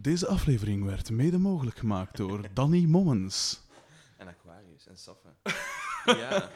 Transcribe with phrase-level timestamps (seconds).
[0.00, 3.60] Deze aflevering werd mede mogelijk gemaakt door Danny Mommens.
[4.16, 5.28] En Aquarius en Saffe.
[6.20, 6.50] ja.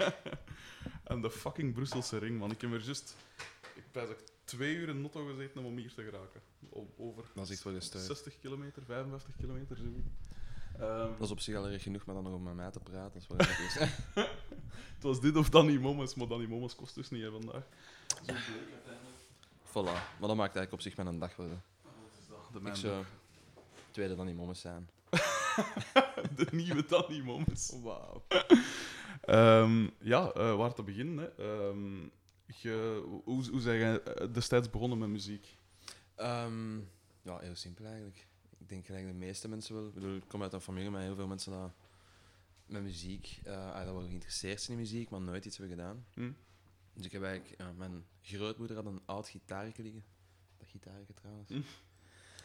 [1.04, 2.50] En de fucking Brusselse ring, man.
[2.50, 3.16] Ik heb er juist...
[3.74, 6.40] Ik ben er twee uur in Notto gezeten om hier te geraken.
[6.70, 8.04] O- Over Dat is echt wel gestuurd.
[8.04, 10.08] 60 kilometer, 55 kilometer, zoiets.
[10.78, 12.80] Ehm, Dat is op zich al erg genoeg, maar dan nog om met mij te
[12.80, 13.12] praten.
[13.12, 13.74] Dat is wel erg is.
[14.94, 17.62] het was dit of Danny Mommens, maar Danny Mommens kost dus niet hè, vandaag.
[18.08, 19.16] Zo bleek uiteindelijk.
[19.68, 20.18] Voilà.
[20.18, 21.48] Maar dat maakt eigenlijk op zich mijn dag wel.
[22.52, 23.04] De, Ik zou
[23.92, 24.88] tweede dan die mommes zijn.
[26.36, 27.72] de nieuwe Danny Mommens.
[27.82, 28.24] Wauw.
[29.20, 31.18] Ehm, ja, eh, waar te beginnen.
[31.18, 31.28] Hè.
[31.28, 32.02] Ehm,
[32.46, 35.58] je, hoe, hoe zijn jij eh, destijds begonnen met muziek?
[36.14, 36.78] Ehm,
[37.22, 38.26] ja, heel simpel eigenlijk.
[38.58, 39.86] Ik denk gelijk de meeste mensen wel.
[39.86, 41.72] Ik, bedoel, ik kom uit een familie met heel veel mensen dat
[42.66, 46.06] met muziek, eh ah, dat wel geïnteresseerd zijn in muziek, maar nooit iets hebben gedaan.
[46.14, 46.32] Hm?
[46.94, 50.04] Dus ik heb eigenlijk, mijn grootmoeder had een oud gitaartje liggen.
[50.58, 51.48] Dat gitaartje trouwens.
[51.48, 51.60] Hm.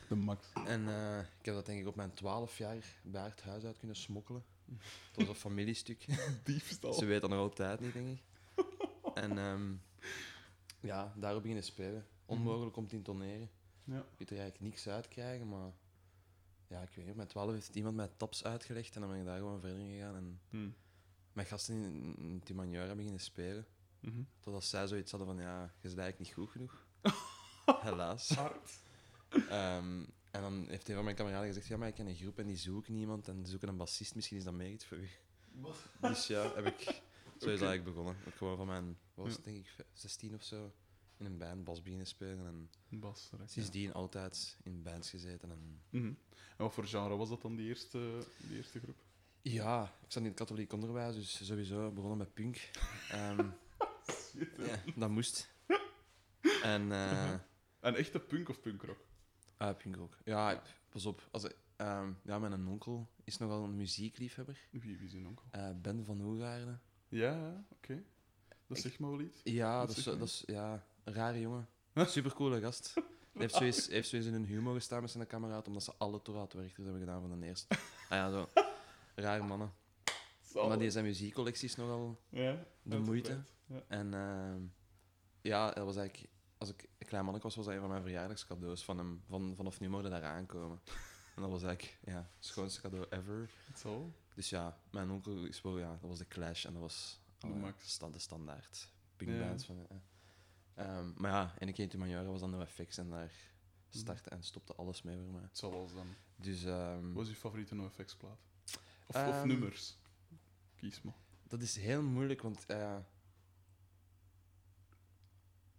[0.08, 0.48] De max.
[0.66, 3.78] En eh, ik heb dat denk ik op mijn 12 jaar bij het huis uit
[3.78, 4.44] kunnen smokkelen.
[4.66, 6.06] Het was een familiestuk.
[6.44, 6.94] Diefstal.
[6.94, 8.22] Ze weet dat nog altijd niet, denk ik.
[9.14, 9.74] En ehm,
[10.80, 12.06] ja, daarop beginnen spelen.
[12.26, 13.50] Onmogelijk om te intoneren.
[13.84, 13.96] Ja.
[13.96, 15.72] Je kunt er eigenlijk niks uit krijgen, maar
[16.68, 17.10] ja, ik weet niet.
[17.10, 19.80] Op mijn 12 heeft iemand mij taps uitgelegd en dan ben ik daar gewoon verder
[19.80, 20.16] gegaan.
[20.16, 20.70] En Hm.
[21.34, 23.66] mijn gasten in, in Timanjara beginnen spelen.
[24.00, 24.22] Mhm.
[24.40, 26.86] Totdat zij zoiets hadden van, ja, je bent eigenlijk niet goed genoeg.
[27.88, 28.30] Helaas.
[28.30, 28.80] Hard.
[29.30, 32.40] Ehm, en dan heeft een van mijn kameraden gezegd, ja, maar ik ken een groep
[32.40, 34.98] en die zoeken iemand en die zoeken een bassist, misschien is dat meer iets voor
[34.98, 35.10] u.
[36.02, 36.82] Dus ja, heb ik,
[37.38, 38.16] zo is eigenlijk begonnen.
[38.16, 40.74] Ik heb gewoon van mijn, wat was het, denk ik, 16 of zo,
[41.18, 42.70] in een band bas beginnen spelen en
[43.00, 43.54] Bas, direct, ja.
[43.54, 45.52] sindsdien altijd in bands gezeten.
[45.52, 45.82] En...
[45.90, 46.06] Mhm.
[46.58, 49.04] En wat voor genre was dat dan, die eerste, die eerste groep?
[49.42, 52.70] Ja, ik zat in het katholiek onderwijs, dus sowieso begonnen met punk.
[53.12, 53.50] Ehm,
[54.68, 55.50] ja, dat moest.
[56.64, 57.34] En eh
[57.80, 59.07] Een echte punk of punkrock?
[59.58, 60.18] Ah, punk ook.
[60.24, 61.28] Ja, ik- pas op.
[61.32, 64.60] Als, ik- ehm, ja, mijn onkel is nogal een muziekliefhebber.
[64.72, 65.46] Wie, wie is een onkel?
[65.52, 66.82] Eh, ben van Hoegaarden.
[67.08, 68.04] Ja, oké.
[68.68, 69.42] Dat Ik- zegt wel iets.
[69.44, 70.18] Ja, dat is, je?
[70.18, 71.68] dat is ja, een rare jongen.
[71.96, 72.92] Supercoole gast.
[72.94, 76.22] Hij heeft zoiets, heeft zoiets in hun humor gestaan met zijn kameraad, omdat ze alle
[76.22, 77.76] Toraat-werkers hebben gedaan van de eerste.
[77.76, 77.80] Ah
[78.10, 78.50] ja, zo.
[79.16, 79.74] Rare mannen.
[80.54, 83.42] Maar die zijn muziekcollecties nogal Ja, de moeite.
[83.66, 83.82] Ja.
[83.88, 84.62] En ehm,
[85.42, 86.30] ja, dat was eigenlijk...
[86.58, 89.24] Als ik een klein manneke was, was dat een van mijn verjaardagscadeaus van hem.
[89.28, 90.80] Van, vanaf nu mogen daar aankomen.
[91.36, 93.50] En dat was eigenlijk ja, het schoonste cadeau ever.
[93.76, 94.14] Zo.
[94.36, 95.78] Dus ja, mijn onkel is wel...
[95.80, 99.16] Ja, dat was de Clash en dat was De oh, de standaard Ja.
[99.16, 99.66] punkbands.
[99.66, 99.98] Van, eh.
[100.74, 103.32] Ehm, maar ja, en keer in Manjara was dan NoFX en daar
[103.90, 105.50] startte en stopte alles mee voor mij.
[105.62, 106.08] Wel eens dan.
[106.36, 108.40] Dus ehm, Wat is je favoriete NoFX-plaat?
[109.08, 109.98] Of, of Ehm, nummers?
[110.76, 111.14] Kies maar.
[111.44, 112.66] dat is heel moeilijk, want...
[112.66, 112.98] eh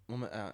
[0.06, 0.48] eh,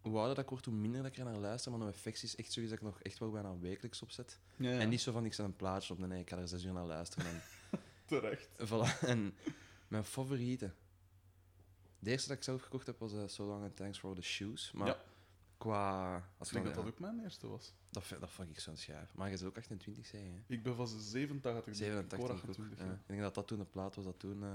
[0.00, 1.70] hoe ouder dat ik word, hoe minder dat ik er naar luister.
[1.70, 4.38] Maar NoFX is echt zoiets dat ik nog echt wel bijna wekelijks opzet.
[4.56, 6.64] Ja, En niet zo van, ik zet een plaatje op, nee, ik ga er zes
[6.64, 7.26] uur naar luisteren.
[7.26, 7.42] En,
[8.06, 8.48] terecht.
[8.58, 8.98] voilà.
[9.00, 9.34] en
[9.88, 10.72] mijn favoriete.
[11.98, 14.22] De eerste dat ik zelf gekocht heb was eh, So Long and Thanks for the
[14.22, 14.72] Shoes.
[14.72, 15.02] Maar Ja.
[15.58, 16.14] qua...
[16.38, 17.72] Als Ik denk dat dat ook mijn eerste was.
[17.90, 19.14] dat, dat vond ik zo'n schijf.
[19.14, 20.54] Maar je is ook 28, zei je, hè?
[20.54, 21.64] Ik ben van 87.
[21.64, 22.40] dus 87 ik hoor ook.
[22.40, 22.84] 28, Ja.
[22.84, 22.92] ja.
[22.92, 24.42] Ik denk dat dat toen de plaat was dat toen...
[24.42, 24.48] eh,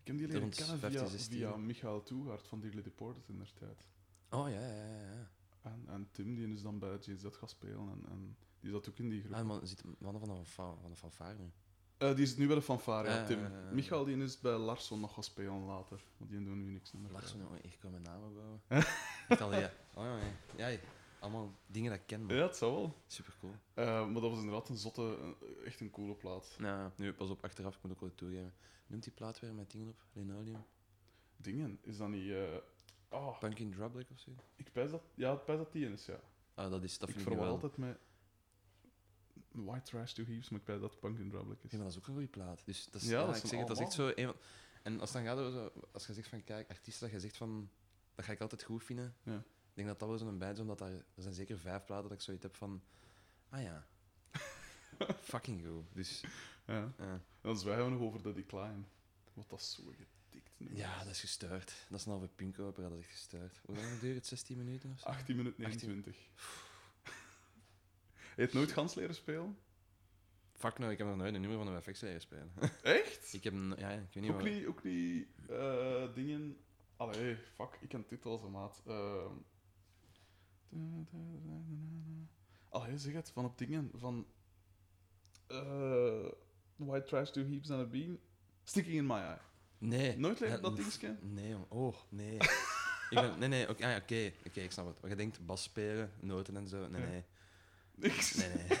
[0.00, 1.36] Ik heb die leren Rond kennen 15, via, 16.
[1.36, 3.86] via Michael Toegaard van Dearly Deported in der tijd.
[4.30, 5.10] Oh, ja, ja, ja.
[5.12, 5.28] ja.
[5.62, 7.88] En, en Tim, die is dan bij JZ gaan spelen.
[7.90, 9.34] En, en die zat ook in die groep.
[9.34, 11.50] Ah, maar zit mannen van de, van de fanfare nu.
[11.96, 13.38] Eh, die is nu bij de fanfare, ja, Ah, Tim.
[13.38, 13.70] ja, ja, ja.
[13.72, 16.02] Michael die is bij Larsson nog gaan spelen later.
[16.16, 17.10] Want die doen nu niks meer.
[17.10, 18.60] Larsson, jongen, ik kan mijn naam opbouwen.
[19.28, 19.72] Echt al, ja.
[19.94, 20.18] Oh, ja,
[20.56, 20.66] ja.
[20.66, 20.78] ja.
[21.18, 22.36] Allemaal dingen dat ik ken, man.
[22.36, 22.94] Ja, het zou wel.
[23.06, 23.52] Super cool.
[23.74, 26.56] Eh, maar dat was inderdaad een zotte, eh, echt een coole plaat.
[26.58, 28.54] Nou, nu, pas op, achteraf, ik moet ook wel toegeven.
[28.86, 30.04] Noemt die plaat weer met dingen op?
[30.12, 30.64] Linoleum?
[31.36, 32.32] Dingen, is dat niet...
[33.08, 34.30] oh, Punkin Drublick of zo?
[34.56, 35.02] ik pijs dat...
[35.14, 36.20] Ja, ik pijs dat die is, ja.
[36.54, 37.44] Ah, dat is, dat ik wel.
[37.44, 37.98] altijd met
[39.50, 41.70] White Trash to Heaps, maar ik pijs dat Punk in Drublic is.
[41.70, 42.62] Ja, maar dat is ook een goede plaat.
[42.64, 44.12] Dus dat is, Ja, ja, dat ik zeg het, dat is echt zo...
[44.14, 44.34] Een,
[44.82, 47.70] en als, dan gaat zo, als je zegt van, kijk, artiesten dat je zegt van...
[48.14, 49.16] Dat ga ik altijd goed vinden.
[49.22, 49.36] Ja.
[49.36, 52.08] Ik denk dat dat wel zo'n band is, omdat daar, er zijn zeker vijf platen
[52.08, 52.82] dat ik zoiets heb van...
[53.48, 53.86] Ah ja.
[55.32, 55.84] Fucking goed.
[55.92, 56.24] Dus,
[56.66, 56.92] Ja.
[56.98, 57.12] ja.
[57.12, 58.82] En dan zwijgen we nog over The Decline.
[59.34, 59.82] Wat dat zo
[60.56, 61.86] Ja, dat is gestuurd.
[61.88, 63.60] Dat is een halve pinkopera, dat is echt gestuurd.
[63.64, 64.26] Hoe lang duurt het?
[64.26, 65.06] 16 minuten of zo?
[65.06, 65.88] 18 minuten 18.
[65.88, 66.16] 29.
[68.36, 69.58] Je hebt nooit gans leren spelen?
[70.52, 72.52] Fuck no, ik heb nog nooit een nummer van een FX leren spelen.
[72.82, 73.32] Echt?
[73.32, 73.54] ik heb...
[73.76, 76.56] Ja, ik weet niet Ook niet, ook niet eh, dingen...
[76.96, 78.82] Allee, fuck, ik ken titels, maat.
[78.86, 79.32] Ehm.
[82.68, 84.26] Allee, zeg het, van op dingen, van...
[85.46, 86.28] eh,
[86.76, 88.18] White Trash to Heaps and a Bean.
[88.64, 89.40] Sticking in my eye.
[89.78, 90.18] Nee.
[90.18, 91.16] Nooit Ja, dat dingetje?
[91.20, 91.54] Nee.
[91.68, 92.34] Oh, nee.
[93.10, 95.00] ik ben, nee, nee, oké, ah, oké, ik snap het.
[95.00, 96.88] Maar je denkt bas spelen, noten en zo.
[96.88, 97.08] Nee, Ja.
[97.08, 97.24] nee.
[97.94, 98.34] Niks.
[98.34, 98.66] Nee, nee.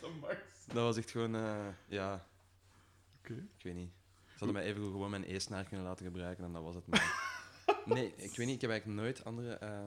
[0.00, 0.12] Dat.
[0.66, 2.26] Dat was echt gewoon, eh, ja,
[3.18, 3.32] Oké.
[3.56, 3.90] ik weet niet.
[4.24, 6.86] Ze hadden mij even gewoon mijn E-snaar kunnen laten gebruiken en dat was het.
[6.86, 7.14] Maar...
[7.84, 9.54] Nee, ik weet niet, ik heb eigenlijk nooit andere...
[9.54, 9.84] eh,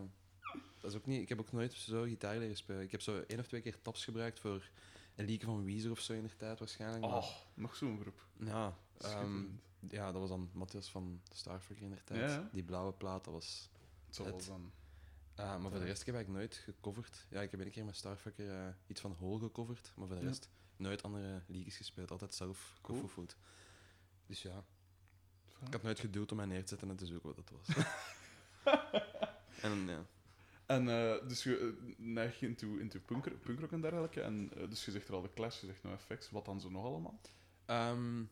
[0.80, 2.82] dat is ook niet, ik heb ook nooit zo gitaar leren spelen.
[2.82, 4.70] Ik heb zo één of twee keer taps gebruikt voor
[5.16, 7.02] een liedje van Weezer of zo in de tijd waarschijnlijk.
[7.02, 8.26] maar- Oh, nog zo'n groep.
[8.40, 9.44] Ja, ehm,
[9.90, 12.32] ja, dat was dan Matthias van Starfucker in de tijd.
[12.32, 12.50] Ja.
[12.52, 13.70] Die blauwe plaat, dat was...
[14.06, 14.72] Het zal wel dan.
[15.36, 17.26] Ah, maar voor de rest heb ik nooit gecoverd.
[17.30, 20.22] Ja, ik heb een keer met Starfucker eh, iets van Hole gecoverd, maar voor de
[20.22, 20.28] Ja.
[20.28, 22.12] rest nooit andere liedjes gespeeld.
[22.12, 23.36] Altijd zelf gefoefeld.
[24.26, 24.64] Dus ja,
[25.66, 27.86] ik had nooit geduld om mij neer te zetten en te zoeken wat dat was.
[29.62, 30.06] en ja.
[30.66, 34.22] En eh, dus je eh, neig je into, into punk, punkrock en dergelijke.
[34.22, 36.30] En eh, dus je zegt er al de Clash, je zegt no effects.
[36.30, 37.20] Wat dan zo nog allemaal?
[37.66, 38.24] Ehm,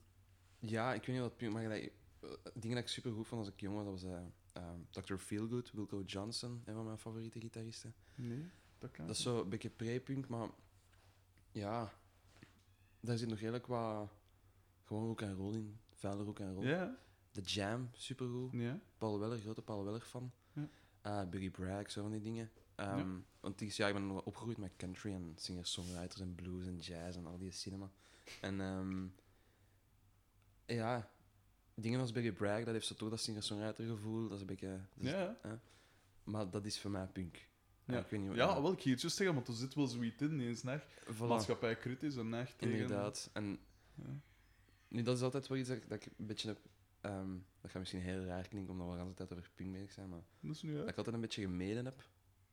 [0.60, 1.52] ja, ik weet niet wat...
[1.52, 4.04] Maar gelijk, eh, dingen dat ik super goed vond als ik jong was, dat was
[4.04, 5.16] eh, ehm, Dr.
[5.16, 7.94] Feelgood, Wilco Johnson, een van mijn favoriete gitaristen.
[8.16, 10.50] Nee, dat kan Dat is zo een beetje pre-punk, maar
[11.52, 11.94] ja,
[13.00, 14.10] daar zit nog redelijk wat
[14.84, 15.80] gewoon rock en roll in.
[15.94, 16.68] Vuile rock en roll.
[16.68, 16.98] Ja,
[17.32, 18.52] The Jam, supergoed.
[18.52, 18.80] ja.
[18.98, 20.32] Paul Weller, grote Paul Weller fan.
[20.54, 20.68] Ja.
[21.02, 22.52] Eh, Biggie Bragg, zo van die dingen.
[22.76, 23.18] Ehm.
[23.40, 27.26] Want ik, ja, ik ben opgegroeid met country en singer-songwriters en blues en jazz en
[27.26, 27.92] al die cinema.
[28.42, 29.08] En ehm,
[30.68, 31.10] ja,
[31.76, 34.24] dingen als Biggie Bragg, dat heeft zo toch dat singer-songwriter gevoel.
[34.24, 34.80] Dat is een beetje...
[35.00, 35.38] Ja,
[36.24, 37.48] Maar dat is voor mij punk.
[37.86, 38.00] ja.
[38.00, 40.22] ik weet niet wat- ja, wel, ik het juist zeggen, want er zit wel zoiets
[40.22, 40.40] in.
[40.40, 40.84] Eens neig
[41.14, 41.18] Voilà.
[41.18, 42.76] maatschappij kritisch en tegen...
[42.76, 43.30] Inderdaad.
[43.34, 43.60] En
[43.96, 44.20] Ja.
[44.88, 46.60] nu, dat is altijd wel iets dat, ik- dat ik een beetje heb...
[47.02, 47.32] ehm,
[47.62, 50.10] dat gaat misschien heel raar klinken, omdat we de hele tijd over punk bezig zijn,
[50.10, 50.90] maar Dat is nu dat uit.
[50.90, 52.04] ik altijd een beetje gemeden heb.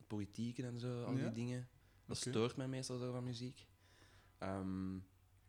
[0.07, 1.31] Politieken en zo, al die Ja?
[1.31, 1.69] dingen.
[2.07, 2.29] Dat Oké.
[2.31, 3.67] stoort mij meestal zo van muziek.
[4.39, 4.97] Ehm,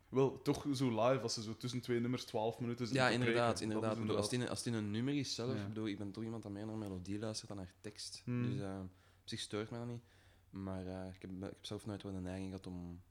[0.08, 3.52] Wel, toch zo live, als ze zo tussen twee nummers 12 minuten zitten ja, inderdaad.
[3.52, 3.92] Dat inderdaad.
[3.92, 5.60] is bedoel, als, het in, als het in een nummer is zelf, Ja.
[5.60, 8.22] ik, bedoel, ik ben toch iemand dat meer naar melodie luistert dan naar tekst.
[8.24, 8.50] Hmm.
[8.50, 8.78] Dus eh,
[9.20, 10.02] op zich stoort mij dat niet.
[10.50, 13.02] Maar eh, ik, heb, ik heb zelf nooit wel de neiging gehad om...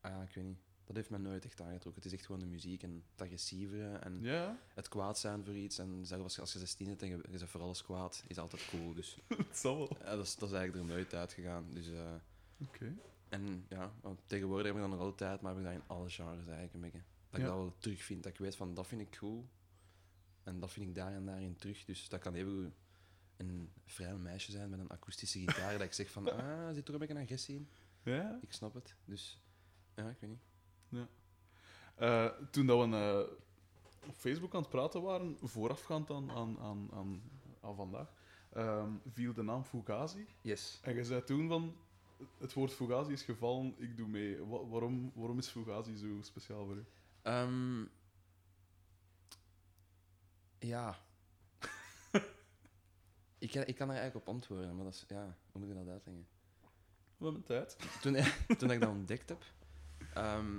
[0.00, 0.58] Ah, ja, ik weet niet.
[0.84, 2.02] Dat heeft mij nooit echt aangetrokken.
[2.02, 4.20] Het is echt gewoon de muziek en het agressievere en
[4.74, 5.78] het kwaad zijn voor iets.
[5.78, 8.24] En zelfs als je, als je 16 bent en je, je zegt voor alles kwaad,
[8.26, 8.94] is altijd cool.
[8.94, 9.18] Dus
[9.52, 9.96] zal wel.
[10.00, 11.64] ja, dat, is, dat is eigenlijk er nooit uitgegaan.
[11.72, 12.14] Dus, eh,
[12.62, 12.94] Oké.
[13.28, 13.92] En ja,
[14.26, 16.80] tegenwoordig heb ik dat nog altijd, maar heb ik dat in alle genres eigenlijk een
[16.80, 17.02] beetje.
[17.30, 17.52] Dat ik Ja.
[17.52, 18.22] dat wel terugvind.
[18.22, 19.48] Dat ik weet van, dat vind ik cool.
[20.42, 21.84] En dat vind ik daar en daarin terug.
[21.84, 22.74] Dus dat kan even
[23.36, 25.72] een vrij meisje zijn met een akoestische gitaar.
[25.72, 27.68] dat ik zeg van, ah, zit er een beetje agressie in?
[28.02, 28.38] Ja?
[28.42, 28.94] Ik snap het.
[29.04, 29.42] Dus
[29.94, 31.06] ja, ik weet niet.
[31.94, 36.88] Eh, toen dat we eh, op Facebook aan het praten waren, voorafgaand aan, aan, aan,
[36.92, 37.22] aan,
[37.60, 38.12] aan vandaag,
[38.52, 40.26] ehm, viel de naam Fugazi.
[40.40, 40.78] Yes.
[40.82, 41.76] En je zei toen van,
[42.38, 44.44] het woord Fugazi is gevallen, ik doe mee.
[44.44, 46.84] Wa- waarom, waarom is Fugazi zo speciaal voor u?
[47.22, 47.84] Ehm,
[50.58, 50.98] ja.
[53.38, 55.76] ik, kan, ik kan er eigenlijk op antwoorden, maar dat is, ja, hoe moet ik
[55.76, 56.26] dat uitleggen?
[57.16, 57.76] We hebben tijd.
[58.00, 58.16] Toen,
[58.58, 59.42] toen ik dat ontdekt heb,
[60.14, 60.56] ehm,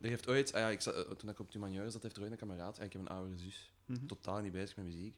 [0.00, 2.22] er heeft ooit, ah ja, ik, zat- eh, toen ik op Tumanieur zat, heeft er
[2.22, 4.06] ooit een kameraad, ik heb een oudere zus, Mhm.
[4.06, 5.16] totaal niet bezig met muziek.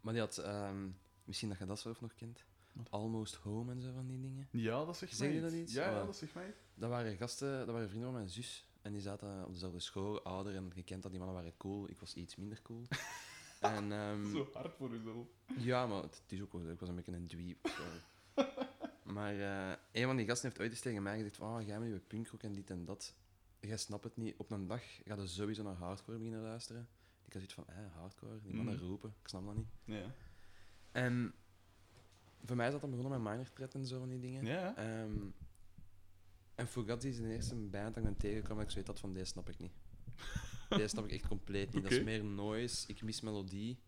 [0.00, 0.88] Maar die had, ehm,
[1.24, 2.44] misschien dat je dat zelf nog kent?
[2.90, 4.48] Almost Home en zo van die dingen.
[4.50, 5.72] Ja, dat zegt Zeg mij je dat iets?
[5.72, 6.54] Ja, ja, dat zegt mij.
[6.74, 8.68] Dat waren gasten, dat waren vrienden van mijn zus.
[8.82, 10.54] En die zaten op dezelfde school, ouder.
[10.54, 11.88] En je kent dat, die mannen waren cool.
[11.90, 12.82] Ik was iets minder cool.
[13.60, 15.26] en, ehm, Zo hard voor uzelf.
[15.56, 16.70] ja, maar het is ook wel.
[16.70, 17.70] Ik was een beetje een dweep.
[19.14, 21.78] maar eh, een van die gasten heeft ooit eens tegen mij gezegd van, oh, jij
[21.80, 23.14] met je punkrock en dit en dat.
[23.60, 24.34] Jij snapt het niet.
[24.36, 26.88] Op een dag ga je sowieso naar hardcore beginnen luisteren.
[27.24, 28.40] Ik had zoiets van, eh, hardcore?
[28.42, 28.84] Die mannen Mhm.
[28.84, 29.14] roepen.
[29.22, 29.68] Ik snap dat niet.
[29.84, 30.14] Ja.
[30.92, 31.34] En
[32.44, 34.44] voor mij is dat dan begonnen met minor threat en zo van die dingen.
[34.44, 34.76] Ja.
[34.76, 35.16] Ehm,
[36.54, 39.24] en Fugazi is de eerste band dat ik ben dat ik zoiets had van, deze
[39.26, 39.72] snap ik niet.
[40.68, 41.82] deze snap ik echt compleet niet.
[41.82, 43.78] Dat is meer noise, ik mis melodie.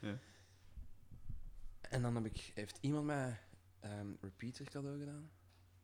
[0.00, 0.18] Ja.
[1.80, 3.40] En dan heb ik, heeft iemand mij
[3.80, 5.30] ehm Repeater cadeau gedaan.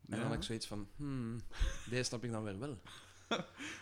[0.05, 0.15] En Ja.
[0.17, 1.41] dan had ik zoiets van, hmm,
[1.89, 2.81] deze snap ik dan weer wel.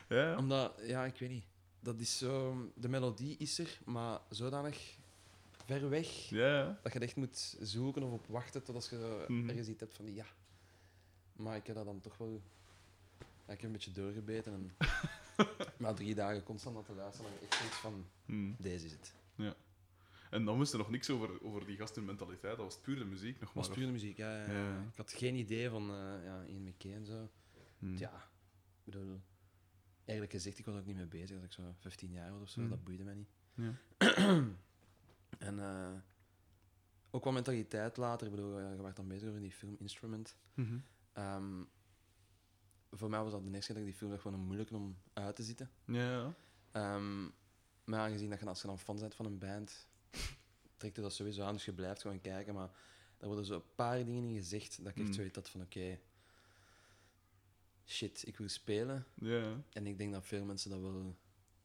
[0.09, 0.37] Ja.
[0.37, 1.45] Omdat, ja, ik weet niet.
[1.79, 4.97] Dat is zo, de melodie is er, maar zodanig
[5.65, 6.79] ver weg Ja.
[6.83, 9.49] dat je er echt moet zoeken of op wachten tot als je zo Mhm.
[9.49, 10.25] ergens iets hebt van die ja.
[11.35, 12.41] Maar ik heb dat dan toch wel.
[13.47, 14.71] Ja, ik heb een beetje doorgebeten en
[15.79, 18.51] maar drie dagen constant aan te luisteren en echt zoiets van Hm.
[18.57, 19.13] deze is het.
[20.29, 22.55] En dan wist er nog niks over, over die gasten mentaliteit.
[22.57, 23.77] Dat was puur de muziek nog Het was maar.
[23.77, 24.59] puur de muziek, ja, ja, ja.
[24.69, 24.79] Ja.
[24.91, 27.29] Ik had geen idee van eh ja, Ian McKay en zo.
[27.79, 27.97] Hm.
[27.97, 28.15] Ja,
[28.77, 29.19] ik bedoel,
[30.05, 32.41] eigenlijk gezegd, ik was er ook niet mee bezig als ik zo 15 jaar was
[32.41, 32.69] of zo, Mhm.
[32.69, 33.29] dat boeide mij niet.
[33.55, 33.73] Ja.
[35.39, 35.91] En eh,
[37.11, 40.35] ook wel mentaliteit later, ik bedoel, ja, je werd dan bezig over die film Instrument.
[40.53, 40.77] Mhm.
[41.13, 41.63] Ehm,
[42.91, 44.75] voor mij was dat de eerste keer dat ik die film zag gewoon een moeilijke
[44.75, 45.69] om uit te zitten.
[45.85, 46.33] Ja, ja.
[46.71, 47.23] Ehm,
[47.83, 49.87] maar aangezien dat je als je dan fan bent van een band,
[50.77, 52.53] trekt je dat sowieso aan, dus je blijft gewoon kijken.
[52.53, 52.69] Maar
[53.17, 55.13] daar worden zo een paar dingen in gezegd dat ik echt Mm.
[55.13, 55.99] zoiets had van oké,
[57.85, 59.05] shit, ik wil spelen.
[59.13, 59.63] Ja.
[59.73, 61.15] En ik denk dat veel mensen dat wel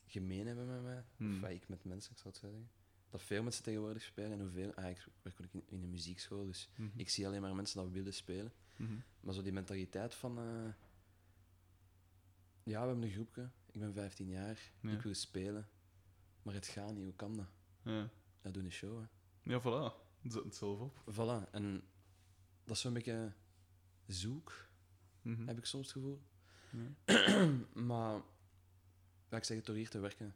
[0.06, 1.04] gemeen hebben met mij.
[1.16, 1.44] Hmm.
[1.44, 2.70] Of ik met mensen, ik zou het zo zeggen.
[3.10, 4.74] Dat veel mensen tegenwoordig spelen en hoeveel...
[4.74, 6.98] Ah, ik werk ook in, in een muziekschool, dus Mhm.
[6.98, 8.52] ik zie alleen maar mensen dat willen spelen.
[8.76, 8.92] Mhm.
[9.20, 10.38] Maar zo die mentaliteit van...
[10.38, 10.72] eh,
[12.62, 14.90] ja, we hebben een groepje, ik ben 15 jaar, Ja.
[14.90, 15.68] ik wil spelen.
[16.42, 17.46] Maar het gaat niet, hoe kan dat?
[17.82, 18.10] Ja.
[18.42, 19.06] Ja, doe een show, hè.
[19.52, 20.06] ja, voilà.
[20.22, 21.00] Zet het zelf op.
[21.14, 21.82] Voilà, en
[22.64, 23.32] dat is zo'n beetje
[24.06, 24.66] zoek,
[25.22, 25.46] Mhm.
[25.46, 26.22] heb ik soms het gevoel.
[27.04, 27.46] Ja.
[27.90, 28.22] maar,
[29.28, 30.34] ja, ik zeg het door hier te werken,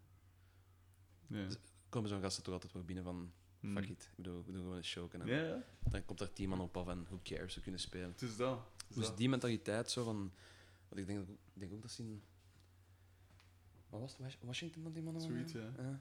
[1.27, 1.49] Ja.
[1.93, 3.33] Komen zo'n gasten toch altijd wel binnen van...
[3.61, 3.77] Mhm.
[3.77, 5.15] Fuck it, we doen, we doen gewoon een show.
[5.15, 5.63] En Ja, ja.
[5.91, 8.09] dan komt er tien man op af en who cares, we kunnen spelen.
[8.11, 8.59] Het is dat.
[8.77, 9.17] Het is Dus dat.
[9.17, 10.33] die mentaliteit zo van...
[10.89, 12.23] Want ik denk, ook- ik denk ook dat ze in...
[13.89, 14.21] Wat was het?
[14.21, 15.49] Was- Washington dat die mannen waren?
[15.49, 16.01] Zoiets, ja.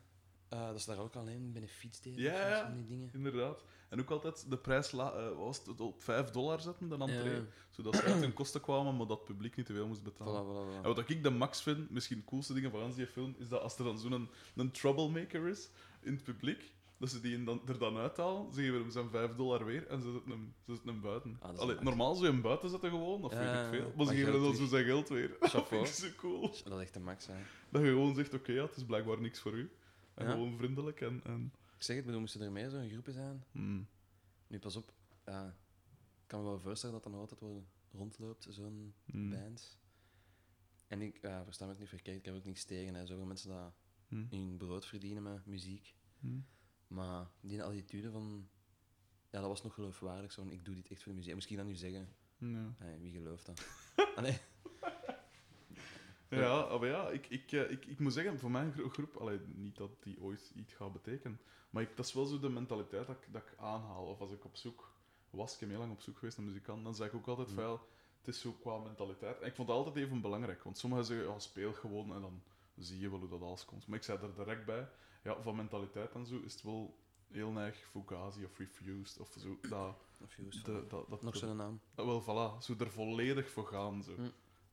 [0.52, 2.22] Eh, dat ze daar ook alleen benefiets deden.
[2.22, 2.66] Ja, ja.
[2.66, 3.10] van die dingen.
[3.14, 3.64] Inderdaad.
[3.90, 7.34] En ook altijd de prijs la, eh, was het, op 5 dollar zetten, de entree.
[7.34, 7.42] Ja.
[7.70, 10.44] Zodat ze uit hun kosten kwamen, maar dat het publiek niet te veel moest betalen.
[10.44, 10.86] Voilà, voilà, voilà.
[10.86, 13.62] En wat ik de max vind, misschien de coolste dingen van die film, is dat
[13.62, 15.70] als er dan zo'n een troublemaker is
[16.02, 19.36] in het publiek, dat ze die dan, er dan uithalen, ze geven hem zijn 5
[19.36, 21.38] dollar weer en ze zetten hem, ze zetten hem buiten.
[21.40, 23.74] Ah, dat Allee, normaal zou je hem buiten zetten gewoon, of Ja, weet ja, ik
[23.74, 23.94] veel.
[23.96, 25.36] Maar ze geven hem dan zo zijn geld weer.
[25.52, 26.42] Dat vind ik zo cool.
[26.42, 27.34] Dat is echt de max, hè.
[27.70, 29.72] Dat je gewoon zegt, oké, ja, het is blijkbaar niks voor u.
[30.22, 30.32] En Ja.
[30.34, 31.22] gewoon vriendelijk en...
[31.24, 31.54] en...
[31.78, 33.44] Ik zeg het, bedoel, moesten er meer zo'n groepen zijn.
[33.52, 33.88] Hmm.
[34.48, 34.94] Nu, pas op.
[35.26, 35.48] Ja,
[36.22, 39.30] ik kan me wel voorstellen dat nog altijd wel rondloopt, zo'n Hmm.
[39.30, 39.80] band.
[40.88, 42.94] En ik ja, versta me ook niet verkeerd, ik heb ook niks tegen.
[42.96, 43.06] Hè.
[43.06, 43.74] Zoveel mensen dat
[44.08, 44.28] Hmm.
[44.30, 45.96] hun brood verdienen met muziek.
[46.20, 46.46] Hmm.
[46.88, 48.50] Maar die attitude van...
[49.30, 50.32] Ja, dat was nog geloofwaardig.
[50.32, 51.50] Zo, van, ik doe dit echt voor de muziek.
[51.50, 52.08] Ik dat nu zeggen?
[52.38, 52.76] Ja.
[52.80, 53.68] Nee, wie gelooft dat?
[54.16, 54.38] Allee,
[56.40, 59.40] Ja, maar ja, ik, ik, eh, ik, ik moet zeggen, voor mijn gro- groep, allee,
[59.56, 63.08] niet dat die ooit iets gaat betekenen, maar ik, dat is wel zo de mentaliteit
[63.08, 64.06] dat ik, dat ik aanhaal.
[64.06, 64.92] Of als ik op zoek
[65.30, 67.48] was, ik heb heel lang op zoek geweest naar muzikanten, dan zeg ik ook altijd
[67.48, 67.54] Mm.
[67.54, 67.80] veel,
[68.18, 69.40] het is zo qua mentaliteit.
[69.40, 72.42] En ik vond het altijd even belangrijk, want sommigen zeggen, ja, speel gewoon en dan
[72.78, 73.88] zie je wel hoe dat alles komt.
[73.88, 74.90] Maar ik zei er direct bij,
[75.24, 76.98] ja, van mentaliteit en zo is het wel
[77.32, 79.58] heel erg Fugazi of Refused of zo.
[79.70, 79.96] Dat,
[80.64, 81.80] de, dat, dat, nog zo'n naam.
[81.96, 82.64] Ah, Wel, voilà.
[82.64, 84.04] Zo er volledig voor gaan.
[84.04, 84.16] Zo.
[84.16, 84.30] Hm.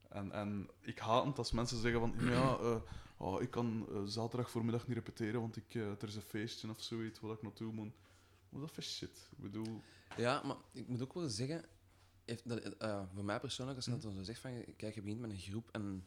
[0.09, 2.15] En, en ik haat het als mensen zeggen van...
[2.31, 2.81] Ja, eh,
[3.17, 6.71] oh, ik kan eh, zaterdag voormiddag niet repeteren, want ik, eh, er is een feestje
[6.71, 7.93] of zoiets wat ik naartoe moet.
[8.49, 9.29] Wat dat voor shit?
[9.31, 9.83] Ik bedoel...
[10.17, 11.65] Ja, maar ik moet ook wel zeggen...
[12.25, 12.75] Heeft dat,
[13.15, 13.97] voor mij persoonlijk, als je Hm.
[13.97, 14.65] dat dan zo zegt van...
[14.77, 16.07] Kijk, je begint met een groep en...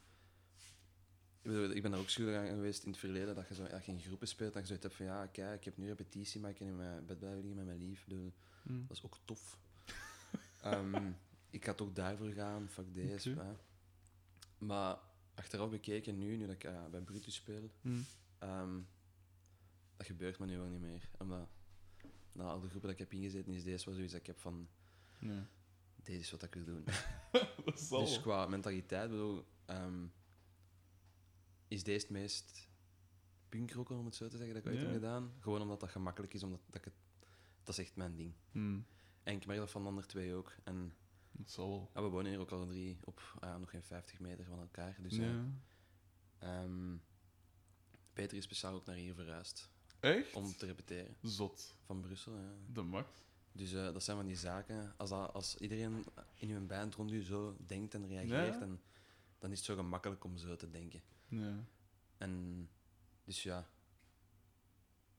[1.41, 3.67] Ik, bedoel, ik ben daar ook schuldig aan geweest in het verleden, dat je, zo,
[3.67, 5.05] dat je in groepen speelt, dat je zoiets hebt van...
[5.05, 7.65] Ja, kijk, ik heb nu repetitie, maar ik kan in mijn bed blijven liggen met
[7.65, 8.05] mijn lief.
[8.07, 8.87] Bedoel, hm.
[8.87, 9.57] Dat is ook tof.
[10.61, 11.11] Ehm,
[11.49, 13.35] ik ga toch daarvoor gaan, fuck deze.
[14.61, 14.99] Maar
[15.35, 17.99] achteraf bekeken, nu, nu dat ik eh, bij Brutus speel, Hm.
[18.39, 18.79] ehm,
[19.97, 21.09] dat gebeurt me nu wel niet meer.
[21.17, 21.47] Omdat
[22.31, 24.39] na al de groepen dat ik heb ingezeten, is deze wel zoiets dat ik heb
[24.39, 24.67] van,
[25.19, 25.47] Ja.
[26.03, 26.83] deze is wat ik wil doen.
[27.65, 27.99] dat zal.
[27.99, 30.05] Dus qua mentaliteit, bedoel, ehm,
[31.67, 32.69] is deze het meest
[33.49, 35.33] punkrocker, om het zo te zeggen, dat ik ooit heb gedaan.
[35.39, 36.93] Gewoon omdat dat gemakkelijk is, omdat dat ik het,
[37.63, 38.33] dat is echt mijn ding.
[38.51, 38.79] Hm.
[39.23, 40.55] En ik merk dat van de andere twee ook.
[40.63, 40.93] En
[41.41, 41.89] Dat zal wel.
[41.93, 44.97] Ja, we wonen hier ook al drie op ah, nog geen 50 meter van elkaar.
[45.01, 45.23] Dus ja.
[45.23, 45.45] ja.
[46.39, 46.95] ehm,
[48.13, 49.69] Peter is speciaal ook naar hier verhuisd
[49.99, 50.33] Echt?
[50.33, 51.75] om te repeteren Zot.
[51.85, 52.33] van Brussel.
[52.37, 52.53] Ja.
[52.73, 53.09] De max.
[53.51, 54.93] Dus eh, dat zijn van die zaken.
[54.97, 58.59] Als, dat, als iedereen in uw band rond u zo denkt en reageert, Ja.
[58.59, 58.79] dan,
[59.39, 61.01] dan is het zo gemakkelijk om zo te denken.
[61.27, 61.63] Ja.
[62.17, 62.69] En
[63.23, 63.67] dus ja.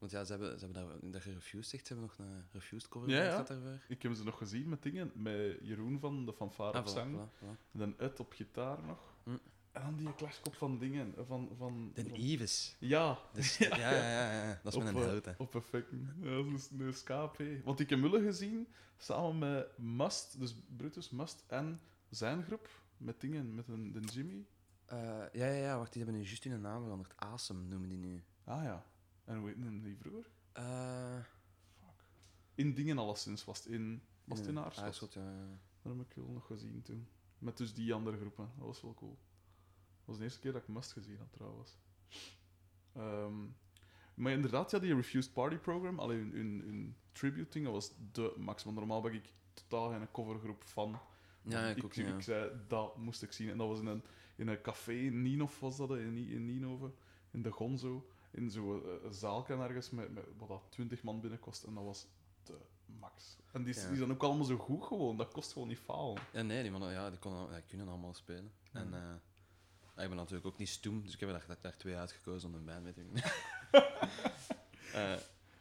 [0.02, 2.44] Want ja, ze hebben, ze hebben daar, dat je refused zegt, ze hebben nog een
[2.52, 3.42] refused cover Ja, ja.
[3.42, 3.78] daarvoor.
[3.88, 7.16] Ik heb ze nog gezien met dingen, met Jeroen van de Fanfare Ah, op zang.
[7.16, 7.72] voilà, voilà.
[7.72, 8.98] En dan Ed op gitaar nog.
[9.24, 9.30] Hm.
[9.72, 11.14] En dan die klaskop van dingen.
[11.26, 12.76] Van, van, De van- Ives.
[12.78, 15.24] Ja, Dus, ja, ja, ja, ja, dat is mijn eh, held.
[15.24, 15.32] hè.
[15.38, 16.16] Op effecten.
[16.20, 17.64] Ja, dat is een SKP.
[17.64, 18.66] Want ik heb Mulle gezien
[18.96, 21.80] samen met Must, dus Brutus Must en
[22.10, 22.68] zijn groep.
[22.96, 24.46] Met dingen, met een, de Jimmy.
[24.86, 24.98] Eh,
[25.32, 27.12] ja, ja, ja, wacht, die hebben nu juist hun naam veranderd.
[27.16, 28.22] Asem noemen die nu.
[28.44, 28.84] Ah ja.
[29.24, 30.30] En hoe heette die vroeger?
[30.52, 31.18] Eh
[32.54, 34.02] In dingen alleszins was het in.
[34.24, 34.84] Was het in nee, Aarschot?
[34.84, 35.58] Aarschot, ja.
[35.82, 37.08] Dat heb ik wel nog gezien toen.
[37.38, 38.50] Met dus die andere groepen.
[38.56, 39.18] Dat was wel cool.
[39.96, 41.78] Dat was de eerste keer dat ik Must gezien had trouwens.
[42.92, 43.44] Ehm,
[44.14, 47.92] maar inderdaad, ja, die Refused Party Program, alleen hun, hun, hun tribute ding, dat was
[48.12, 48.64] de max.
[48.64, 51.00] Want normaal ben ik totaal geen covergroep van.
[51.42, 53.50] Ja, ik ik, ook ik, zei, dat moest ik zien.
[53.50, 54.02] En dat was in een,
[54.36, 56.92] in een café in Ninov, was dat, in, in Ninove,
[57.30, 58.11] in de Gonzo.
[58.32, 61.62] In zo'n uh, zaalken ergens, met, met wat dat 20 man binnenkost.
[61.64, 62.06] En dat was
[62.42, 63.36] de max.
[63.52, 63.88] En die, Ja.
[63.88, 65.16] die zijn ook allemaal zo goed gewoon.
[65.16, 66.22] Dat kost gewoon niet falen.
[66.32, 67.18] Ja, nee, die mannen ja, die,
[67.50, 68.52] die kunnen allemaal spelen.
[68.72, 71.96] En eh, ik ben natuurlijk ook niet stoem, dus ik heb er daar, daar twee
[71.96, 73.16] uitgekozen om een band mee te doen.
[74.92, 75.14] Eh,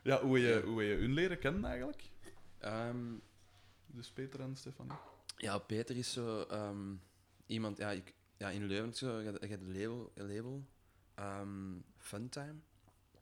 [0.04, 2.10] Ja, hoe je, hoe je hun leren kennen eigenlijk?
[2.58, 3.14] ehm,
[3.86, 4.94] Dus Peter en Stefanie.
[5.38, 6.94] Ja, Peter is zo ehm,
[7.46, 7.78] iemand...
[7.78, 10.66] Ja, ik, ja, in Leuven je je een label, label
[11.16, 12.56] ehm, Funtime.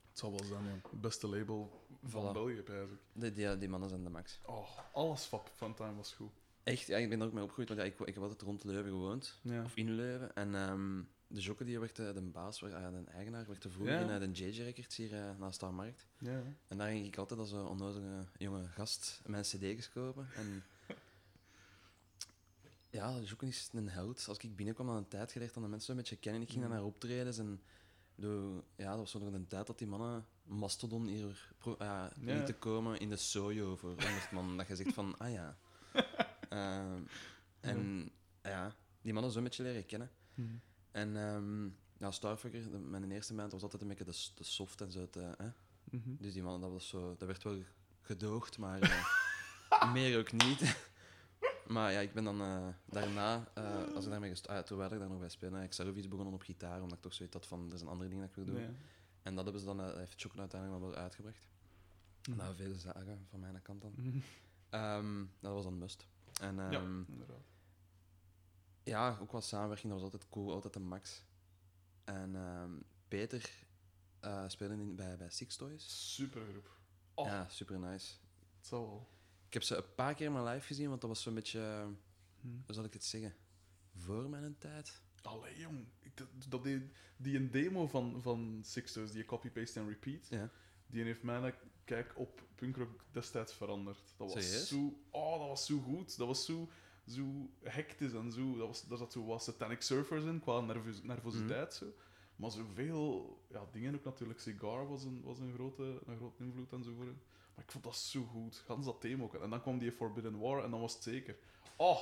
[0.10, 0.72] Het zal wel zijn, ja.
[0.90, 2.34] Het beste label van Voilà.
[2.34, 2.72] België, ik.
[3.14, 4.40] Die, die, die mannen zijn de max.
[4.46, 6.32] Oh, alles van Funtime was goed.
[6.64, 8.64] Echt, ja, ik ben er ook mee opgegroeid, want ja, ik, ik heb altijd rond
[8.64, 9.40] Leuven gewoond.
[9.42, 9.64] Ja.
[9.64, 10.36] Of in Leuven.
[10.36, 14.00] En ehm, de jokke die werkte, de baas, ah, ja, de eigenaar, werkte vroeger Ja.
[14.00, 16.08] in eh, de JJ Records hier eh, naast de markt.
[16.18, 16.42] Ja.
[16.68, 20.28] En daar ging ik altijd als een onnozele jonge gast mijn cd's kopen.
[20.36, 20.64] En
[22.90, 24.26] ja, de jokken is een held.
[24.28, 26.42] Als ik binnenkwam aan een tijd geleerd aan de mensen een beetje kennen.
[26.42, 26.76] Ik ging dan Mm.
[26.78, 27.62] naar optredens en
[28.20, 32.36] de, ja, dat was nog een tijd dat die mannen Mastodon hier pro, ja, Ja.
[32.36, 34.58] niet te komen in de sojo voor 100 man.
[34.58, 35.58] Dat je zegt van, ah ja.
[36.50, 37.02] Ehm,
[37.60, 38.12] en
[38.44, 40.12] ja, die mannen zo een beetje leren kennen.
[40.34, 40.42] Hm.
[40.92, 41.66] En ehm
[41.98, 45.08] ja, Starfucker, de- mijn eerste band, was altijd een beetje de, soft en zo.
[45.12, 45.50] Eh, hè?
[45.84, 46.16] Mhm.
[46.18, 47.64] Dus die man, dat, was zo, dat werd wel
[48.02, 50.89] gedoogd, maar eh, meer ook niet.
[51.70, 54.92] Maar ja, ik ben dan eh, daarna, eh, als ik daarmee gest- ah, ja, terwijl
[54.94, 57.36] ik daar nog bij speelde, ik zelf iets begonnen op gitaar, omdat ik toch zoiets
[57.36, 58.78] had van, er is een andere ding dat ik wil doen.
[59.22, 61.48] En dat hebben ze dan, eh, heeft Chocolate uiteindelijk wel uitgebracht.
[62.30, 62.38] Mhm.
[62.38, 63.94] Na vele zagen van mijn kant dan.
[63.96, 64.20] Mhm.
[64.70, 66.08] Ehm, dat was dan must.
[66.42, 67.46] En Ja, ehm, inderdaad.
[68.84, 71.24] ja, ook qua samenwerking, dat was altijd cool, altijd een max.
[72.04, 72.72] En ehm,
[73.08, 73.50] Peter
[74.20, 76.14] eh, speelde in, bij, bij Six Toys.
[76.16, 76.70] Super groep.
[77.14, 78.14] Oh, Ja, super nice.
[78.58, 79.10] het zal wel.
[79.50, 81.60] Ik heb ze een paar keer in mijn live gezien, want dat was zo'n beetje,
[81.60, 81.88] eh,
[82.42, 82.48] Hm.
[82.66, 83.36] hoe zal ik het zeggen,
[83.96, 85.02] voor mijn tijd.
[85.22, 85.86] Allee, jong.
[86.02, 90.50] Ik, dat, dat die, die een demo van, van Sixtos, die copy-paste en repeat, Ja.
[90.88, 91.54] die heeft mijn
[91.84, 94.14] kijk op punkrock destijds veranderd.
[94.18, 94.68] Dat was Serieus?
[94.68, 94.94] zo...
[95.10, 96.18] Oh, dat was zo goed.
[96.18, 96.70] Dat was zo,
[97.08, 98.58] zo hectisch en zo...
[98.58, 101.86] Dat was, daar zat zo wat satanic surfers in, qua nervos- nervositeit, zo.
[102.36, 104.40] Maar zoveel ja, dingen ook natuurlijk.
[104.40, 107.22] Cigar was een, was een, grote, een grote invloed en zo voor hen.
[107.60, 108.64] Maar ik vond dat zo goed.
[108.66, 109.34] Gans dat thema ook.
[109.36, 111.38] En dan kwam die Forbidden War en dan was het zeker.
[111.76, 112.02] Oh,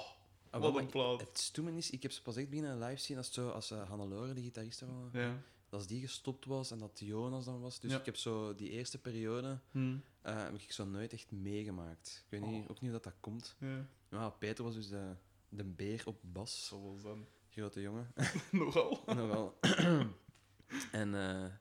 [0.52, 1.20] wat een plaat.
[1.20, 3.90] Het stomme is, ik heb ze pas echt binnen live zien als, zo, als uh,
[3.90, 5.42] Hannelore, de gitariste van, Ja.
[5.70, 7.80] als die gestopt was en dat Jonas dan was.
[7.80, 7.98] Dus Ja.
[8.00, 9.98] ik heb zo die eerste periode, Hm.
[10.22, 12.24] eh, heb ik zo nooit echt meegemaakt.
[12.26, 12.70] Ik weet niet, Oh.
[12.72, 13.56] ook niet hoe dat, dat komt.
[13.60, 15.16] Ja, Maar Peter was dus de,
[15.50, 16.70] de beer op bas.
[16.70, 17.28] wel zijn.
[17.50, 18.14] Grote jongen.
[18.52, 19.04] Nogal.
[19.06, 19.58] Nogal.
[20.92, 21.52] en eh,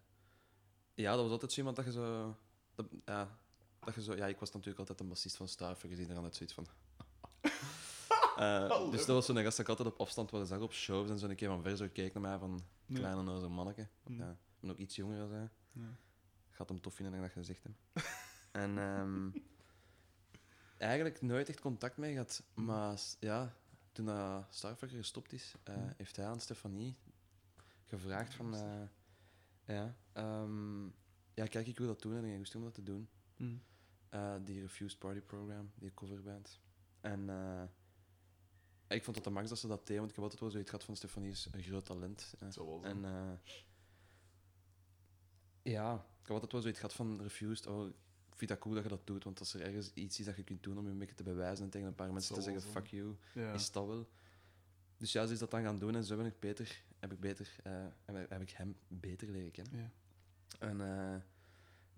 [0.94, 2.36] ja, dat was altijd zo iemand dat je zo...
[2.74, 3.38] Dat, ja,
[3.86, 4.16] dat je zo...
[4.16, 6.66] Ja, ik was natuurlijk altijd een bassist van Starfuck, dus iedereen had zoiets van...
[8.36, 11.10] Eh, dus dat was zo'n gast dat ik altijd op afstand eens zag op shows
[11.10, 12.98] en zo een keer van ver zo keek naar mij van Ja.
[12.98, 13.88] kleine noze manneke.
[14.04, 14.18] Hm.
[14.18, 15.48] Ja, ben ook iets jonger dan hij.
[15.72, 15.96] Ja.
[16.50, 17.72] Gaat hem tof vinden dat gezegd heb.
[18.62, 19.30] en ehm,
[20.78, 22.42] eigenlijk nooit echt contact mee gehad.
[22.54, 23.54] Maar ja,
[23.92, 25.90] toen uh, Starfucker gestopt is, eh, Hm.
[25.96, 26.96] heeft hij aan Stefanie
[27.86, 28.54] gevraagd van...
[28.54, 28.82] eh,
[29.76, 30.84] ja, ehm,
[31.34, 33.08] ja, kijk, ik wil dat doen en ik moest om dat te doen.
[33.36, 33.56] Hm.
[34.08, 36.60] Eh, die Refused Party Program, die coverband.
[37.00, 37.62] En eh,
[38.96, 40.70] ik vond het de max dat ze dat deden, want ik heb altijd wel zoiets
[40.70, 42.34] gehad van Stefanie is een groot talent.
[42.38, 43.04] wel zijn.
[43.04, 43.52] En eh,
[45.62, 47.66] ja, ik heb altijd wel zoiets gehad van Refused.
[47.66, 47.88] Oh,
[48.30, 50.36] ik vind dat cool dat je dat doet, want als er ergens iets is dat
[50.36, 52.42] je kunt doen om je een beetje te bewijzen en tegen een paar mensen te
[52.42, 53.52] zeggen fuck you, ja.
[53.52, 54.08] is dat wel.
[54.96, 57.20] Dus ja, ze is dat dan gaan doen en zo ben ik Peter, heb ik,
[57.20, 57.56] beter,
[58.04, 59.78] heb, heb ik hem beter leren kennen.
[59.78, 59.90] Ja.
[60.58, 61.22] En eh,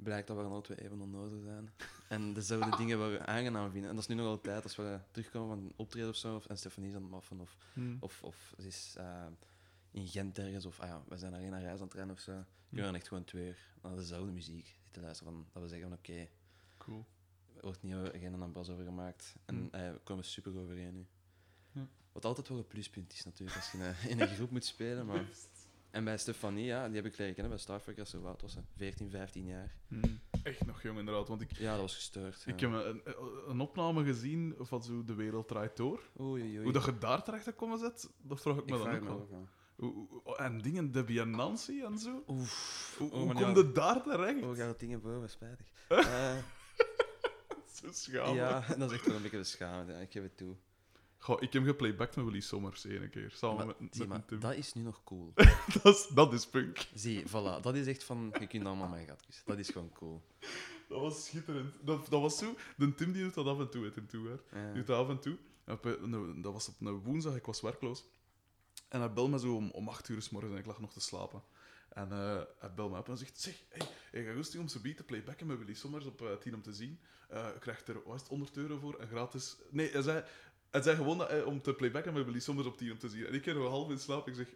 [0.02, 1.70] blijkt dat we dan alle twee even onnozel zijn.
[2.08, 3.88] En dezelfde dingen waar we aangenaam vinden.
[3.90, 6.46] En dat is nu nog altijd, als we terugkomen van een optreden of zo, of,
[6.46, 7.96] en Stefanie is aan het maffen, of, Hm.
[8.00, 9.26] of, of ze is eh,
[9.90, 12.20] in Gent ergens, of ah ja, we zijn alleen naar reis aan het rennen of
[12.22, 12.32] zo.
[12.32, 15.32] Kunnen we dan echt gewoon twee uur naar dezelfde muziek zitten luisteren.
[15.32, 16.28] Van, dat we zeggen van oké,
[16.78, 17.06] Cool.
[17.56, 19.34] er wordt niet geen een bas over gemaakt.
[19.44, 19.74] En Hm.
[19.76, 21.06] eh, we komen super overeen nu.
[22.12, 24.64] Wat altijd wel een pluspunt is natuurlijk, als je in een, in een groep moet
[24.64, 25.06] spelen.
[25.06, 25.24] Maar...
[25.90, 28.52] En bij Stefanie, ja, die heb ik leren kennen bij Starfuck als ze oud was.
[28.52, 29.74] Ze 14, 15 jaar.
[29.88, 30.04] Hm.
[30.42, 31.28] Echt nog jong, inderdaad.
[31.28, 32.42] Want ik, Ja, dat was gestoord.
[32.46, 32.70] ik ja.
[32.70, 33.02] heb een,
[33.48, 36.02] een, opname gezien van zo De Wereld Draait Door.
[36.20, 36.62] Oei, oei, oei.
[36.62, 39.02] Hoe dat je daar terecht hebt komen zet, dat vraag ik me ik dan ook
[39.02, 39.48] me af.
[39.76, 42.22] Hoe- hoe- En dingen, Debbie en Nancy en zo.
[42.28, 42.94] Oef.
[42.98, 43.56] Hoe, Oh, hoe maar kom ja.
[43.56, 44.42] je daar terecht?
[44.42, 45.66] Oh, gaat dingen boven, spijtig.
[45.88, 46.36] Eh,
[47.72, 48.34] Zo schaam.
[48.34, 49.88] ja, dat is echt wel een beetje beschaamd.
[49.88, 50.56] Ja, ik geef het toe.
[51.18, 54.24] Goh, ik heb geplaybacked met Willy Sommers één keer, samen Maar, met, zie, met maar
[54.24, 54.40] Tim.
[54.40, 55.32] dat is nu nog cool.
[55.82, 56.86] Dat, is, dat is punk.
[56.94, 57.60] zie, voilà.
[57.60, 59.44] Dat is echt van, je kunt allemaal mijn gat kussen.
[59.46, 60.22] Dat is gewoon cool.
[60.88, 61.74] Dat was schitterend.
[61.82, 62.54] Dat, dat was zo...
[62.76, 64.38] De Tim die doet dat af en toe, hè, Tim Toegaar.
[64.52, 64.64] Ja.
[64.64, 65.36] Die doet dat af en toe.
[66.42, 68.04] Dat was op een woensdag, ik was werkloos.
[68.88, 70.92] En hij belde me zo om, om acht uur s morgens en ik lag nog
[70.92, 71.42] te slapen.
[71.88, 73.88] En eh, hij belde me op en zegt: Zeg, hey,
[74.20, 76.72] ik ga rustig om ze te playbacken met Willy Sommers op eh 10 om te
[76.72, 76.98] zien.
[77.28, 79.56] Je krijgt er wat is het, 100 euro voor en gratis.
[79.70, 80.24] Nee, hij zei,
[80.70, 83.08] hij zei gewoon dat, hij- om te playbacken met Willy Sommers op 10 om te
[83.08, 83.26] zien.
[83.26, 84.28] En ik keer nog half in slaap.
[84.28, 84.46] Ik zeg: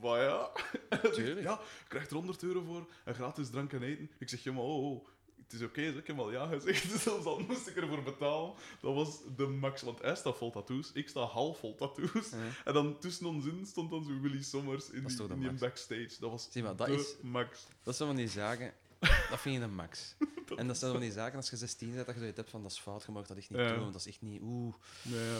[0.00, 0.50] Wat ja?
[0.88, 1.40] En hij zegt, Tuurlijk.
[1.46, 4.10] ja, je krijgt er 100 euro voor en gratis drank en eten.
[4.18, 5.06] Ik zeg: Ja, maar oh, oh.
[5.42, 8.02] het is oké, zeg, ik heb al ja gezegd, dus zelfs al moest ik ervoor
[8.02, 8.52] betalen.
[8.80, 12.32] Dat was de max, want hij staat vol tattoos, ik sta half vol tattoos.
[12.64, 16.10] En dan tussen ons in stond dan zo Willy Sommers in die, in die backstage.
[16.20, 17.66] Dat was Zie maar, dat de is- max.
[17.82, 20.14] Dat zijn van die zaken, dat vind je de max.
[20.56, 22.62] en dat zijn van die zaken, als je 16 bent, dat je zoiets hebt van
[22.62, 23.68] dat is fout, mag dat echt niet Ja.
[23.68, 24.74] doen, want dat is echt niet, oeh,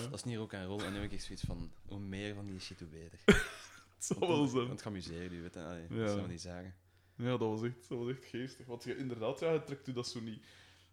[0.03, 0.81] dat is niet rock en roll.
[0.83, 3.19] En nu heb ik zoiets van, hoe meer van die shit, hoe beter.
[3.95, 4.67] Het zal wel zijn.
[4.67, 5.63] Want het je, weet je.
[5.65, 5.97] Allee, Ja.
[5.97, 6.75] Dat zijn van die zaken.
[7.17, 8.67] Ja, dat was echt, dat was echt geestig.
[8.67, 10.45] Want je, inderdaad, ja, je trekt u dat zo niet.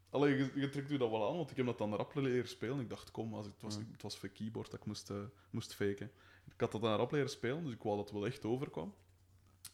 [0.10, 2.47] Allee, je, je trekt u dat wel aan, want ik heb dat dan rap leren
[2.49, 2.80] spelen.
[2.80, 5.17] Ik dacht, kom, als ik, het, was, het was voor keyboard dat ik moest, eh,
[5.49, 6.12] moest faken.
[6.54, 8.93] Ik had dat dan rap leren spelen, dus ik wou dat het wel echt overkwam.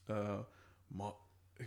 [0.05, 0.39] Eh,
[0.87, 1.13] maar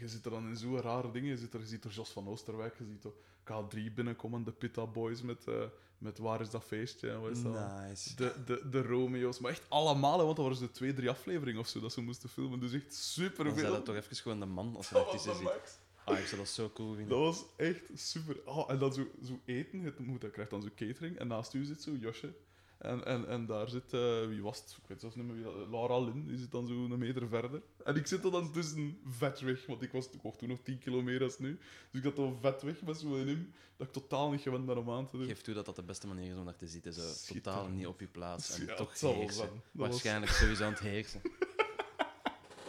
[0.00, 1.28] je zit er dan in zo'n rare dingen.
[1.28, 3.12] Je, zit er, je ziet er Jos van Oosterwijk, je ziet er
[3.44, 5.54] K3 binnenkomen, de Pitta Boys met, eh,
[5.98, 7.10] met Waar is dat feestje?
[7.10, 7.80] en Wat is dat?
[7.80, 8.16] Nice.
[8.16, 11.60] De, de, de Romeo's, maar echt allemaal, hè, want dat waren ze twee, drie afleveringen
[11.60, 12.60] of zo dat ze moesten filmen.
[12.60, 13.58] Dus echt super veel.
[13.58, 15.78] zei dat toch even gewoon de man als je Dat max.
[16.04, 17.08] Ah, ik zou dat zo cool vinden.
[17.08, 18.36] Dat was echt super.
[18.44, 21.18] Oh, en dan zo, zo eten, het moet, krijgt dan zo catering.
[21.18, 22.34] En naast u zit zo Josje.
[22.84, 24.76] En, en, en daar zit, eh, wie was het?
[24.82, 27.28] Ik weet zelfs niet meer wie dat Laura Lin, die zit dan zo een meter
[27.28, 27.62] verder.
[27.84, 30.78] En ik zit er dan tussen vet weg, want ik was ik toen nog 10
[30.78, 31.58] kilometer als nu.
[31.90, 34.78] Dus ik zat dan vet weg met zo'n hem, dat ik totaal niet gewend ben
[34.78, 35.26] om aan te doen.
[35.26, 36.92] Geef toe dat dat de beste manier is om daar te zitten.
[36.92, 37.02] Zo
[37.34, 38.58] totaal niet op je plaats.
[38.58, 39.40] En Ja, toch zal heersen.
[39.48, 41.20] Dat was- Waarschijnlijk sowieso aan het heersen.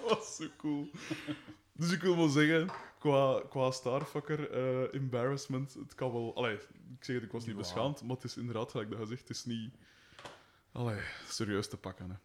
[0.08, 0.90] Dat was zo cool.
[1.78, 6.36] Dus ik wil wel zeggen, qua, qua Starfucker eh, embarrassment, het kan wel...
[6.36, 9.06] Allee, ik zeg het, ik was niet beschaamd, maar het is inderdaad, gelijk dat je
[9.06, 9.74] zegt, het is niet...
[10.72, 12.10] Allee, serieus te pakken.
[12.10, 12.16] Hè.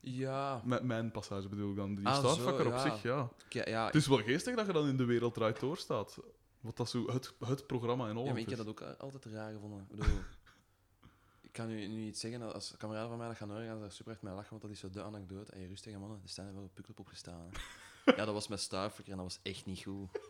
[0.00, 1.94] Ja, Met mijn passage bedoel ik dan.
[1.94, 2.78] Die Ah, zo, Starfucker op ja.
[2.78, 3.28] zich, ja.
[3.48, 6.18] ja, Het is wel geestig dat je dan in de wereld draait door staat.
[6.60, 8.64] Wat dat zo het, het programma in ja, Holland maar ik heb is.
[8.64, 9.86] dat ook altijd raar gevonden.
[9.90, 10.18] Ik bedoel,
[11.52, 13.80] ik kan nu, nu iets zeggen, als kameraden van mij dat gaan horen, gaan ze
[13.82, 15.52] daar super echt mee lachen, want dat is zo de anekdote.
[15.52, 17.50] En je rustige mannen, er staan er wel op Pukkelpop gestaan.
[18.04, 18.12] hè.
[18.16, 20.08] ja, dat was met Starfucker en dat was echt niet goed.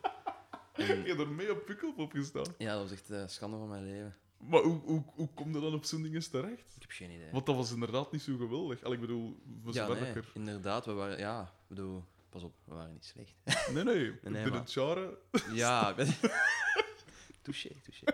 [0.76, 2.54] Je En, hebt er mee op Pukkelpop gestaan.
[2.58, 4.16] ja, dat was echt de schande van mijn leven.
[4.36, 6.74] Maar hoe, hoe, hoe kom je dan op zo'n dingen terecht?
[6.74, 7.30] Ik heb geen idee.
[7.32, 8.82] Want dat was inderdaad niet zo geweldig.
[8.82, 12.74] Al, ik bedoel, voor ja, nee, inderdaad, we waren, ja, ik bedoel, pas op, we
[12.74, 13.34] waren niet slecht.
[13.72, 13.94] Nee, nee.
[14.10, 15.18] nee, binnen het genre...
[15.52, 15.94] Ja,
[17.42, 18.04] touché, touché.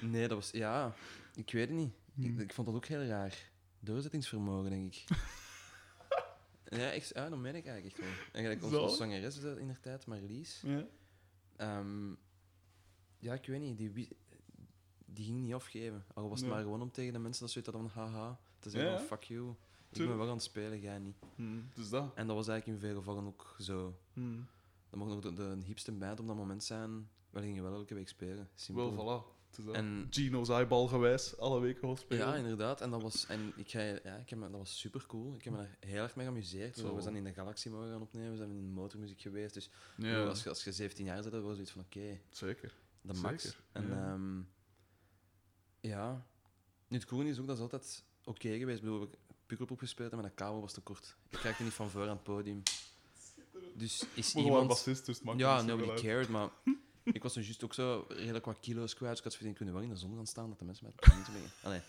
[0.00, 0.94] Nee, dat was, ja,
[1.34, 1.92] ik weet het niet.
[2.18, 2.38] Ik, Hmm.
[2.40, 3.50] ik vond dat ook heel raar.
[3.80, 5.04] Doorzettingsvermogen, denk ik.
[6.78, 8.24] ja, echt, dat meen ik eigenlijk echt wel.
[8.32, 10.60] En gelijk onze, onze zangeres in der tijd, Marlies.
[10.66, 10.86] Ja.
[11.56, 12.10] ehm,
[13.18, 14.08] ja, ik weet niet, die,
[15.06, 16.04] die ging niet afgeven.
[16.14, 16.50] Al was het Nee.
[16.56, 19.06] maar gewoon om tegen de mensen dat ze hadden van haha, te zeggen Ja, van
[19.06, 19.14] ja.
[19.16, 19.54] fuck you.
[19.90, 21.16] Ik ben wel aan het spelen, jij niet.
[21.34, 22.14] Hmm, dus dat.
[22.14, 23.98] En dat was eigenlijk in veel gevallen ook zo.
[24.12, 24.46] Hmm.
[24.90, 27.08] Dat mocht nog de, de hipste band op dat moment zijn.
[27.30, 28.48] We gingen wel elke week spelen.
[28.54, 28.94] Simpel.
[28.96, 29.35] Wel, voilà.
[29.56, 29.68] Het.
[29.68, 32.26] En Gino's eyeball gewijs, alle weken wel spelen.
[32.26, 32.80] Ja, inderdaad.
[32.80, 35.34] En dat was, en ik ga, ja, ik heb, dat was super cool.
[35.34, 36.76] Ik heb me er heel erg mee geamuseerd.
[36.76, 36.94] Zo.
[36.94, 39.54] We zijn in de Galaxy mogen gaan opnemen, we zijn in motormuziek geweest.
[39.54, 42.74] Dus Ja, als, je, als je 17 jaar bent, dan was zoiets van oké, zeker.
[43.00, 43.42] de max.
[43.42, 44.18] Zeker, En ja.
[45.80, 45.90] ja.
[45.90, 46.26] ja.
[46.88, 48.78] Nu, het coole is ook dat is altijd oké geweest.
[48.78, 49.08] Ik bedoel, we
[49.46, 51.16] Pukkelpop gespeeld en mijn kabel was te kort.
[51.28, 52.62] Ik raakte niet van voor aan het podium.
[53.74, 54.68] Dus is iemand...
[54.68, 56.48] bassist, dus het Ja, nobody cared, maar
[57.12, 59.10] ik was juist ook zo redelijk wat kilo's kwijt.
[59.10, 61.16] Dus ik had zoiets kunnen wel in de zon gaan staan, dat de mensen mij
[61.16, 61.50] niet brengen.
[61.62, 61.80] Allee.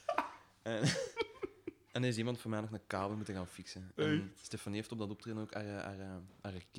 [0.61, 0.89] En,
[1.91, 3.91] en is iemand voor mij nog een kabel moeten gaan fixen.
[3.95, 6.21] En Stefanie heeft op dat optreden ook haar, haar, haar,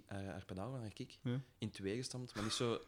[0.06, 1.40] haar, haar, pedaal van haar kick Ja.
[1.58, 2.80] in twee gestampt, maar niet zo...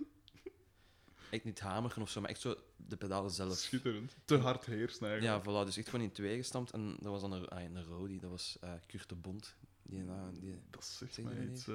[1.30, 3.56] Echt niet hameren of zo, maar echt zo de pedalen zelf.
[3.56, 4.16] Schitterend.
[4.24, 5.44] Te hard heersen Ja, eigenlijk.
[5.44, 6.70] voilà, dus echt gewoon in twee gestampt.
[6.70, 9.54] En dat was dan een, ah, een Rodi, dat was eh Kurt de Bond.
[9.82, 11.68] Die, eh, die Dat zegt Zeg mij iets.
[11.68, 11.74] eh.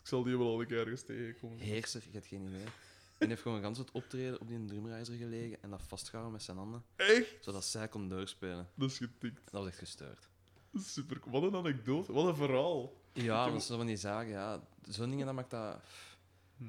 [0.00, 1.58] ik zal die wel al een keer ergens tegenkomen.
[1.58, 2.64] heerser, ik heb geen idee.
[3.18, 6.56] En heeft gewoon gans het optreden op die drumreizer gelegen en dat vastgehouden met zijn
[6.56, 7.36] handen, Echt?
[7.40, 8.68] zodat zij kon doorspelen.
[8.74, 9.40] Dat is getikt.
[9.44, 10.28] Dat was echt gestuurd.
[10.74, 11.20] Super.
[11.24, 12.12] Wat een anekdote.
[12.12, 12.92] Wat een verhaal.
[13.12, 14.62] Ja, dat is van die zaken, ja.
[14.88, 15.80] Zo'n dingen, dat maakt dat
[16.56, 16.64] Hm.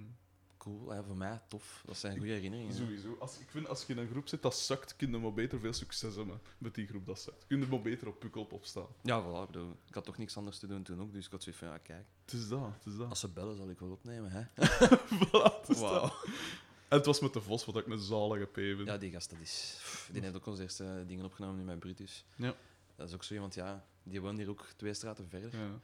[0.67, 0.93] Cool.
[0.93, 1.83] Ja, voor mij tof.
[1.85, 2.73] Dat zijn goede herinneringen.
[2.73, 3.15] Sowieso.
[3.19, 5.59] Als, ik vind als je in een groep zit dat zakt, kun je maar beter
[5.59, 7.45] veel succes hebben met die groep dat zakt.
[7.47, 8.87] Kun je maar beter op Pukkelpop staan.
[9.01, 9.41] Ja, voilà.
[9.41, 11.61] Ik, bedoel, ik had toch niks anders te doen toen ook, dus ik had zoiets
[11.61, 12.05] van, ja, kijk.
[12.21, 12.69] Het is dat.
[12.77, 13.09] Het is dat.
[13.09, 14.43] Als ze bellen, zal ik wel opnemen, hè.
[15.27, 16.13] Voilà, het is dat.
[16.87, 18.85] En het was met de Vos, wat ik een zalige P vind.
[18.85, 19.75] Ja, die gast, dat is...
[19.77, 22.25] pff, Die heeft ook onze eerste dingen opgenomen nu met Brutus.
[22.35, 22.55] Ja.
[22.95, 25.57] Dat is ook zo iemand, ja, die woont hier ook twee straten verder.
[25.59, 25.79] Ja.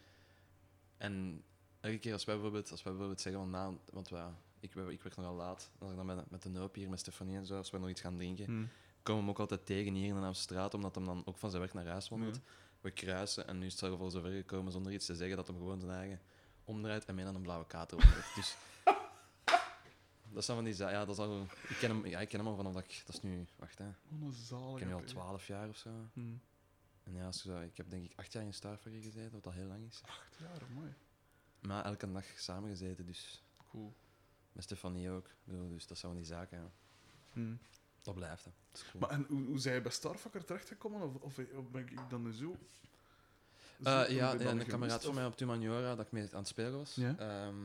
[0.97, 1.43] En
[1.79, 4.25] elke keer als wij bijvoorbeeld, als wij bijvoorbeeld zeggen van, nou, want wij,
[4.63, 7.37] ik, ik werk nogal laat, als ik dan met, met de Noop hier, met Stefanie
[7.37, 8.51] en zo, als wij nog iets gaan drinken, Hm.
[8.51, 8.67] komen
[9.03, 11.61] we hem ook altijd tegen hier in de straat, omdat hij dan ook van zijn
[11.61, 12.35] werk naar huis wandelt.
[12.35, 12.41] Ja.
[12.81, 15.47] We kruisen en nu is het zelf al zover gekomen zonder iets te zeggen dat
[15.47, 16.21] hem gewoon zijn eigen
[16.63, 18.35] omdraait en mij dan een blauwe kaart opgeeft.
[18.35, 18.55] Dus
[20.33, 22.47] dat zijn van die ja, dat is al, ik ken hem, ja, ik ken hem
[22.47, 23.95] al vanaf dat ik, dat is nu, wacht hè, ik
[24.77, 25.03] ken hem al.
[25.03, 25.89] 12 jaar of zo.
[26.13, 26.35] Hm.
[27.03, 29.67] En ja, zo, ik heb denk ik acht jaar in Starfucker gezeten, wat al heel
[29.67, 30.01] lang is.
[30.05, 30.93] Acht jaar, mooi.
[31.59, 33.93] Maar elke dag samen gezeten, dus Cool.
[34.53, 35.29] Met Stefanie ook.
[35.69, 36.57] Dus dat zijn die zaken.
[36.57, 36.71] Ja.
[37.33, 37.55] Hm.
[38.01, 38.51] Dat blijft, hè.
[38.71, 39.01] Dat is cool.
[39.01, 41.01] Maar en hoe, hoe zijn je bij Starfucker terechtgekomen?
[41.01, 42.55] Of, of, of ben ik dan nu zo...
[43.83, 46.47] zo- Eh, je ja, een kameraad van mij op Tumaniora, dat ik mee aan het
[46.47, 47.15] spelen was, Ja.
[47.17, 47.55] ehm,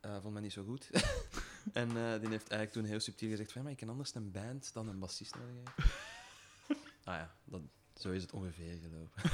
[0.00, 0.90] eh, vond mij niet zo goed.
[1.72, 4.14] en eh, die heeft eigenlijk toen heel subtiel gezegd van, ja, maar ik ken anders
[4.14, 5.92] een band dan een bassist nodig heeft.
[7.04, 7.60] ah ja, dat,
[7.94, 9.22] zo is het ongeveer gelopen.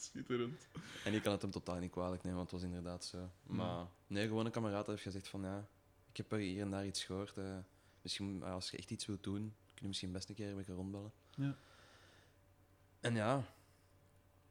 [0.00, 0.66] Schitterend.
[1.04, 3.30] En ik kan het hem totaal niet kwalijk nemen, want het was inderdaad zo.
[3.42, 5.68] Maar nee, gewoon een kameraad heeft gezegd van, ja,
[6.10, 7.36] ik heb er hier en daar iets gehoord.
[7.36, 7.56] eh,
[8.02, 10.56] misschien, eh, als je echt iets wilt doen, kun je misschien best een keer een
[10.56, 11.12] beetje rondbellen.
[11.34, 11.54] Ja.
[13.00, 13.44] En ja,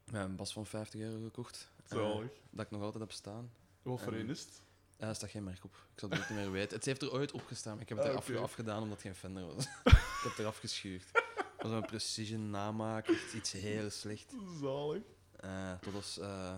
[0.05, 1.69] ja, een bas van 50 euro gekocht.
[1.83, 2.31] Eh, Zalig.
[2.49, 3.51] dat ik nog altijd heb staan.
[3.81, 4.62] Wat voor en- een is het?
[4.97, 5.75] Ja, er staat geen merk op.
[5.93, 6.75] Ik zal het niet meer weten.
[6.77, 8.38] Het heeft er ooit opgestaan, maar ik heb het Ah, eraf oké.
[8.39, 9.65] afgedaan omdat het geen Fender was.
[9.83, 11.05] ik heb het eraf geschuurd.
[11.13, 14.33] Het was een precision namaak, iets heel slecht.
[14.62, 15.01] Zalig.
[15.39, 16.56] Eh, tot als eh,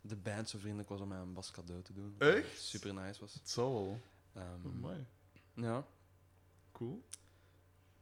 [0.00, 2.14] de band zo vriendelijk was om mij een bas cadeau te doen.
[2.18, 2.60] Echt?
[2.60, 3.34] Super nice was.
[3.34, 4.00] Het zal wel.
[4.32, 5.06] Ehm, Amai.
[5.54, 5.86] ja,
[6.72, 7.04] Cool.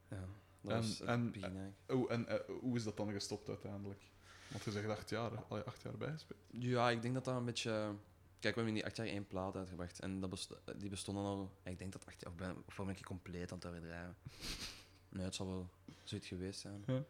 [0.09, 0.25] ja,
[0.61, 1.77] dat En- was het en- begin eigenlijk.
[1.87, 2.27] Oh, en
[2.61, 4.03] hoe is dat dan gestopt uiteindelijk?
[4.49, 5.37] Want je zegt acht jaar, hè?
[5.49, 6.41] Allee, acht jaar bijgespeeld.
[6.51, 7.95] Ja, ik denk dat dat een beetje...
[8.41, 10.01] Kijk, we hebben in die acht jaar één plaat uitgebracht.
[10.01, 11.51] En dat best- die bestonden al...
[11.65, 12.31] Ik denk dat acht jaar...
[12.31, 14.17] Of ben, of ben ik compleet aan het overdrijven?
[15.09, 15.71] Nee, het zal wel
[16.05, 16.83] zoiets geweest zijn.
[16.87, 17.03] Ja.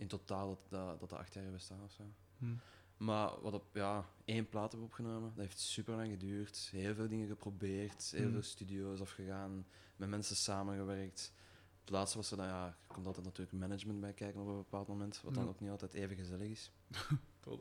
[0.00, 2.02] In totaal dat dat, dat de acht jaar bestaan of zo.
[2.38, 2.54] Hm.
[2.96, 3.64] Maar wat op...
[3.74, 5.28] Ja, één plaat hebben opgenomen.
[5.34, 6.68] Dat heeft super lang geduurd.
[6.72, 8.10] Heel veel dingen geprobeerd.
[8.10, 8.32] Heel Hm.
[8.32, 9.66] veel studio's afgegaan.
[9.96, 11.32] Met mensen samengewerkt.
[11.80, 12.46] Het laatste was er dan...
[12.46, 15.20] Ja, er komt altijd natuurlijk management bij kijken op een bepaald moment.
[15.22, 16.70] Wat dan ook niet altijd even gezellig is.
[17.40, 17.60] Tot.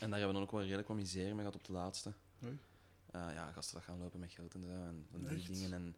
[0.00, 2.12] En daar hebben we dan ook wel redelijk wat misère mee gehad op de laatste.
[2.38, 2.48] Eh,
[3.34, 5.72] ja, gasten dat gaan lopen met geld en zo en die dingen.
[5.72, 5.96] En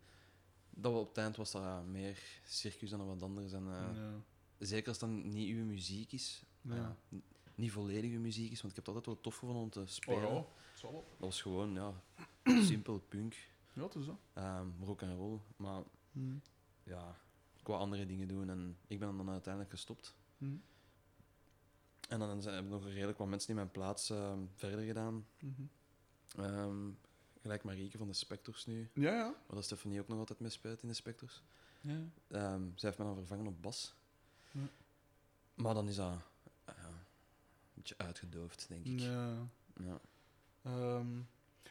[0.71, 3.53] dat we op het eind was dat meer circus dan wat anders.
[3.53, 4.11] En, eh, Ja.
[4.59, 6.43] Zeker als het dan niet uw muziek is.
[6.61, 6.97] Ja.
[7.55, 9.81] niet volledig uw muziek is, want ik heb het altijd wel tof gevonden om te
[9.81, 10.21] Oh spelen.
[10.23, 10.53] ja, wel.
[10.83, 12.03] Dat was gewoon ja,
[12.65, 13.35] simpel punk,
[13.73, 14.17] Ja, het is dat.
[14.33, 15.39] ehm rock en roll.
[15.57, 16.37] Maar Hm.
[16.83, 17.17] ja,
[17.57, 20.15] ik wou andere dingen doen en ik ben dan uiteindelijk gestopt.
[20.39, 20.57] Hm.
[22.09, 25.27] En dan zijn- hebben nog redelijk wat mensen in mijn plaats ehm, verder gedaan.
[25.41, 25.63] Mhm.
[26.37, 26.91] Ehm,
[27.41, 28.91] gelijk Marieke van de Spectors nu.
[28.95, 29.25] Ja, ja.
[29.47, 31.43] Waar dat Stefanie ook nog altijd mee speelt in de Spectors.
[31.81, 32.01] ja.
[32.29, 33.95] Ehm, zij heeft mij dan vervangen op bas.
[34.53, 34.61] Ja.
[35.55, 36.13] Maar dan is dat
[36.65, 36.95] eh, ja, een
[37.75, 39.01] beetje uitgedoofd, denk ik.
[39.01, 39.35] Ja.
[39.81, 40.01] Ja.
[40.63, 41.07] Ehm,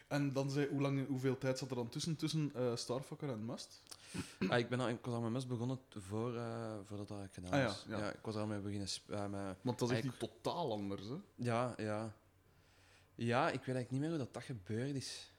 [0.08, 3.44] en dan zei, hoe lang, hoeveel tijd zat er dan tussen, tussen eh Starfucker en
[3.44, 3.82] Must?
[4.48, 7.32] Ah, ik, ben al, ik was al met mes begonnen voor, eh, voordat dat ik
[7.32, 7.84] gedaan Ah, ja, was.
[7.88, 8.10] ja.
[8.12, 8.88] ik was al mee beginnen...
[9.30, 11.16] met- Want dat is echt Eigenlijk- niet totaal anders, hè?
[11.34, 12.14] ja, ja.
[13.14, 15.32] Ja, ik weet eigenlijk niet meer hoe dat, dat gebeurd is,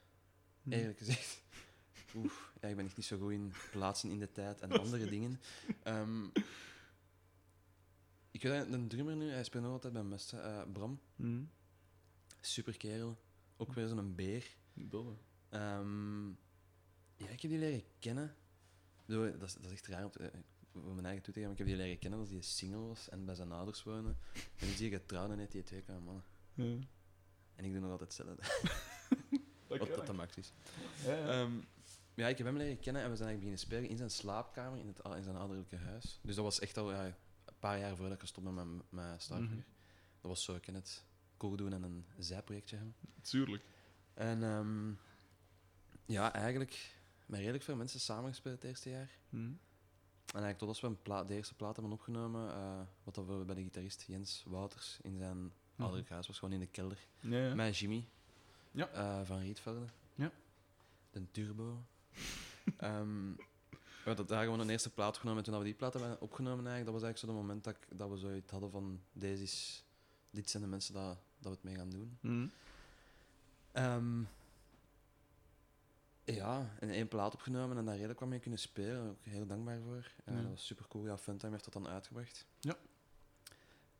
[0.62, 0.72] Hm.
[0.72, 1.42] eerlijk gezegd.
[2.16, 5.06] Oef, ja, ik ben echt niet zo goed in plaatsen in de tijd en andere
[5.16, 5.40] dingen.
[5.82, 6.24] Ehm,
[8.40, 11.00] ik weet een drummer nu, hij speelt nog altijd bij Mest, hè, eh, Bram.
[11.16, 11.42] Hm.
[12.40, 13.20] Super kerel.
[13.56, 14.56] Ook weer zo'n beer.
[14.74, 15.58] Dat, hè.
[15.58, 16.28] Ehm,
[17.16, 18.36] ja, ik heb die leren kennen.
[19.06, 20.40] Dat is, dat is echt raar om te, eh,
[20.72, 22.78] voor mijn eigen toe te gaan, maar ik heb die leren kennen als hij single
[22.78, 24.14] was en bij zijn ouders woonde.
[24.56, 26.24] En nu zie je getrouwd en heeft hij twee kleine mannen.
[26.54, 26.78] Ja.
[27.54, 28.42] En ik doe nog altijd hetzelfde,
[29.68, 30.52] Dat wat dat de max is.
[31.04, 31.26] Ja, ja.
[31.26, 31.52] Ehm,
[32.14, 34.78] ja, ik heb hem leren kennen en we zijn eigenlijk beginnen spelen in zijn slaapkamer
[34.78, 36.18] in, het, in zijn ouderlijke huis.
[36.22, 37.16] Dus dat was echt al ja,
[37.60, 39.56] paar jaar voordat ik gestopt ben met mijn- Starfinger.
[39.56, 39.66] Mhm.
[40.20, 41.04] Dat was zo, ik ken het,
[41.36, 42.94] cool doen en een zijprojectje hebben.
[43.22, 43.64] Tuurlijk.
[44.14, 44.92] En ehm,
[46.06, 46.94] ja, eigenlijk
[47.26, 49.10] met redelijk veel mensen samengespeeld het eerste jaar.
[49.28, 49.36] Hm.
[49.36, 49.52] En
[50.42, 53.54] eigenlijk tot als we een de eerste plaat hebben opgenomen, eh, wat dat we bij
[53.54, 56.98] de gitarist Jens Wouters in zijn ouderlijk huis was, gewoon in de kelder.
[57.20, 57.54] Ja, ja.
[57.54, 58.08] Met Jimmy
[58.70, 58.88] Ja.
[58.88, 59.86] eh, van Rietvelde.
[60.14, 60.30] Ja.
[61.10, 61.84] De Turbo.
[62.76, 63.32] Ehm,
[64.02, 65.44] we hadden daar gewoon een eerste plaat opgenomen.
[65.44, 67.74] En toen we die plaat hebben opgenomen, eigenlijk, dat was eigenlijk zo het moment dat,
[67.74, 69.84] ik- dat we zoiets hadden van deze is,
[70.30, 71.04] dit zijn de mensen dat,
[71.38, 72.18] dat we het mee gaan doen.
[72.20, 72.46] Hm.
[73.72, 74.22] Ehm,
[76.24, 78.94] ja, en één plaat opgenomen en daar redelijk wat mee kunnen spelen.
[78.94, 80.10] Daar ben ik heel dankbaar voor.
[80.24, 80.40] En Ja.
[80.40, 81.04] Dat was super cool.
[81.06, 82.46] Ja, Funtime heeft dat dan uitgebracht.
[82.60, 82.76] Ja.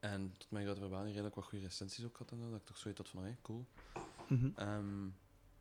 [0.00, 2.30] En tot mijn grote verbazing redelijk wat goede recensies ook had.
[2.30, 3.66] En zo, dat ik toch zoiets had van, hé, cool.
[4.28, 4.50] Mhm.
[4.54, 5.04] Ehm,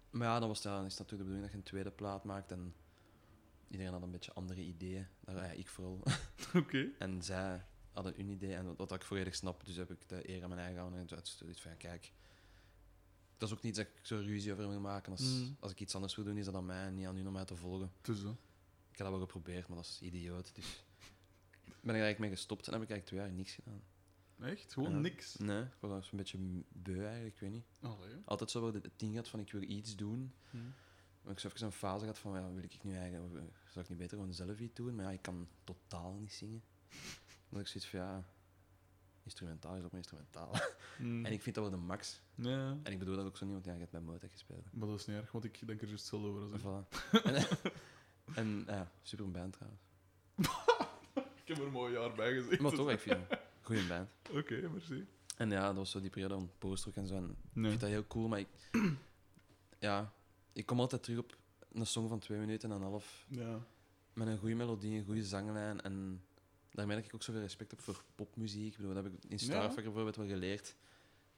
[0.09, 2.51] maar ja, dan, was, het- is natuurlijk de bedoeling dat je een tweede plaat maakt.
[2.51, 2.73] En
[3.69, 5.07] iedereen had een beetje andere ideeën.
[5.19, 6.03] Daar, ja, ik vooral.
[6.55, 6.87] Oké.
[6.99, 10.29] En zij hadden hun idee, en wat, wat ik volledig snap, dus heb ik de
[10.29, 10.99] eer aan mijn eigen gehouden.
[10.99, 12.13] En toen had ik zoiets van, kijk,
[13.37, 15.11] dat is ook niet dat ik zo ruzie over wil maken.
[15.11, 15.55] Als, Mm.
[15.59, 17.33] als ik iets anders wil doen, is dat aan mij en niet aan u om
[17.33, 17.91] mij te volgen.
[18.01, 18.17] Dat.
[18.91, 20.55] Ik heb dat wel geprobeerd, maar dat is idioot.
[20.55, 20.83] Dus
[21.65, 23.81] ben ik er eigenlijk mee gestopt en heb ik eigenlijk twee jaar niks gedaan.
[24.39, 24.73] Echt?
[24.73, 25.35] Gewoon niks?
[25.37, 26.37] Nee, ik was een beetje
[26.69, 27.65] beu eigenlijk, ik weet niet.
[27.81, 28.15] Allee.
[28.25, 30.33] Altijd zo wel het ding gehad van, ik wil iets doen.
[30.49, 30.57] Hm.
[31.29, 33.33] Maar ik heb even een fase gehad van, ja, wil ik nu eigenlijk,
[33.67, 34.95] zou ik niet beter gewoon zelf iets doen?
[34.95, 36.63] Maar ja, ik kan totaal niet zingen.
[37.49, 38.23] Had ik zoiets van, ja,
[39.23, 40.55] instrumentaal is ook maar instrumentaal.
[40.99, 41.25] Mm.
[41.25, 42.21] en ik vind dat wel de max.
[42.35, 44.73] Ja, En ik bedoel dat ook zo niet, want ja, je hebt bij Motek gespeeld.
[44.73, 46.55] maar dat is niet erg, want ik denk er juist hetzelfde over.
[46.55, 46.61] ik.
[46.61, 47.21] Voilà.
[47.31, 47.45] en,
[48.35, 49.81] en ja, super een band trouwens.
[51.15, 52.61] Ik heb er een mooi jaar bij gezeten.
[52.63, 54.09] Maar toch, ik vind het goede band.
[54.31, 55.07] Oké, merci.
[55.37, 57.15] En ja, dat was zo die periode van postrock en zo.
[57.15, 58.47] En ik vind dat heel cool, maar ik...
[59.79, 60.13] ja,
[60.53, 61.37] ik kom altijd terug op
[61.71, 63.25] een song van twee minuten en een half.
[63.29, 63.65] Ja.
[64.13, 65.81] Met een goede melodie, een goede zanglijn.
[65.81, 66.23] En
[66.71, 68.71] daarmee heb ik ook zoveel respect op voor popmuziek.
[68.71, 70.75] Ik bedoel, dat heb ik in Starfucker bijvoorbeeld wel geleerd.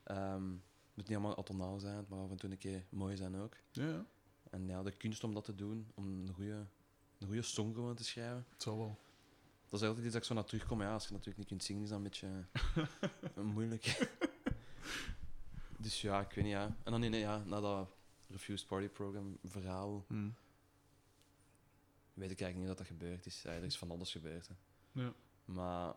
[0.03, 3.35] Ehm, het moet niet allemaal atonaal zijn, maar af en toe een keer mooi zijn
[3.35, 3.55] ook.
[3.71, 4.05] Ja,
[4.49, 6.65] En ja, de kunst om dat te doen, om een goede,
[7.17, 8.45] een goede song gewoon te schrijven.
[8.49, 8.99] het zal wel.
[9.69, 10.81] Dat is altijd iets dat ik zo naar terugkom.
[10.81, 12.45] Ja, als je natuurlijk niet kunt zingen, is dat een beetje
[13.53, 14.09] moeilijk.
[15.77, 16.75] dus ja, ik weet niet, ja.
[16.83, 17.89] En dan in, ja, na dat
[18.31, 20.29] Refused Party Program verhaal, Hm.
[22.13, 23.41] weet ik eigenlijk niet wat dat gebeurd is.
[23.41, 24.47] Ja, er is van alles gebeurd.
[24.47, 24.53] Hè.
[25.01, 25.13] Ja,
[25.45, 25.95] Maar op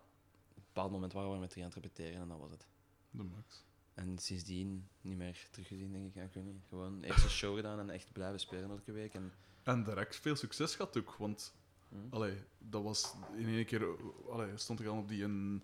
[0.56, 2.66] een bepaald moment waren we met drie aan het repeteren en dat was het.
[3.10, 3.64] de max.
[3.94, 6.14] En sindsdien niet meer teruggezien, denk ik.
[6.14, 6.62] Ja, ik weet niet.
[6.68, 9.14] Gewoon eerst een show gedaan en echt blijven spelen elke week.
[9.14, 11.54] En, En direct veel succes gehad ook, want
[11.88, 11.96] hm.
[12.10, 13.86] allee, dat was in één keer.
[14.30, 15.62] Allee, stond ik al op die een.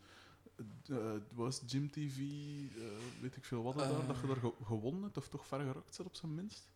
[0.89, 0.97] Eh,
[1.35, 2.83] was Gym TV, eh,
[3.21, 4.07] weet ik veel wat, daar, Eh.
[4.09, 6.69] dat je daar ge- gewonnen hebt, of toch ver gerokt zit op zijn minst?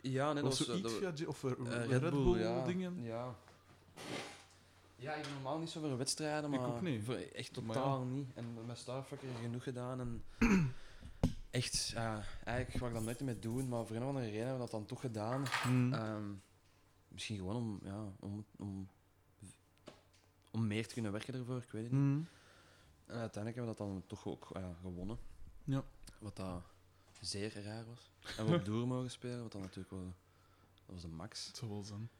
[0.00, 0.92] Ja, nee, was dat was...
[0.92, 2.64] via of eh, Eh, Red, Bull, ja.
[2.64, 3.02] dingen.
[3.02, 3.34] Ja.
[4.96, 7.04] Ja, ik ben normaal niet zo voor wedstrijden, Ik maar ook niet.
[7.04, 8.28] voor echt totaal niet.
[8.34, 10.22] En met Starfucker genoeg gedaan en
[11.50, 14.38] echt, ja, eigenlijk wou ik dat nooit meer doen, maar voor een of andere reden
[14.46, 15.46] hebben we dat dan toch gedaan.
[15.62, 15.92] Hm.
[15.92, 16.24] Ehm,
[17.08, 18.88] misschien gewoon om, ja, om, om,
[20.50, 22.00] om meer te kunnen werken ervoor, ik weet het niet.
[22.00, 22.22] Hm.
[23.10, 25.18] En uiteindelijk hebben we dat dan toch ook ja, gewonnen.
[25.64, 25.84] Ja.
[26.18, 26.62] Wat dat
[27.20, 28.10] zeer raar was.
[28.36, 30.14] En we op Doer mogen spelen, wat dan natuurlijk wel,
[30.84, 31.46] dat was de max.
[31.46, 32.10] Het zou wel zijn.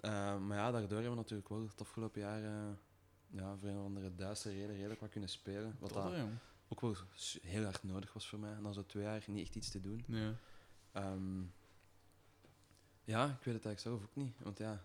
[0.00, 2.72] Uh, maar ja, daardoor hebben we natuurlijk wel het afgelopen jaar uh,
[3.26, 5.76] ja, voor een of andere duistere reden redelijk wat kunnen spelen.
[5.78, 6.12] Wat Dat,
[6.68, 6.94] ook wel
[7.42, 8.52] heel hard nodig was voor mij.
[8.52, 10.04] En dan zo twee jaar niet echt iets te doen.
[10.06, 10.34] Ja.
[10.92, 11.42] Ehm,
[13.04, 14.34] ja, ik weet het eigenlijk zelf ook niet.
[14.38, 14.84] Want ja,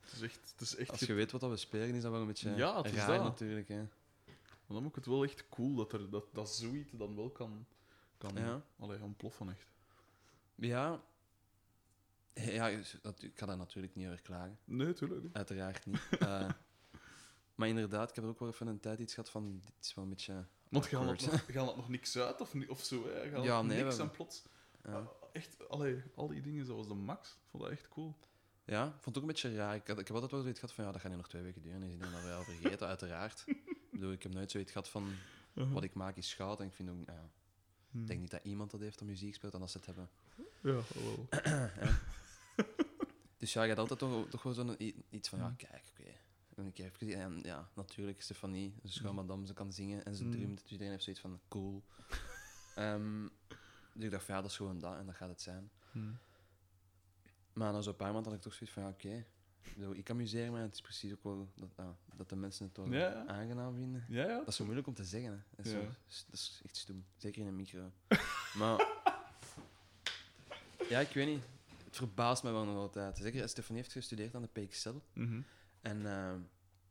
[0.00, 0.50] Het is echt.
[0.50, 2.54] Het is echt als je weet wat dat we spelen, is dat wel een beetje
[2.54, 3.22] Ja, het is raar dat.
[3.22, 3.68] natuurlijk.
[3.68, 3.84] Hè.
[4.68, 7.30] Maar dan vond ik het wel echt cool dat, er, dat, dat zoiets dan wel
[7.30, 7.66] kan,
[8.18, 8.62] kan Ja.
[8.78, 9.50] allee, ontploffen.
[9.50, 9.66] Echt.
[10.54, 11.02] Ja,
[12.34, 14.58] ja dat, ik ga daar natuurlijk niet over klagen.
[14.64, 15.26] Nee, tuurlijk.
[15.36, 16.00] Uiteraard niet.
[16.18, 16.48] Eh,
[17.54, 19.94] maar inderdaad, ik heb er ook wel even een tijd iets gehad van, dit is
[19.94, 21.32] wel een beetje Want gaan awkward.
[21.32, 23.08] nog, gaan het nog niks uit of, of zo?
[23.08, 23.30] Hè?
[23.30, 24.42] Gaan Ja, nee, niks we- en plots.
[24.84, 24.92] Ja.
[24.92, 27.30] Ah, echt, allee, al die dingen zoals de max.
[27.30, 28.16] Ik vond dat echt cool.
[28.64, 29.74] Ja, ik vond het ook een beetje raar.
[29.74, 31.42] Ik, had, ik heb altijd wel zoiets gehad van, ja, dat gaat niet nog twee
[31.42, 31.82] weken duren.
[31.82, 33.44] En is dan wel vergeten, uiteraard.
[33.98, 35.12] Ik bedoel, ik heb nooit zoiets gehad van,
[35.72, 36.60] wat ik maak is goud.
[36.60, 37.30] En ik vind ook, nou ja,
[37.90, 38.00] Hm.
[38.00, 40.08] ik denk niet dat iemand dat heeft dat muziek speelt en dat ze het hebben.
[40.62, 41.28] Ja, wel.
[43.38, 44.76] Dus ja, je had altijd toch, toch wel zo'n
[45.10, 45.56] iets van, ja, Mm.
[45.56, 46.10] kijk, oké.
[46.54, 50.24] En ik heb en ja, natuurlijk, Stefanie, ze schoon madame, ze kan zingen en ze
[50.24, 50.30] Mm.
[50.30, 50.60] drumt.
[50.62, 51.82] Dus iedereen heeft zoiets van, cool.
[52.74, 53.28] Ehm,
[53.92, 55.70] dus ik dacht van, ja, dat is gewoon dat en dat gaat het zijn.
[57.52, 59.26] Maar na zo'n paar maanden had ik toch zoiets van, ja, oké.
[59.76, 62.66] Bedoel, Ik amuseer me en het is precies ook wel dat, ja, dat de mensen
[62.66, 64.04] het wel Ja, aangenaam vinden.
[64.08, 64.38] Ja, ja.
[64.38, 65.30] Dat is zo moeilijk om te zeggen.
[65.30, 65.38] Hè.
[65.56, 67.04] Dat, is zo- dat is echt stom.
[67.16, 67.92] Zeker in een micro.
[68.58, 68.86] maar...
[70.88, 71.42] Ja, ik weet niet.
[71.84, 73.16] Het verbaast me wel nog altijd.
[73.18, 74.94] Zeker, Stefanie heeft gestudeerd aan de PXL.
[75.12, 75.40] Mhm.
[75.80, 76.40] En ehm,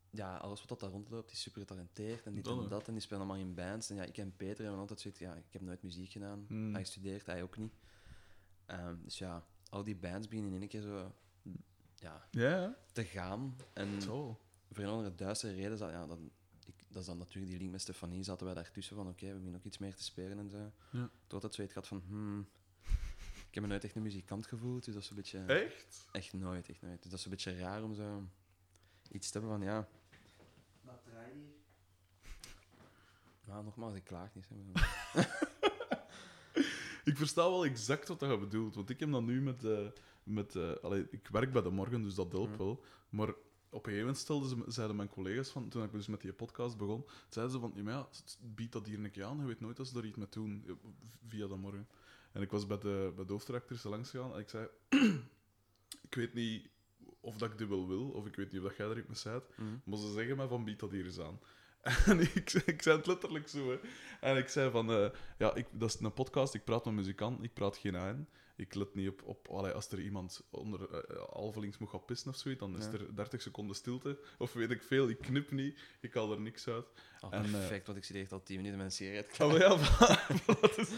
[0.10, 2.25] ja, alles wat dat daar rondloopt is super getalenteerd.
[2.25, 2.88] En dit en dat.
[2.88, 3.89] En die spelen allemaal in bands.
[3.89, 5.19] En ja, ik en Peter hebben altijd zoiets...
[5.19, 6.45] Ja, ik heb nooit muziek gedaan.
[6.47, 6.73] Hmm.
[6.73, 7.73] Hij studeert, hij ook niet.
[8.65, 11.13] Ehm, dus ja, al die bands beginnen in één keer zo...
[12.31, 13.55] Ja, te gaan.
[13.73, 14.39] En Zo.
[14.71, 16.31] voor een andere duistere reden, dat, ja, dan,
[16.65, 19.33] ik, dat is dan natuurlijk die link met Stefanie, zaten wij daartussen van oké, we
[19.33, 20.71] beginnen ook iets meer te spelen en zo.
[20.91, 21.10] Ja.
[21.27, 22.47] Tot dat zoiets gehad van, hmm,
[23.47, 25.39] ik heb me nooit echt een muzikant gevoeld, dus dat is een beetje...
[25.45, 26.07] Echt?
[26.12, 27.01] Echt nooit, echt nooit.
[27.01, 28.27] Dus dat is een beetje raar om zo
[29.12, 29.88] iets te hebben van, ja...
[30.81, 31.55] Wat draai je hier?
[33.45, 34.47] Maar nogmaals, ik klaag niet.
[37.07, 38.75] Ik versta wel exact wat je bedoelt.
[38.75, 39.63] Want ik heb dat nu met...
[39.63, 39.87] eh
[40.27, 42.83] met eh, allee, ik werk bij de morgen, dus dat helpt wel.
[43.09, 43.35] Maar op
[43.85, 46.77] een gegeven moment stelden ze, zeiden mijn collega's, van, toen ik dus met die podcast
[46.77, 48.08] begon, zeiden ze van, ja,
[48.55, 49.39] bied dat hier een keer aan.
[49.39, 50.73] Je weet nooit als ze er iets mee doen, eh,
[51.25, 51.87] via de morgen.
[52.31, 54.67] En ik was bij de, bij de langs gegaan en ik zei...
[56.10, 56.69] ik weet niet
[57.19, 59.08] of dat ik dit wel wil, of ik weet niet of dat jij er iets
[59.08, 59.41] mee zei.
[59.55, 59.69] Mhm.
[59.83, 61.39] Maar ze zeggen mij van, bied dat hier eens aan.
[62.06, 63.77] En ik, zei- ik zei het letterlijk zo, hè.
[64.21, 67.44] En ik zei van, eh, ja, ik, dat is een podcast, ik praat met muzikant,
[67.44, 68.27] ik praat geen aan.
[68.56, 70.79] Ik let niet op, op allee, als er iemand onder
[71.12, 72.92] uh, alvelings moet gaan pissen of zoiets, dan is Ja.
[72.92, 74.19] er 30 seconden stilte.
[74.38, 76.85] Of weet ik veel, ik knip niet, ik haal er niks uit.
[77.21, 79.40] Oh, En, eh, perfect, want ik zie echt al 10 minuten met een sigaret.
[79.40, 80.90] Oh, maar ja, voilà, voilà, dat is.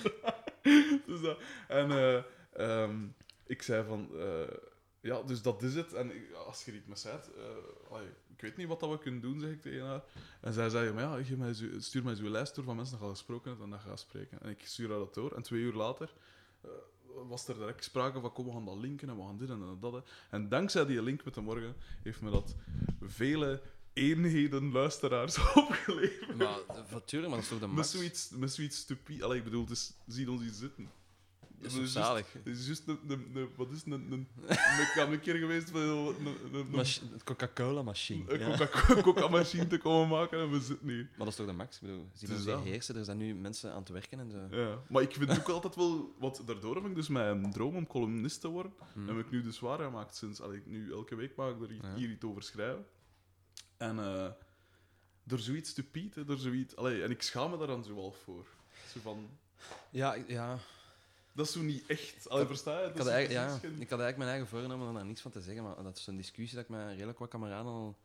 [1.06, 1.40] Dus dat.
[1.68, 2.24] En eh,
[2.54, 3.08] ehm,
[3.46, 4.48] ik zei van, eh,
[5.02, 5.94] ja, dus dat is het.
[5.94, 6.12] En
[6.46, 7.14] als je iets eh,
[7.90, 8.08] allee,
[8.40, 10.04] ik weet niet wat dat we kunnen doen, zeg ik tegen haar.
[10.42, 13.06] En zij zei, maar ja, mij zo, stuur mij zo'n lijst door van mensen die
[13.06, 14.42] al gesproken hebben en dat gaat spreken.
[14.42, 15.32] En ik stuur haar dat door.
[15.32, 16.14] En twee uur later
[16.62, 16.70] eh,
[17.28, 19.78] was er direct sprake van, kom, we gaan dat linken en we gaan dit en
[19.80, 19.94] dat.
[19.94, 20.00] hè.
[20.30, 22.56] En dankzij die link met de morgen heeft me dat
[23.02, 23.62] vele
[23.94, 26.36] eenheden luisteraars opgeleverd.
[26.36, 26.60] Maar
[26.92, 27.92] natuurlijk, maar dat is toch de Met max?
[27.92, 29.24] zoiets, met zoiets stupide.
[29.24, 30.90] Allee, ik bedoel, is, zien ons hier zitten.
[31.62, 32.36] Dat is Het zalig?
[32.44, 36.54] Is juist een, wat is het, een, een, ik keer geweest met een, een, een,
[36.54, 38.34] een, Machi- Coca-Cola-machine.
[38.34, 38.58] een ja.
[38.58, 41.04] Coca- Coca-machine te komen maken en we zitten hier.
[41.04, 41.76] Maar dat is toch de max?
[41.76, 44.56] Ik bedoel, zie heersen, er zijn nu mensen aan het werken en zo.
[44.62, 44.78] Ja.
[44.90, 46.16] Maar ik vind ook altijd wel...
[46.20, 49.08] Want daardoor heb ik dus mijn droom om columnist te worden, Hm.
[49.08, 50.42] heb ik nu dus waargemaakt sinds...
[50.42, 52.86] Allee, nu elke week mag ik er hier, iets over schrijven.
[53.78, 54.28] En eh
[55.24, 56.74] door zoiets stupide, door zoiets...
[56.76, 58.46] En ik schaam me daar dan zo wel voor.
[58.94, 59.30] Zo van...
[59.90, 60.58] Ja, ik- ja.
[61.40, 62.30] Dat is zo niet echt...
[62.30, 62.88] Allee, versta je?
[62.88, 65.22] Ik Dat had, eigenlijk, ja, geen- ik had eigenlijk mijn eigen voorgenomen om daar niets
[65.22, 67.98] van te zeggen, maar dat is een discussie dat ik met redelijk wat kameraden al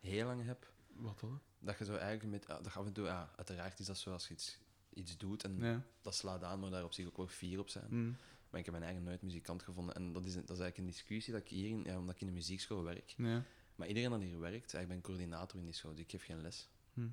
[0.00, 0.66] heel lang heb.
[0.96, 1.40] Wat dan?
[1.58, 4.12] Dat je zo eigenlijk met, dat je af en toe, ja, uiteraard is dat zo
[4.12, 4.58] als je iets,
[4.94, 5.82] iets doet en Ja.
[6.02, 7.86] dat slaat aan, maar daar op zich ook wel fier op zijn.
[7.88, 8.10] Hm.
[8.50, 10.86] Maar ik heb mijn eigen nooit muzikant gevonden en dat is, dat is eigenlijk een
[10.86, 13.14] discussie dat ik hier, in, ja, omdat ik in de muziekschool werk.
[13.16, 13.42] Ja.
[13.74, 16.40] Maar iedereen dat hier werkt, ik ben coördinator in die school, dus ik geef geen
[16.40, 16.68] les.
[16.94, 17.06] Hm.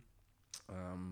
[0.65, 1.07] Ehm,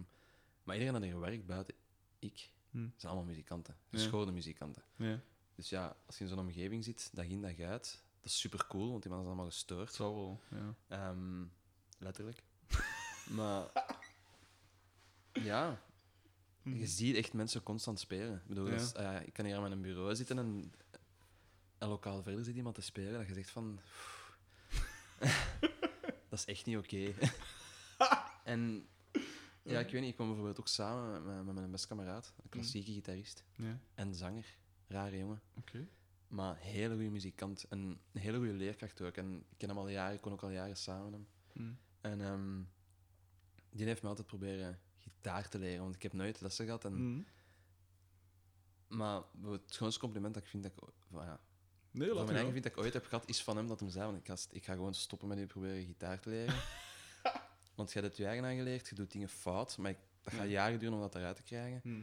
[0.63, 1.76] maar iedereen dat hier werkt, buiten
[2.20, 2.88] ik, Hm.
[2.95, 3.76] zijn allemaal muzikanten.
[3.89, 3.99] Ja.
[3.99, 4.84] Geschoolde muzikanten.
[4.95, 5.19] Ja.
[5.55, 8.67] Dus ja, als je in zo'n omgeving zit, dag in dag uit, dat is super
[8.67, 9.93] cool, want die mannen zijn allemaal Het gestoord.
[9.93, 10.76] zou wel, ja.
[10.88, 11.43] Ehm,
[11.97, 12.43] letterlijk.
[13.38, 13.71] maar
[15.34, 15.82] ja,
[16.63, 18.36] je ziet echt mensen constant spelen.
[18.36, 18.67] Ik bedoel.
[18.67, 18.73] Ja.
[18.73, 20.73] is- ja, ik kan hier aan mijn bureau zitten en,
[21.78, 23.80] en lokaal verder zit iemand te spelen dat je zegt van...
[26.30, 27.13] dat is echt niet oké.
[28.43, 28.88] en
[29.66, 32.49] ja, ik weet niet, ik kwam bijvoorbeeld ook samen met, met mijn beste kameraad, een
[32.49, 34.57] klassieke gitarist Ja, en zanger.
[34.88, 35.41] Rare jongen.
[35.57, 35.88] oké.
[36.28, 37.80] Maar een hele goede muzikant en
[38.11, 39.16] een hele goede leerkracht ook.
[39.18, 41.28] En ik ken hem al jaren, ik kon ook al jaren samen met hem.
[41.53, 41.74] Hm.
[42.01, 42.61] En ehm,
[43.70, 46.86] die heeft me altijd proberen gitaar te leren, want ik heb nooit lessen gehad.
[46.86, 47.22] En, Hm.
[48.88, 50.80] Maar het schoonste compliment dat ik vind dat ik,
[51.11, 51.39] van, ja,
[51.91, 54.05] Nee, mijn eigen vind dat ik ooit heb gehad, is van hem dat hem zei,
[54.05, 56.55] want ik ga, ik ga gewoon stoppen met je proberen gitaar te leren.
[57.76, 60.49] want je hebt het je eigen aangeleerd, je doet dingen fout, maar dat gaat Ja.
[60.51, 61.80] jaren duren om dat eruit te krijgen.
[61.84, 62.01] Hm.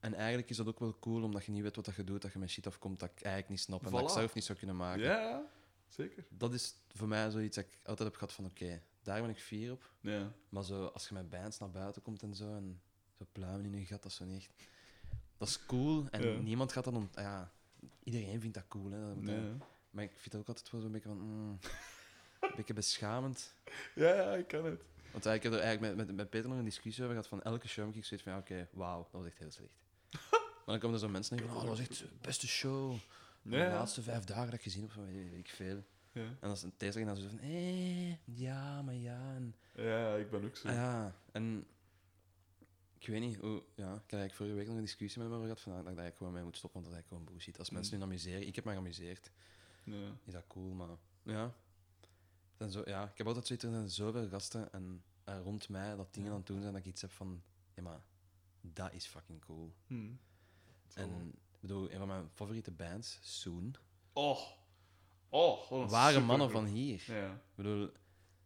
[0.00, 2.22] En eigenlijk is dat ook wel cool, omdat je niet weet wat dat je doet,
[2.22, 4.44] dat je met shit afkomt dat ik eigenlijk niet snap en dat ik zelf niet
[4.44, 5.02] zou kunnen maken.
[5.02, 5.42] Ja,
[5.88, 6.24] zeker.
[6.28, 9.38] dat is voor mij zoiets dat ik altijd heb gehad van oké, daar ben ik
[9.38, 9.90] fier op.
[10.00, 10.32] Ja.
[10.48, 12.80] Maar zo, als je met bands naar buiten komt en zo, en
[13.18, 14.68] zo pluimen in je gat, dat is zo niet echt...
[15.36, 16.40] Dat is cool, en Ja.
[16.40, 16.94] niemand gaat dat...
[16.94, 17.52] Ont ja,
[18.02, 19.00] iedereen vindt dat cool, hè.
[19.06, 19.52] Dat Nee.
[19.90, 21.18] Maar ik vind dat ook altijd wel zo'n beetje van...
[21.20, 21.58] mm,
[22.40, 23.54] een beetje beschamend.
[23.94, 24.82] Ja, ja, ik kan het.
[25.12, 27.42] Want ik heb er eigenlijk met, met, met Peter nog een discussie over gehad van
[27.42, 29.78] elke show heb ik zoiets van, ja, oké, wauw, dat was echt heel slecht.
[30.30, 32.96] maar dan komen er zo mensen die van, oh, dat was echt de beste show.
[33.42, 33.68] De ja.
[33.68, 35.84] laatste vijf dagen dat ik gezien heb, van weet, ik veel.
[36.12, 36.36] Ja.
[36.40, 39.54] En als een deze dan zo van, eh, ja, maar ja, en...
[39.74, 40.68] ja, ik ben ook zo.
[40.68, 41.66] Ah, ja, en
[42.98, 43.62] ik weet niet hoe.
[43.74, 45.84] Ja, ik eigenlijk vorige week nog een discussie met hem over gehad.
[45.84, 47.58] Van, dat ik gewoon mee moet stoppen, want dat is eigenlijk gewoon bullshit.
[47.58, 48.00] Als mensen Mm.
[48.00, 49.30] nu amuseren, ik heb me geamuseerd,
[49.84, 50.16] Ja.
[50.24, 50.88] is dat cool, maar
[51.22, 51.54] ja.
[52.60, 55.96] Zijn zo, ja ik heb altijd zoiets, er zijn zoveel gasten en, en rond mij
[55.96, 57.42] dat dingen aan het doen zijn dat ik iets heb van,
[57.74, 58.00] ja, maar
[58.60, 59.72] dat is fucking cool.
[59.86, 60.10] Hm.
[60.88, 61.00] Zo.
[61.00, 63.74] En ik bedoel, een van mijn favoriete bands, Soon,
[64.12, 64.40] Oh.
[65.28, 67.02] Oh, wat een waren mannen van hier.
[67.06, 67.32] Ja.
[67.32, 67.90] Ik bedoel,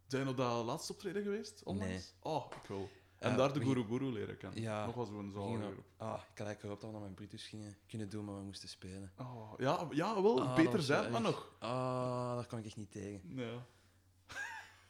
[0.07, 1.63] Zijn op dat laatste optreden geweest?
[1.63, 2.13] Onlangs?
[2.19, 2.89] Oh, ik wil.
[3.19, 4.61] En Ja, daar de Guru Guru leren kennen.
[4.61, 4.85] Ja.
[4.85, 5.85] Nog zalige gingen- groep.
[5.97, 8.41] ah, ik had eigenlijk gehoopt dat we dat met Brutus gingen kunnen doen, maar we
[8.43, 9.11] moesten spelen.
[9.17, 10.41] Oh, ja, ja, wel.
[10.41, 11.55] Ah, beter was zijn, maar nog.
[11.59, 13.21] Ah, daar kan ik echt niet tegen.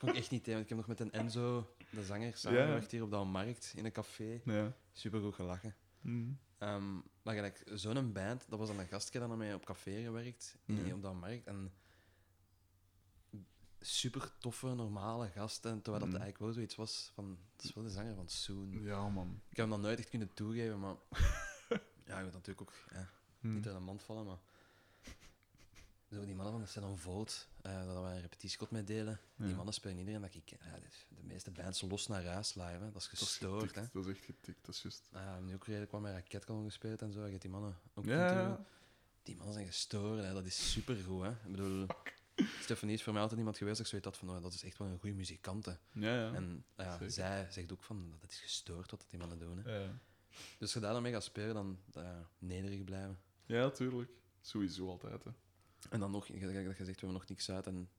[0.06, 0.60] Kon ik echt niet tegen.
[0.60, 2.36] want Ik heb nog met een Enzo, de zanger, Ja.
[2.36, 4.41] samengewerkt hier op de markt in een café.
[4.45, 4.74] Ja.
[4.93, 5.76] Super goed gelachen.
[6.01, 6.32] Hm.
[6.58, 10.58] Ehm, maar gelijk, zo'n band, dat was dan een gastje dat mee op café gewerkt,
[10.66, 10.93] Ja.
[10.93, 11.47] op de markt.
[11.47, 11.72] En
[13.80, 15.82] super toffe, normale gasten.
[15.82, 16.22] Terwijl dat Mhm.
[16.22, 18.84] eigenlijk wel zoiets was van, dat is wel de zanger van Soon.
[18.84, 19.41] Ja, man.
[19.49, 20.95] Ik heb hem dat nooit echt kunnen toegeven, maar
[22.06, 23.10] ja, je moet natuurlijk ook ja,
[23.41, 24.39] niet uit de mand vallen, maar
[26.12, 29.56] zo, die mannen van de Senon Vote, eh dat we een repetitiekot mee delen, die
[29.56, 30.47] mannen spelen iedereen dat ik
[31.10, 32.91] de meeste bands los naar huis live, hè.
[32.91, 33.62] dat is Dat is gestoord.
[33.62, 33.86] getikt, hè.
[33.93, 35.10] Dat is echt getikt, dat is juist.
[35.12, 37.24] Ah, nu ook redelijk wat met raketkanon gespeeld en zo.
[37.24, 38.66] Je hebt die mannen ook Ja.
[39.24, 40.34] Die mannen zijn gestoord, hè.
[40.34, 41.24] dat is supergoed.
[41.24, 41.30] Hè.
[41.32, 41.86] Ik bedoel,
[42.64, 44.64] Stefanie is voor mij altijd iemand geweest dat ik zoiets had van, oh, dat is
[44.64, 45.66] echt wel een goede muzikant.
[45.66, 45.72] hè.
[45.91, 46.34] Ja, ja.
[46.34, 46.66] En
[47.08, 49.58] zij zegt ook van, dat is gestoord wat dat die mannen doen.
[49.58, 49.78] Hè.
[49.80, 49.88] Ja,
[50.30, 53.20] Dus als je daar dan mee gaat spelen, dan ja, nederig blijven.
[53.45, 54.10] ja tuurlijk.
[54.41, 55.32] Sowieso altijd, hè.
[55.89, 57.89] En dan nog, dat je zegt, we hebben nog niks uit en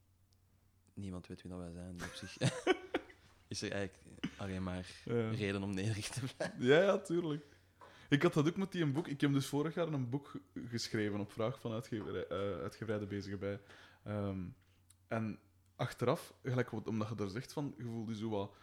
[0.95, 1.95] niemand weet wie dat wij zijn.
[1.95, 2.37] Op zich
[3.49, 4.03] is er eigenlijk
[4.37, 5.31] alleen maar Ja.
[5.31, 6.65] reden om nederig te blijven.
[6.65, 7.45] Ja, ja, tuurlijk.
[8.09, 9.09] Ik had dat ook met die een boek.
[9.09, 12.99] Ik heb dus vorig jaar een boek ge- geschreven op vraag van uitgeverij, eh uitgeverij
[12.99, 13.61] De Bezige Bij.
[14.05, 14.39] Ehm,
[15.09, 15.39] en
[15.77, 17.75] achteraf, gelijk omdat je daar zegt van,
[18.09, 18.57] je zo wat...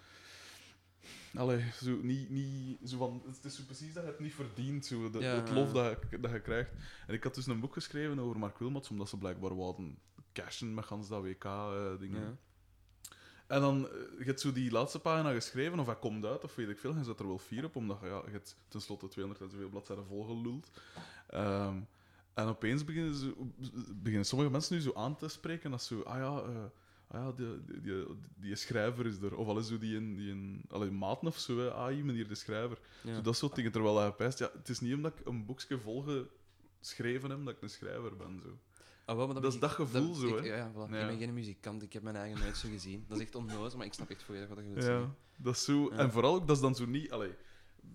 [1.36, 4.86] Allee, zo niet, niet zo van, het is zo precies dat je het niet verdient,
[4.86, 5.36] zo, de- Ja.
[5.36, 6.72] het lof dat je, dat je krijgt.
[7.08, 9.97] En ik had dus een boek geschreven over Mark Wilmots, omdat ze blijkbaar wouden
[10.34, 12.22] cashen met gans dat WK-dingen.
[12.22, 12.38] Ja.
[13.47, 16.56] En dan, eh, je hebt zo die laatste pagina geschreven, of hij komt uit, of
[16.56, 18.56] weet ik veel, en je zet er wel vier op, omdat je, ja, je hebt
[18.68, 20.70] tenslotte 200 en zoveel bladzijden volgeluld.
[21.30, 21.78] Ehm
[22.34, 23.34] en opeens beginnen, ze,
[23.95, 26.64] beginnen sommige mensen nu zo aan te spreken als zo, ah ja, eh,
[27.14, 28.05] ah ja die, die,
[28.36, 29.36] die, schrijver is er.
[29.36, 32.28] Of al is zo die een, die een allee, maten of zo, hè, AI, meneer
[32.28, 32.80] de schrijver.
[33.01, 33.16] Ja.
[33.16, 35.80] Zo dat soort dingen, terwijl hij pijst, ja, het is niet omdat ik een boekje
[35.80, 38.57] volgeschreven heb, dat ik een schrijver ben, zo.
[39.05, 40.49] Ah, wel, maar Dat is ben dat gevoel zo, ik, hè.
[40.49, 40.91] Ja, ja, voilà.
[40.91, 40.99] Ja.
[40.99, 43.05] Ik ben geen muzikant, ik heb mijn eigen nooit zo gezien.
[43.07, 45.16] Dat is echt onnozel, maar ik snap echt volledig wat je wilt Ja, zeggen.
[45.36, 45.89] dat is zo.
[45.89, 47.11] En vooral ook, dat is dan zo niet.
[47.11, 47.34] Allee,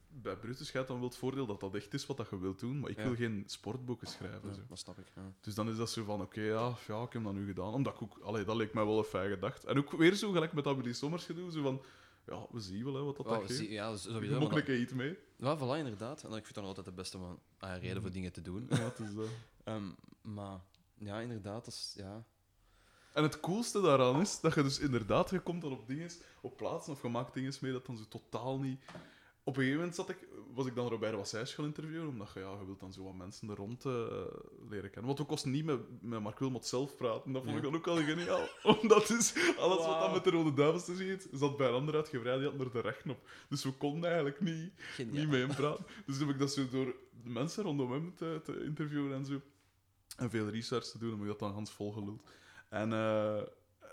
[0.09, 2.59] bij Brutus gaat dan wel het voordeel dat dat echt is wat dat je wilt
[2.61, 3.03] doen, maar ik Ja.
[3.05, 4.49] wil geen sportboeken schrijven.
[4.49, 4.61] Ja, Zo.
[4.69, 5.07] dat snap ik.
[5.15, 5.33] Ja.
[5.41, 7.73] Dus dan is dat zo van: oké, ja, ja, ik heb dat nu gedaan.
[7.73, 9.65] Omdat ik ook, allee, dat leek mij wel een fijn gedacht.
[9.65, 11.83] En ook weer zo gelijk met dat Willy Sommers gedoe, zo van:
[12.27, 13.71] ja, we zien wel hè, wat dat, Wel, dat geeft.
[13.71, 14.39] ja, sowieso.
[14.49, 15.19] Dat- een iets mee.
[15.37, 16.23] Ja, voilà, inderdaad.
[16.25, 18.67] En ik vind dat altijd de beste man, ah, reden voor dingen te doen.
[18.71, 19.27] Ja, het is dat.
[19.65, 19.87] Ehm,
[20.23, 20.61] maar
[20.99, 22.25] ja, inderdaad, dat is, ja.
[23.13, 26.11] En het coolste daaraan is dat je dus inderdaad, je komt dan op dingen,
[26.41, 28.81] op plaatsen of je maakt dingen mee dat dan zo totaal niet.
[29.49, 32.41] Op een gegeven moment zat ik, was ik dan Robert Wassijs gaan interviewen, omdat je,
[32.41, 33.93] ja, je wilt dan zo wat mensen er rond eh,
[34.69, 35.05] leren kennen.
[35.07, 37.71] Want we kosten niet met, met Mark Wilmot zelf praten, dat vond ik Ja.
[37.71, 38.49] dan ook al geniaal.
[38.81, 41.75] Omdat dus alles wat dan met de Rode Duivels te zien is, zat bij een
[41.75, 43.29] ander uitgebreid, die had er de rechten op.
[43.49, 45.15] Dus we konden eigenlijk niet, Geniaal.
[45.15, 45.87] niet met hem praten.
[46.07, 49.41] Dus heb ik dat zo door de mensen rondom hem te, te interviewen en zo.
[50.17, 52.23] En veel research te doen, heb ik dat dan gans volgeluld.
[52.69, 53.43] En eh,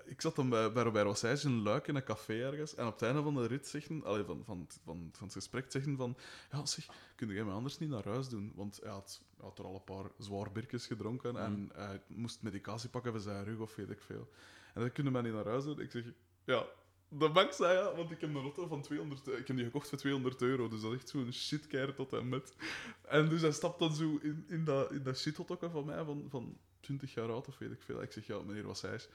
[0.06, 2.76] ik zat dan bij, bij Robert Wassijs in Luik in een café ergens.
[2.76, 5.36] En op het einde van de rit zeggen, allee, van, van, het- van, van het
[5.36, 6.18] gesprek zeggen van...
[6.52, 8.52] Ja, zeg, kun jij mij anders niet naar huis doen?
[8.56, 11.38] Want hij had, hij had er al een paar zwaar birkjes gedronken.
[11.38, 14.30] En hij moest medicatie pakken voor zijn rug of weet ik veel.
[14.74, 15.80] En dan kunnen mij niet naar huis doen.
[15.80, 16.04] Ik zeg,
[16.44, 16.66] ja...
[17.08, 19.90] De bank zei ja, want ik heb een auto van 200 Ik heb die gekocht
[19.90, 22.56] voor 200 euro, dus dat is echt zo'n shitkeir tot en met.
[23.02, 25.22] En dus hij stapt dan zo in, in dat, in dat
[25.60, 28.02] van mij, van, van 20 jaar oud of weet ik veel.
[28.02, 29.08] Ik zeg, ja, meneer Wassijs,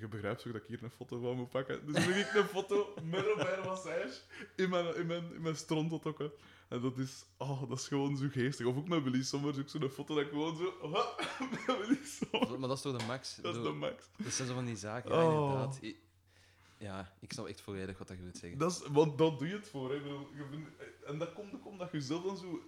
[0.00, 1.86] je begrijpt toch dat ik hier een foto van moet pakken?
[1.86, 4.24] Dus dan ik een foto met Robert Wassijs
[4.56, 6.32] in mijn, in mijn, in mijn stronthotokken.
[6.68, 8.66] En dat is, oh, dat is gewoon zo geestig.
[8.66, 10.88] Of ook met Willy Sommers, ook zo'n foto dat ik gewoon zo...
[11.50, 12.50] met Willy Sommers.
[12.58, 13.36] Maar dat is toch de max?
[13.36, 14.08] Dat is de max.
[14.16, 15.42] Dat zijn zo van die zaken, ja, Oh.
[15.42, 15.80] inderdaad.
[16.78, 18.58] Ja, ik snap echt volledig wat dat je wilt zeggen.
[18.58, 19.90] Dat is, want dat doe je het voor.
[19.92, 20.00] Hè.
[21.06, 22.60] En dat komt ook omdat je zelf dan zo...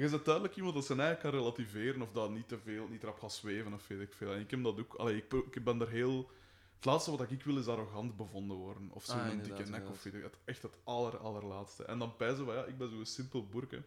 [0.00, 3.02] Je bent duidelijk iemand dat zijn eigen kan relativeren of dat niet te veel, niet
[3.02, 4.32] erop gaat zweven of weet ik veel.
[4.32, 4.94] En ik heb dat ook...
[4.94, 6.30] Allee, ik, ik ben er heel...
[6.76, 8.90] Het laatste wat ik wil is arrogant bevonden worden.
[8.92, 9.90] Of zo'n Ah, dikke nek inderdaad.
[9.90, 10.38] of weet ik het.
[10.44, 11.84] Echt het aller, allerlaatste.
[11.84, 13.82] En dan pijzen we, ja, ik ben zo'n simpel boerke.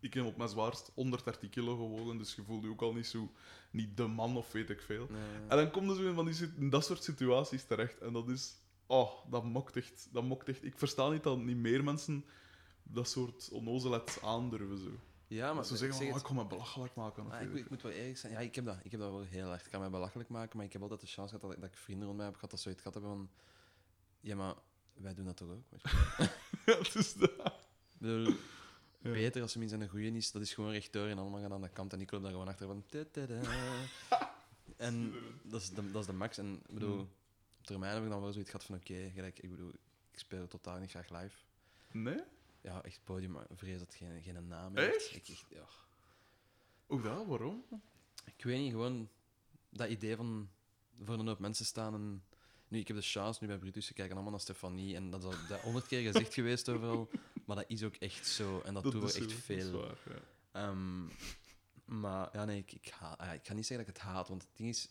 [0.00, 3.06] Ik heb op mijn zwaarst 130 kilo gewogen, dus je voelt je ook al niet
[3.06, 3.30] zo...
[3.70, 5.06] Niet de man of weet ik veel.
[5.10, 5.20] Nee.
[5.48, 7.98] En dan kom je zo in, van die, in dat soort situaties terecht.
[8.00, 8.54] En dat is...
[8.86, 10.08] Oh, dat mokt echt.
[10.12, 10.64] Dat mokt echt.
[10.64, 12.24] Ik versta niet dat niet meer mensen
[12.82, 14.78] dat soort onnozelheid aandurven.
[14.78, 14.90] Zo.
[15.34, 17.26] Ja, maar ze zeggen, zeg oh, ik kom me belachelijk maken.
[17.26, 18.32] Of weet ik, moet- ik moet wel eerlijk zijn.
[18.32, 18.76] Ja, ik heb dat.
[18.82, 19.64] Ik heb dat wel heel erg.
[19.64, 21.70] Ik kan mij belachelijk maken, maar ik heb altijd de chance gehad dat ik, dat
[21.70, 23.30] ik vrienden rond mij heb gehad dat zoiets gehad hebben van...
[24.20, 24.54] Ja, maar
[24.94, 25.64] wij doen dat toch ook?
[26.66, 27.30] Ja, dus dat.
[27.30, 28.34] Ik bedoel,
[28.98, 29.10] Ja.
[29.10, 31.60] Beter als ze minstens een goeie is, dat is gewoon rechtdoor en allemaal gaan aan
[31.62, 32.84] de kant en ik loop daar gewoon achter van...
[34.76, 35.12] En
[35.42, 36.38] dat is, de, dat is de max.
[36.38, 37.00] En ik bedoel,
[37.58, 39.72] op termijn heb ik dan wel zoiets gehad van oké, gelijk, ik bedoel,
[40.10, 41.36] ik speel totaal niet graag live.
[41.90, 42.20] Nee?
[42.62, 45.14] Ja, echt podium, maar vrees dat het geen, geen naam Echt?
[45.14, 45.66] Ik, echt, ja.
[46.86, 47.26] Ook dat?
[47.26, 47.64] Waarom?
[48.24, 49.08] ik weet niet, gewoon
[49.70, 50.50] dat idee van
[51.04, 52.24] voor een hoop mensen staan en...
[52.68, 55.24] Nu, ik heb de chance nu bij Brutus, ze kijken allemaal naar Stefanie en dat
[55.24, 57.10] is al honderd keer gezegd geweest overal,
[57.46, 59.80] maar dat is ook echt zo en dat, doen we is echt zo, is veel.
[59.80, 60.20] waar, ja.
[60.52, 61.06] Ehm,
[61.84, 64.28] maar ja, nee, ik, ik, ha- ah, ik ga niet zeggen dat ik het haat,
[64.28, 64.88] want het ding is,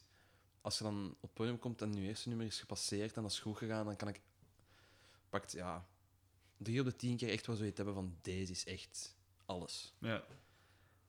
[0.61, 3.31] als je dan op het podium komt en je eerste nummer is gepasseerd en dat
[3.31, 4.21] is goed gegaan, dan kan ik,
[5.29, 5.87] pakt, ja,
[6.63, 9.93] drie op de tien keer echt wel zoiets hebben van deze is echt alles.
[9.99, 10.23] Ja.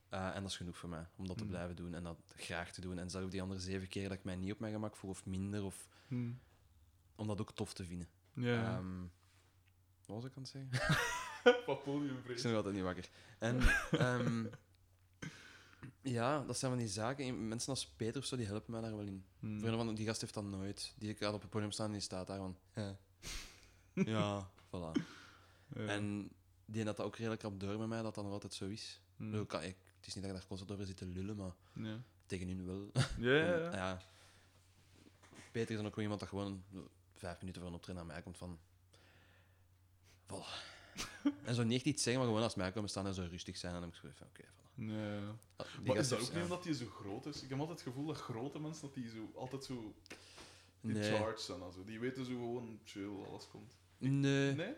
[0.09, 1.53] Eh, en dat is genoeg voor mij, om dat te Hmm.
[1.53, 2.99] blijven doen en dat graag te doen.
[2.99, 5.27] En zelfs die andere zeven keer dat ik mij niet op mijn gemak voel of
[5.27, 6.33] minder, of Hm.
[7.15, 8.09] om dat ook tof te vinden.
[8.33, 8.77] Ja.
[8.79, 9.01] Ehm,
[10.07, 10.71] wat was ik aan het zeggen?
[11.85, 13.09] Van Ik ben nog altijd niet wakker.
[13.39, 14.47] En ehm,
[16.03, 17.49] ja, dat zijn van die zaken.
[17.49, 19.25] Mensen als Peter of zo, die helpen mij daar wel in.
[19.41, 20.95] Voor een van die gast heeft dat nooit.
[20.99, 22.57] Die gaat op het podium staan en die staat daar van...
[22.75, 22.99] Ja,
[24.15, 25.03] ja voilà.
[25.75, 25.87] Ja.
[25.87, 26.31] En
[26.65, 29.01] die had dat ook redelijk rap door met mij, dat dat nog altijd zo is.
[29.19, 31.53] Ik kan- ik- het is niet dat ik daar constant over zit te lullen, maar
[31.73, 32.03] Ja.
[32.27, 32.91] tegen hun wel.
[33.19, 34.01] Ja, ja, Van, ja.
[35.53, 36.63] Peter is dan ook wel iemand dat gewoon
[37.15, 38.59] vijf minuten voor een optreden naar mij komt van...
[40.27, 40.71] Voilà.
[41.45, 43.57] en zo niet echt iets zeggen, maar gewoon als mij komen staan en zo rustig
[43.57, 43.75] zijn.
[43.75, 44.75] En dan heb ik zo van, oké, voilà.
[44.75, 45.19] Ja.
[45.57, 47.43] Ah, Maar is dat ook niet omdat hij zo groot is?
[47.43, 49.95] Ik heb altijd het gevoel dat grote mensen dat die zo altijd zo
[50.81, 51.13] Die Nee.
[51.17, 51.85] charts en zo.
[51.85, 53.77] Die weten zo gewoon chill, alles komt.
[53.99, 54.75] Nee, Nee?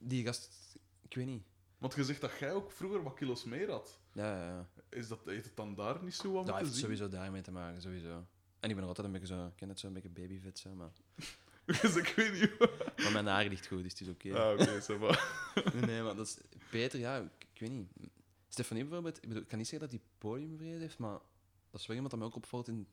[0.00, 1.42] Die gast, ik weet niet.
[1.78, 4.00] Want je zegt dat jij ook vroeger wat kilo's meer had.
[4.12, 4.68] Ja, ja, ja.
[4.88, 6.82] Is dat, heeft het dan daar niet zo wat Dat mee te heeft zien?
[6.82, 8.26] sowieso daarmee te maken, sowieso.
[8.60, 10.58] En ik ben nog altijd een beetje zo, ik ken het zo een beetje babyfit,
[10.58, 10.90] zo, maar...
[11.80, 12.70] dus ik weet niet wat...
[12.96, 14.38] maar mijn haar ligt goed, dus het is oké.
[14.38, 15.18] Ah, oké, ça va.
[15.74, 16.38] Nee, nee, maar dat is...
[16.70, 17.88] Peter, ja, ik, ik weet niet.
[18.48, 21.18] Stefanie bijvoorbeeld, ik, bedoel, ik kan niet zeggen dat hij podiumvrede heeft, maar
[21.70, 22.88] dat is wel iemand dat mij ook opvalt in,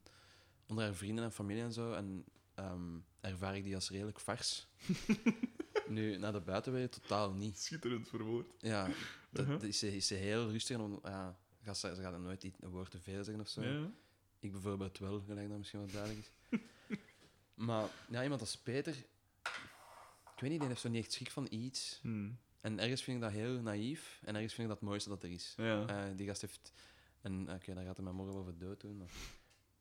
[0.68, 1.94] onder haar vrienden en familie en zo.
[1.94, 4.68] En ehm, ervaar ik die als redelijk vars.
[5.90, 7.60] nu, naar de buitenwereld totaal niet.
[7.60, 8.48] Schitterend verwoord.
[8.60, 8.90] Ja,
[9.30, 9.64] dat, Uh-huh.
[9.64, 12.44] is, ze, is ze heel rustig en on- ja, gaat ze, ze gaat er nooit
[12.44, 13.62] iets- een woord te veel zeggen of zo.
[13.64, 13.92] Ja.
[14.40, 16.60] Ik bijvoorbeeld wel, gelijk dat misschien wat duidelijk is.
[17.68, 18.96] maar ja, iemand als Peter,
[20.36, 22.00] ik weet niet, die heeft zo niet echt schrik van iets.
[22.02, 22.38] Hmm.
[22.62, 25.24] En ergens vind ik dat heel naïef en ergens vind ik dat het mooiste dat
[25.24, 25.54] er is.
[25.58, 25.86] Ja.
[25.88, 26.74] Eh, die gast heeft,
[27.22, 29.12] en oké, daar gaat hij mij morgen over dood doen, maar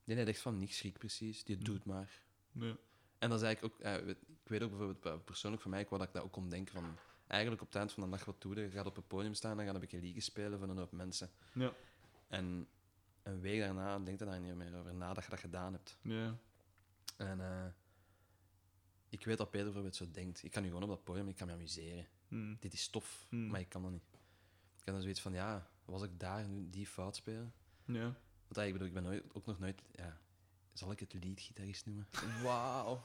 [0.04, 1.64] die heeft echt van niks schrik precies, die Hm.
[1.64, 2.22] doet maar.
[2.52, 2.76] Ja.
[3.18, 6.00] En dat is eigenlijk ook, eh, ik weet ook bijvoorbeeld persoonlijk voor mij, ik wou
[6.00, 6.96] dat ik dat ook kon denken van,
[7.26, 8.70] eigenlijk op het eind van de dag wat doe je?
[8.70, 10.92] Gaat op het podium staan en dan gaat een beetje liegen spelen voor een hoop
[10.92, 11.30] mensen.
[11.52, 11.72] Ja.
[12.28, 12.68] En
[13.22, 15.98] een week daarna denkt je daar niet meer over na dat je dat gedaan hebt.
[16.02, 16.36] Ja.
[17.16, 17.66] En eh,
[19.08, 20.42] ik weet dat Peter bijvoorbeeld zo denkt.
[20.42, 22.06] Ik kan nu gewoon op dat podium, ik kan me amuseren.
[22.28, 22.56] Hmm.
[22.60, 23.46] Dit is tof, Hmm.
[23.46, 24.06] maar ik kan dat niet.
[24.78, 27.54] Ik heb dan zoiets van, ja, was ik daar nu die fout spelen?
[27.84, 28.02] Ja.
[28.46, 30.20] Want eigenlijk, ik bedoel, ik ben nooit, ook nog nooit, ja,
[30.78, 32.06] zal ik het leadgitarist noemen?
[32.42, 33.00] Wauw.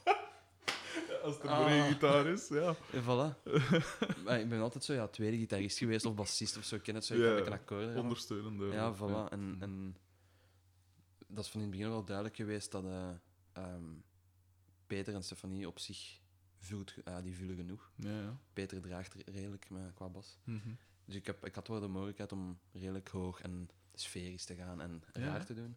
[1.22, 1.58] Als het er Ah.
[1.60, 2.74] maar één gitaar is, ja.
[2.92, 3.42] En voilà.
[4.24, 6.74] maar ik ben altijd zo, ja, tweede gitarist geweest of bassist of zo.
[6.76, 7.96] Ik ken het zo, ik Ja, kan een.
[7.98, 8.66] Ondersteunende.
[8.66, 9.30] Ja, voilà.
[9.32, 9.96] En, en
[11.26, 13.10] dat is van in het begin wel duidelijk geweest dat eh,
[13.52, 13.84] ehm,
[14.86, 16.20] Peter en Stefanie op zich
[16.58, 17.90] vult, ah, die vullen genoeg.
[17.96, 18.36] Ja, ja.
[18.52, 20.38] Peter draagt re- redelijk qua bas.
[20.44, 20.68] Mhm.
[21.04, 24.80] Dus ik, heb, ik had wel de mogelijkheid om redelijk hoog en sferisch te gaan
[24.80, 25.20] en Ja.
[25.20, 25.76] raar te doen.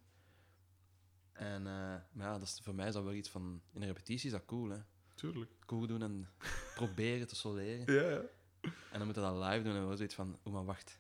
[1.36, 3.62] En, eh, maar ja, dat is, voor mij is dat wel iets van...
[3.74, 4.78] In een repetitie is dat cool, hè.
[5.14, 5.52] Tuurlijk.
[5.66, 6.30] Cool doen en
[6.76, 7.94] proberen te soleren.
[7.94, 8.22] Ja, ja.
[8.62, 10.40] En dan moet je dat live doen en wel zoiets van...
[10.46, 11.00] Oeh, maar wacht.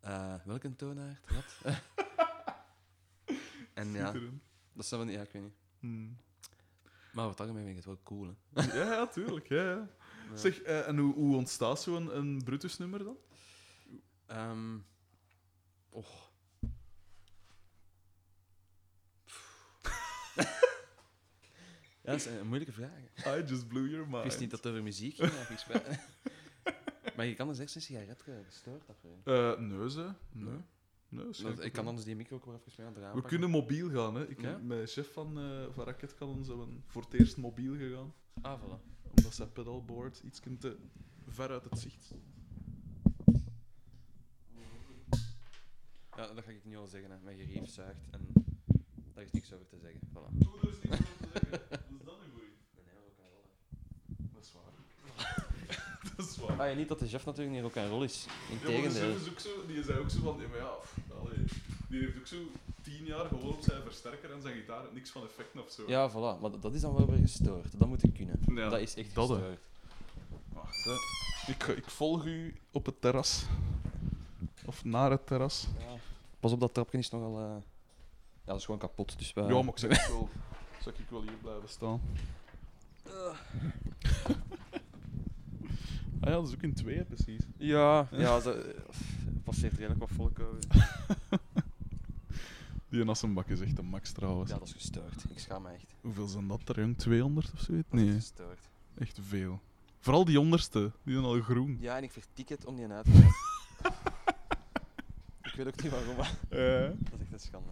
[0.00, 1.20] Eh, welke toonaard?
[1.32, 1.74] Wat?
[3.74, 5.08] en ja, dat is dan...
[5.08, 5.56] Ja, ik weet niet.
[5.78, 6.16] Hmm.
[7.12, 8.62] Maar het algemeen vind ik het wel cool, hè.
[8.62, 9.48] Ja, ja, tuurlijk.
[9.48, 9.88] Ja, ja.
[10.30, 10.36] Ja.
[10.36, 13.16] Zeg, eh, en hoe, hoe ontstaat zo'n een Brutus-nummer dan?
[15.88, 16.32] Och.
[20.36, 20.44] Ja,
[22.02, 23.36] dat is een moeilijke vraag.
[23.38, 24.16] I just blew your mind.
[24.18, 25.98] Ik wist niet dat het over muziek ging, maar ik spijt.
[27.16, 28.22] maar je kan dus echt een sigaret
[28.86, 29.30] dat voor je?
[29.32, 30.12] Eh, nee, ze.
[30.32, 30.54] Nee.
[31.08, 31.86] nee is geen Dat- ik kan probleem.
[31.86, 33.38] anders die micro ook wel even mee aan het raam We pakken.
[33.38, 34.28] kunnen mobiel gaan, hè.
[34.28, 34.58] Ik, Ja?
[34.58, 38.14] Mijn chef van, eh van Raket kan ons hebben voor het eerst mobiel gegaan.
[38.42, 38.92] Ah, voilà.
[39.16, 40.76] Omdat zijn pedalboard iets te
[41.28, 42.22] ver uit het zicht stond.
[46.16, 47.10] Ja, dat ga ik nu al zeggen.
[47.10, 47.16] Hè.
[47.22, 48.43] Mijn gerief zuigt en
[49.24, 50.00] is niks over te zeggen.
[50.12, 50.46] Voilà.
[50.46, 51.60] Oh, daar is niks over te zeggen.
[51.70, 52.52] Wat is dat een goeie?
[54.34, 54.72] Dat is waar.
[56.16, 56.60] dat is waar.
[56.60, 58.24] Ah, ja, niet dat de chef natuurlijk niet rock and roll is.
[58.26, 59.12] Ja, de Integendeel.
[59.12, 60.72] chef is ook zo, die zei ook zo van, ja, maar ja,
[61.20, 61.44] allee,
[61.88, 62.36] die heeft ook zo
[62.82, 65.82] tien jaar gewoon op zijn versterker en zijn gitaar, niks van effecten of zo.
[65.86, 66.40] Ja, voilà.
[66.40, 67.78] Maar dat- dat is dan wel weer gestoord.
[67.78, 68.40] Dat moet ik kunnen.
[68.54, 69.58] Ja, dat is echt dat, gestoord.
[70.52, 70.92] Wacht, hè.
[71.52, 73.44] Ik, ik volg u op het terras.
[74.66, 75.66] Of naar het terras.
[75.78, 75.94] Ja.
[76.40, 77.38] Pas op, dat trapje is nogal...
[77.40, 77.56] eh,
[78.44, 79.18] Ja, dat is gewoon kapot.
[79.18, 79.44] Dus wij...
[79.44, 80.28] Ja, maar ik zeg ik wel,
[80.82, 82.00] zal ik wel hier blijven staan.
[86.20, 87.40] Ah ja, dat is ook in tweeën precies.
[87.56, 88.82] Ja, ja ze,
[89.44, 90.58] passeert redelijk wat volk over.
[92.88, 94.50] Die Nassenbak is echt een max trouwens.
[94.50, 95.24] Ja, dat is gestoord.
[95.30, 95.94] Ik schaam me echt.
[96.00, 96.98] Hoeveel zijn dat er, jong?
[96.98, 97.88] 200 of zoiets?
[97.90, 98.68] Dat is Nee, gestoord.
[98.98, 99.60] echt veel.
[100.00, 101.76] Vooral die onderste, die zijn al groen.
[101.80, 103.32] Ja, en ik vertik het om die uit te gaan.
[105.42, 106.90] ik weet ook niet waarom, maar Eh.
[106.98, 107.68] dat is echt een schande.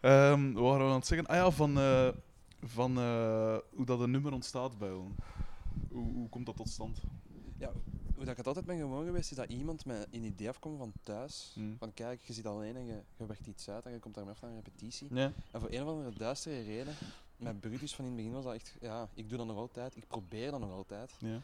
[0.00, 1.26] Ehm, wat waren we aan het zeggen?
[1.26, 2.08] Ah ja, van, eh,
[2.62, 5.14] van eh, hoe dat een nummer ontstaat bij ons.
[5.90, 6.98] Hoe, hoe komt dat tot stand?
[7.58, 7.72] Ja,
[8.14, 10.78] hoe dat ik het altijd ben gewoon geweest, is dat iemand met een idee afkomt
[10.78, 11.50] van thuis.
[11.54, 11.76] Hmm.
[11.78, 14.34] Van kijk, je zit alleen en je, je werkt iets uit en je komt daarmee
[14.34, 15.14] af naar een repetitie.
[15.14, 15.32] Ja.
[15.50, 16.94] En voor een of andere duistere reden,
[17.36, 19.96] met Brutus van in het begin was dat echt, ja, ik doe dat nog altijd,
[19.96, 21.12] ik probeer dat nog altijd.
[21.18, 21.40] Ja.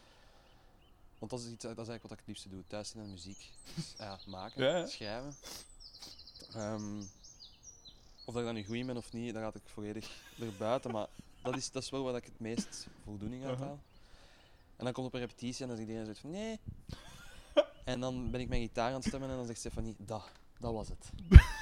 [1.19, 3.11] Want dat is, iets, dat is eigenlijk wat ik het liefste doe, thuis zitten en
[3.11, 3.51] muziek.
[3.75, 5.35] Dus, ja, maken, Ja, schrijven.
[6.53, 7.01] Ehm,
[8.25, 10.91] of dat ik daar nu goed in ben of niet, daar ga ik volledig erbuiten.
[10.91, 11.07] Maar
[11.41, 13.65] dat is, dat is wel waar ik het meest voldoening uit Aha.
[13.65, 13.79] haal.
[14.75, 16.59] En dan komt op een repetitie en dan zegt iedereen zoiets van nee.
[17.83, 20.73] En dan ben ik mijn gitaar aan het stemmen en dan zegt Stefanie, dat, dat
[20.73, 21.11] was het.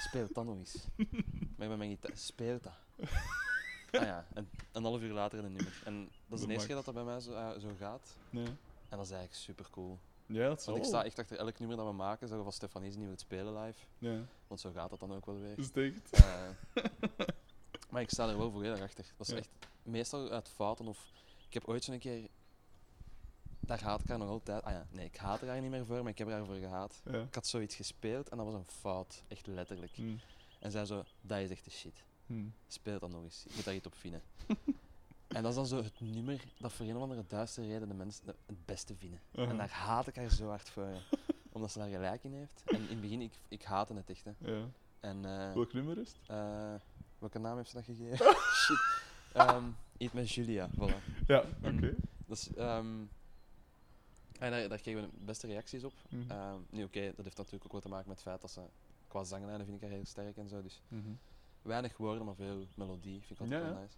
[0.08, 0.76] Speel het dan nog eens.
[0.96, 2.74] Maar ik ben mijn gitaar, speel dat.
[3.94, 5.82] Ah ja, en een half uur later een nummer.
[5.86, 8.16] En dat is De eerste keer dat dat bij mij zo, eh, zo gaat.
[8.30, 8.40] Ja.
[8.40, 10.00] En dat is eigenlijk super cool.
[10.34, 10.74] Ja, zal.
[10.74, 13.08] Want ik sta echt achter elk nummer dat we maken, zeggen van Stefanie is niet
[13.08, 13.80] wil spelen live.
[13.98, 14.26] Ja.
[14.48, 15.58] Want zo gaat dat dan ook wel weer.
[15.58, 16.10] Is het echt?
[16.12, 16.50] Eh,
[17.92, 19.06] maar ik sta er wel volledig achter.
[19.18, 19.40] Dat is Ja.
[19.40, 19.50] echt
[19.84, 21.12] meestal uit fouten of...
[21.48, 22.28] Ik heb ooit zo'n keer...
[23.60, 24.64] Daar haat ik haar nog altijd...
[24.64, 26.56] Ah ja, nee, ik haat er haar niet meer voor, maar ik heb haar voor
[26.56, 27.02] gehaat.
[27.06, 27.22] Ja.
[27.22, 29.24] Ik had zoiets gespeeld en dat was een fout.
[29.28, 29.92] Echt letterlijk.
[29.96, 30.16] Hm.
[30.60, 32.04] En zij zo, dat is echt de shit.
[32.26, 32.46] Hm.
[32.68, 33.46] Speel dat nog eens.
[33.48, 34.22] Ik moet daar iets op vinden.
[35.34, 37.94] en dat is dan zo het nummer dat voor een of andere duistere reden de
[37.94, 39.20] mensen het beste vinden.
[39.32, 40.88] En daar haat ik haar zo hard voor.
[41.52, 42.64] Omdat ze daar gelijk in heeft.
[42.66, 44.24] En in het begin, ik, ik haatte het echt.
[44.26, 44.32] Hè.
[44.52, 44.66] Ja.
[45.00, 46.18] En eh, Welk nummer is het?
[46.28, 46.74] eh,
[47.20, 48.26] welke naam heeft ze dat gegeven?
[48.66, 49.02] Shit.
[49.34, 49.64] Ehm
[50.14, 51.26] met Julia, voilà.
[51.28, 51.96] Ja, En- oké.
[52.26, 52.88] Dat is, ehm,
[54.40, 55.94] en daar, daar kregen we de beste reacties op.
[56.28, 58.62] Ehm, nu, oké, dat heeft natuurlijk ook wat te maken met het feit dat ze
[59.08, 60.62] qua zanglijnen vind ik haar heel sterk en zo.
[60.62, 61.10] Dus Mhm.
[61.62, 63.22] weinig woorden, maar veel melodie.
[63.22, 63.82] Vind ik altijd Ja, wel ja.
[63.82, 63.96] nice.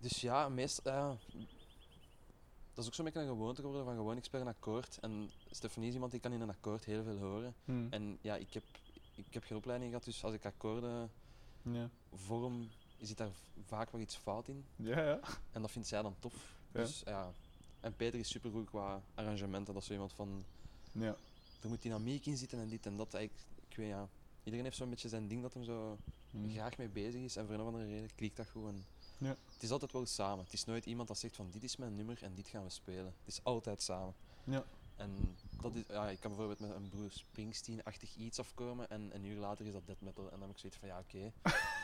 [0.00, 0.92] Dus ja, meestal.
[0.92, 1.16] ja,
[2.74, 4.98] dat is ook zo'n beetje een gewoonte geworden van gewoon ik speel een akkoord.
[5.00, 7.54] En Stefanie is iemand die kan in een akkoord heel veel horen.
[7.64, 7.86] Hm.
[7.90, 8.62] En ja, ik heb,
[9.14, 11.10] ik heb geen opleiding gehad, dus als ik akkoorden
[11.62, 11.90] Ja.
[12.12, 12.68] vorm,
[13.00, 13.30] zit daar
[13.66, 14.64] vaak wel iets fout in.
[14.76, 15.20] Ja, ja.
[15.50, 16.34] En dat vindt zij dan tof.
[16.72, 16.80] Ja.
[16.80, 17.32] Dus ja.
[17.80, 19.72] En Peter is supergoed qua arrangementen.
[19.74, 20.44] Dat is zo iemand van.
[20.92, 21.16] Ja.
[21.62, 23.14] Er moet dynamiek in zitten en dit en dat.
[23.14, 23.32] Ik,
[23.68, 24.08] ik weet ja.
[24.42, 25.98] Iedereen heeft zo'n beetje zijn ding dat hem zo
[26.30, 26.48] Hm.
[26.50, 27.36] graag mee bezig is.
[27.36, 28.84] En voor een of andere reden klikt dat gewoon.
[29.20, 29.36] Ja.
[29.52, 30.44] Het is altijd wel samen.
[30.44, 32.70] Het is nooit iemand dat zegt van dit is mijn nummer en dit gaan we
[32.70, 33.04] spelen.
[33.04, 34.14] Het is altijd samen.
[34.44, 34.64] Ja.
[34.96, 39.24] En dat is, ja, ik kan bijvoorbeeld met een Bruce Springsteen-achtig iets afkomen en een
[39.24, 40.24] uur later is dat death metal.
[40.24, 41.32] En dan heb ik zoiets van ja, oké.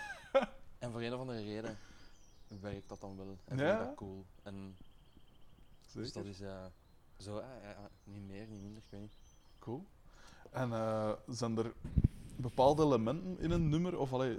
[0.78, 1.78] en voor een of andere reden
[2.48, 3.28] werkt dat dan wel.
[3.44, 4.24] En vind ik dat cool.
[4.42, 4.76] En
[5.92, 6.64] dus dat is eh,
[7.18, 9.12] zo, ja, ja, niet meer, niet minder, ik weet niet.
[9.58, 9.84] Cool.
[10.50, 11.72] En eh, zijn er
[12.36, 14.38] bepaalde elementen in een nummer, of allee,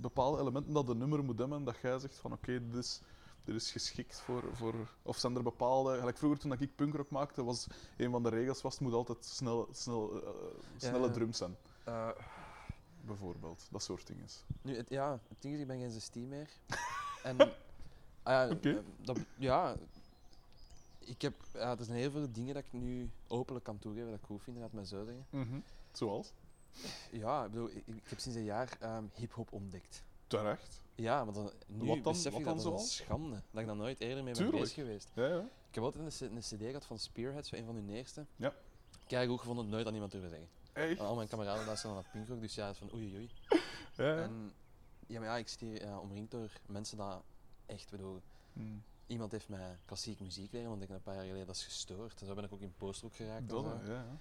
[0.00, 3.00] bepaalde elementen dat een nummer moet hebben, dat jij zegt van oké, dit, is,
[3.44, 4.74] dit is geschikt voor, voor...
[5.02, 5.98] Of zijn er bepaalde...
[5.98, 9.24] Gelijk vroeger toen ik punkrock maakte, was een van de regels was, het moet altijd
[9.24, 10.30] snel, snel, eh,
[10.76, 11.12] snelle ja.
[11.12, 11.56] drums zijn.
[11.84, 12.08] Eh,
[13.08, 13.66] Bijvoorbeeld.
[13.70, 14.26] Dat soort dingen.
[14.62, 16.48] nu, het, ja, het ding is, ik ben geen 16 meer.
[17.22, 17.36] en,
[18.22, 19.76] ah eh, dat, ja,
[20.98, 24.18] ik heb, ja, er zijn heel veel dingen dat ik nu openlijk kan toegeven dat
[24.18, 25.64] ik goed vind, laat mij zo zeggen.
[25.92, 26.32] Zoals?
[27.10, 30.02] Ja, ik bedoel, ik, ik heb sinds een jaar ehm hip-hop ontdekt.
[30.26, 30.80] Terecht.
[30.94, 32.94] Ja, maar dan, nu Wat dan- besef wat ik dan dat is zoals?
[32.96, 33.42] schande.
[33.50, 34.60] Dat ik daar nooit eerder mee ben Tuurlijk.
[34.62, 35.10] bezig geweest.
[35.14, 35.38] Ja, ja.
[35.68, 38.26] Ik heb altijd een, cd gehad van Spearhead, zo een van hun eerste.
[38.36, 38.52] Ja.
[39.06, 40.48] Kijk, goed gevonden, nooit aan iemand durven zeggen.
[40.72, 41.00] Echt?
[41.00, 43.30] Al mijn kameraden luisteren naar punkrock, dus ja, van oei oei.
[43.96, 44.16] Ja.
[44.22, 44.52] En
[45.06, 47.22] ja, maar ja, ik zit hier ja, omringd door mensen dat
[47.66, 48.60] echt, bedoel, Hm.
[49.06, 52.20] iemand heeft mij klassiek muziek leren ontdekken een paar jaar geleden, dat is gestoord.
[52.20, 53.40] En zo ben ik ook in postrock geraakt.
[53.40, 53.92] en Dat, zo.
[53.92, 54.18] ja.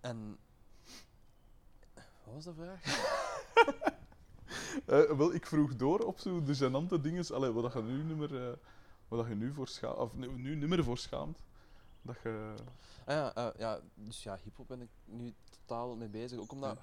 [0.00, 0.38] En,
[2.32, 2.82] wat was de vraag?
[4.86, 7.34] Eh, wel, ik vroeg door op zo de gênante dingen.
[7.34, 8.52] Allee, wat dat je nu nummer, eh,
[9.08, 11.38] wat dat je nu voor schaamt, of nu, nu nummer voor schaamt.
[12.02, 12.54] Dat je.
[13.04, 16.38] Ah ja, eh, ja, dus ja, hip-hop ben ik nu totaal mee bezig.
[16.38, 16.78] Ook omdat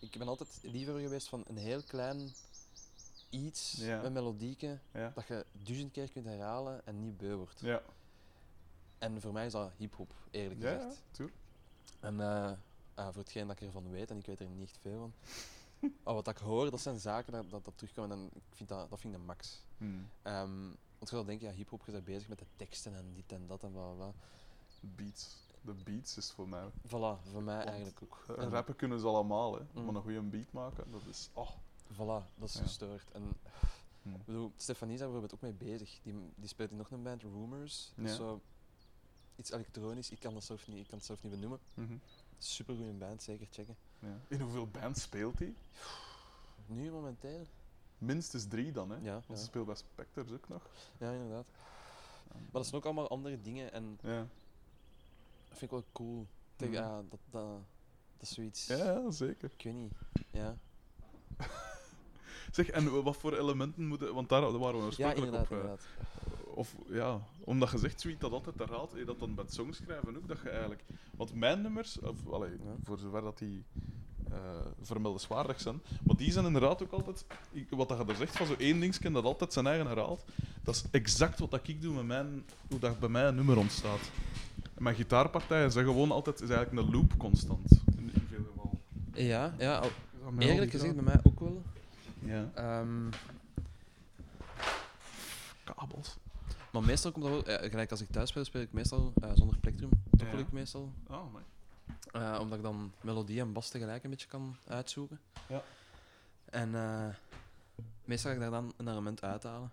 [0.00, 2.32] ik ben altijd liever geweest van een heel klein
[3.30, 4.00] iets Ja.
[4.02, 5.12] met melodieke Ja.
[5.14, 7.60] dat je duizend keer kunt herhalen en niet beu wordt.
[7.60, 7.82] Ja,
[8.98, 11.02] En voor mij is dat hip-hop, eerlijk ja, ja, gezegd.
[11.10, 11.38] tuurlijk.
[12.00, 12.16] En
[12.94, 15.12] ah, voor hetgeen dat ik ervan weet, en ik weet er niet echt veel van,
[16.04, 18.90] maar wat ik hoor, dat zijn zaken dat, dat, dat terugkomen en ik vind dat,
[18.90, 19.62] dat vind ik de max.
[19.78, 19.84] Hm.
[20.22, 20.60] Ehm,
[20.98, 23.46] want je zou denken, ja, hip-hop, je bent bezig met de teksten en dit en
[23.46, 24.12] dat en bla bla.
[24.80, 25.36] Beats.
[25.60, 26.68] De beats is voor mij.
[26.86, 26.90] Voilà,
[27.30, 28.36] voor mij Want, eigenlijk ook.
[28.36, 29.60] En- rappen kunnen ze allemaal, hè.
[29.72, 29.84] Mm.
[29.84, 31.28] maar een goede beat maken, dat is.
[31.32, 31.50] Oh.
[31.92, 32.62] Voilà, dat is Ja.
[32.62, 33.10] gestoord.
[33.12, 33.32] En
[34.02, 34.14] Hm.
[34.14, 35.98] ik bedoel, Stefanie is daar bijvoorbeeld ook mee bezig.
[36.02, 37.92] Die, die speelt in nog een band, Rumors.
[37.96, 38.08] Ja.
[38.14, 38.40] zo
[39.36, 40.10] iets elektronisch.
[40.10, 41.58] Ik kan, dat zelf niet, ik kan het zelf niet benoemen.
[41.74, 41.94] Mhm.
[42.44, 43.76] Super goede band, zeker checken.
[43.98, 44.18] Ja.
[44.28, 45.54] In hoeveel bands speelt hij?
[46.66, 47.46] Nu momenteel?
[47.98, 48.96] Minstens drie dan, hè?
[48.96, 49.34] Ja, Want ja.
[49.36, 50.62] ze speelt bij Spectres ook nog.
[50.98, 51.46] Ja, inderdaad.
[52.32, 54.16] Maar dat zijn ook allemaal andere dingen en Ja,
[55.48, 56.26] dat vind ik wel cool.
[56.56, 57.42] Tegen, ja, dat, dat,
[58.16, 58.66] dat is zoiets.
[58.66, 59.50] ja, ja, zeker.
[59.56, 59.92] Ik weet niet.
[60.30, 60.56] Ja,
[62.52, 64.14] Zeg, en wat voor elementen moeten.
[64.14, 65.50] Want daar waren we ja oorspronkelijk inderdaad.
[65.50, 65.52] op.
[65.52, 65.86] eh, inderdaad.
[66.54, 70.28] Of ja, omdat je zegt zoiets dat altijd herhaalt, je dat dan met songschrijven ook,
[70.28, 70.82] dat je eigenlijk...
[71.16, 72.50] Want mijn nummers, of, allee,
[72.84, 73.64] voor zover dat die
[74.30, 74.38] eh
[74.82, 77.24] vermeldenswaardig zijn, maar die zijn inderdaad ook altijd...
[77.70, 80.24] wat dat je er zegt, van zo één dingetje dat altijd zijn eigen herhaalt,
[80.62, 82.44] dat is exact wat dat ik doe met mijn...
[82.70, 84.10] Hoe dat bij mij een nummer ontstaat.
[84.74, 86.40] En mijn gitaarpartijen zijn gewoon altijd...
[86.40, 87.70] is eigenlijk een loop constant.
[87.96, 88.78] In, in veel gevallen.
[89.28, 89.90] Ja, ja al-
[90.38, 91.62] eerlijk gezegd bij mij ook wel.
[92.18, 92.50] Ja.
[92.54, 93.08] Ehm,
[95.64, 96.16] Kabels.
[96.72, 99.30] Maar meestal komt dat wel, eh, gelijk als ik thuis speel, speel ik meestal eh,
[99.34, 99.90] zonder plektrum.
[100.16, 100.44] Tokkel Ja.
[100.44, 100.92] ik meestal.
[101.08, 101.42] Oh, maar.
[102.12, 105.20] Eh, omdat ik dan melodie en bas tegelijk een beetje kan uitzoeken.
[105.48, 105.62] Ja.
[106.44, 107.08] En eh,
[108.04, 109.70] meestal ga ik daar dan een element uithalen.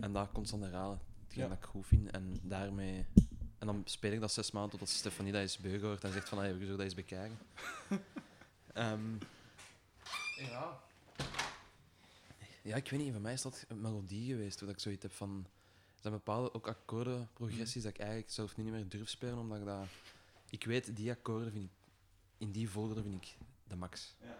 [0.00, 1.00] En dat constant herhalen.
[1.24, 1.48] Hetgeen Ja.
[1.48, 2.10] dat ik goed vind.
[2.10, 3.06] En daarmee...
[3.58, 6.28] En dan speel ik dat zes maanden totdat Stefanie dat eens beu hoort en zegt
[6.28, 7.38] van, hey, we zullen dat eens bekijken.
[8.72, 9.00] Ehm,
[10.36, 10.78] ja.
[12.62, 15.12] Ja, ik weet niet, voor mij is dat een melodie geweest, dat ik zoiets heb
[15.12, 15.46] van...
[16.00, 19.58] Er zijn bepaalde ook akkoorden, progressies, dat ik eigenlijk zelf niet meer durf spelen, omdat
[19.58, 19.86] ik dat...
[20.50, 21.70] Ik weet, die akkoorden vind ik...
[22.38, 24.16] In die volgorde vind ik de max.
[24.22, 24.38] Ja.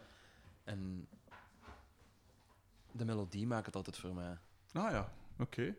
[0.65, 1.09] En...
[2.93, 4.39] De melodie maakt het altijd voor mij.
[4.73, 5.75] Ah ja, oké.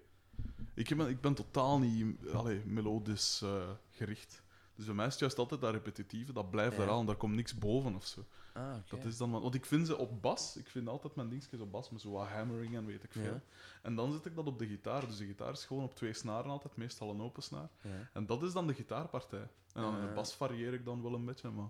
[0.73, 4.41] Ik, ben, ik ben totaal niet allee, melodisch eh, gericht.
[4.75, 6.85] Dus bij mij is het juist altijd dat repetitieve, dat blijft Ja.
[6.85, 8.25] daar aan, daar komt niks boven of zo.
[8.53, 8.75] Ah.
[8.89, 11.71] Dat is dan, want ik vind ze op bas, ik vind altijd mijn dingetjes op
[11.71, 13.23] bas, met zo wat hammering en weet ik veel.
[13.33, 13.41] Ja.
[13.81, 16.13] En dan zet ik dat op de gitaar, dus de gitaar is gewoon op twee
[16.13, 17.69] snaren altijd, meestal een open snaar.
[17.81, 18.09] Ja.
[18.13, 19.47] En dat is dan de gitaarpartij.
[19.73, 20.15] En dan in de Ah.
[20.15, 21.69] bas varieer ik dan wel een beetje, maar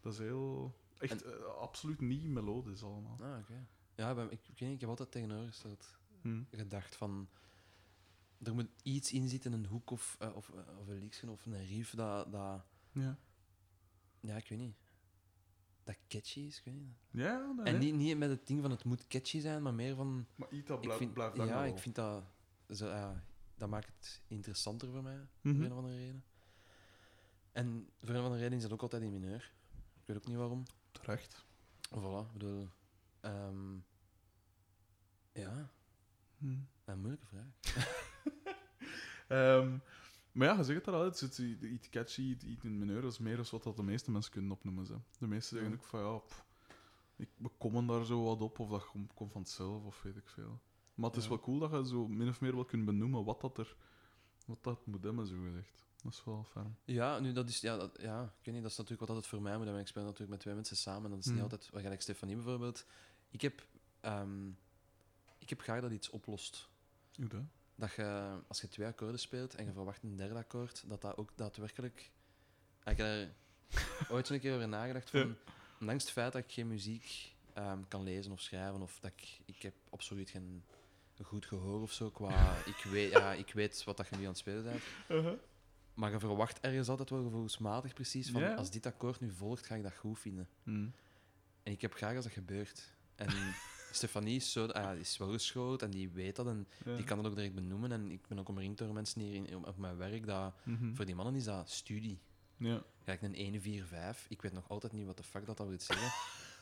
[0.00, 0.74] dat is heel...
[0.98, 3.18] Echt eh, absoluut niet melodisch allemaal.
[3.20, 3.66] Ah, oké.
[3.94, 6.42] Ja, ik heb altijd tegenovergesteld Hm.
[6.50, 7.28] gedacht van...
[8.42, 11.46] Er moet iets in zitten, een hoek of, eh, of, eh, of een liedje of
[11.46, 12.64] een riff dat, dat...
[12.92, 13.18] Ja.
[14.20, 14.76] Ja, ik weet niet.
[15.84, 16.94] Dat catchy is, ik weet niet.
[17.10, 19.94] Ja, nee, En niet, niet met het ding van het moet catchy zijn, maar meer
[19.94, 20.26] van...
[20.34, 21.64] Maar iets dat blijft, blijft ja, wel.
[21.64, 22.24] ik vind dat...
[22.70, 23.24] Zo, ja,
[23.54, 25.54] dat maakt het interessanter voor mij, Mhm.
[25.56, 26.24] voor een of andere reden.
[27.52, 29.52] En voor een of andere reden is dat ook altijd in mineur.
[30.00, 30.62] Ik weet ook niet waarom.
[30.92, 31.44] Terecht.
[31.90, 32.68] Voilà, ik bedoel...
[33.20, 33.74] ehm,
[35.32, 35.70] ja,
[36.38, 36.56] Hm.
[36.84, 37.52] een moeilijke vraag.
[39.28, 39.78] Ehm,
[40.34, 43.36] maar ja, je zegt het al, het zit iets catchy, iets in dat is meer
[43.36, 44.86] dan wat dat de meeste mensen kunnen opnoemen.
[44.86, 44.96] Ze.
[45.18, 46.44] De meesten zeggen ook van ja, pff,
[47.16, 50.28] ik, we komen daar zo wat op, of dat komt, komt vanzelf, of weet ik
[50.28, 50.60] veel.
[50.94, 53.40] Maar het is wel cool dat je zo min of meer wel kunt benoemen wat
[53.40, 53.76] dat er
[54.46, 55.82] wat dat moet hebben, zo gezegd.
[56.02, 56.76] Dat is wel ferm.
[56.84, 59.26] Ja, nu dat is, ja, dat, ja, ik weet niet, dat is natuurlijk wat altijd
[59.26, 59.64] voor mij moet.
[59.64, 59.82] hebben.
[59.82, 61.10] Ik speel natuurlijk met twee mensen samen.
[61.10, 61.42] Dat is niet Mhm.
[61.42, 62.86] altijd, wat gelijk Stefanie bijvoorbeeld.
[63.30, 63.66] Ik heb,
[64.00, 64.48] ehm,
[65.38, 66.68] ik heb graag dat iets oplost.
[67.16, 67.42] Hoe dat?
[67.76, 71.16] Dat je, als je twee akkoorden speelt en je verwacht een derde akkoord, dat dat
[71.16, 72.10] ook daadwerkelijk.
[72.84, 73.34] Ik heb er
[74.14, 75.10] ooit zo'n keer over nagedacht.
[75.10, 75.36] Van,
[75.80, 79.40] Ondanks het feit dat ik geen muziek ehm, kan lezen of schrijven, of dat ik,
[79.44, 80.64] ik heb absoluut geen
[81.22, 82.10] goed gehoor of zo.
[82.10, 84.82] Qua, ik, weet, ja, ik weet wat dat je nu aan het spelen bent.
[85.94, 89.74] Maar je verwacht ergens altijd wel gevoelsmatig precies van als dit akkoord nu volgt, ga
[89.74, 90.48] ik dat goed vinden.
[90.62, 90.88] Hm.
[91.62, 92.92] En ik heb graag als dat gebeurt.
[93.14, 93.28] En
[93.94, 96.94] Stefanie is, zo, ah, die is wel geschoold en die weet dat en Ja.
[96.96, 97.92] die kan dat ook direct benoemen.
[97.92, 100.26] En ik ben ook omringd door mensen hier in, op, mijn werk.
[100.26, 100.94] Dat, Mhm.
[100.94, 102.18] Voor die mannen is dat studie.
[102.56, 102.82] Ja.
[103.04, 104.24] Kijk, een 145.
[104.28, 106.12] Ik weet nog altijd niet wat de fuck dat, dat wil zeggen.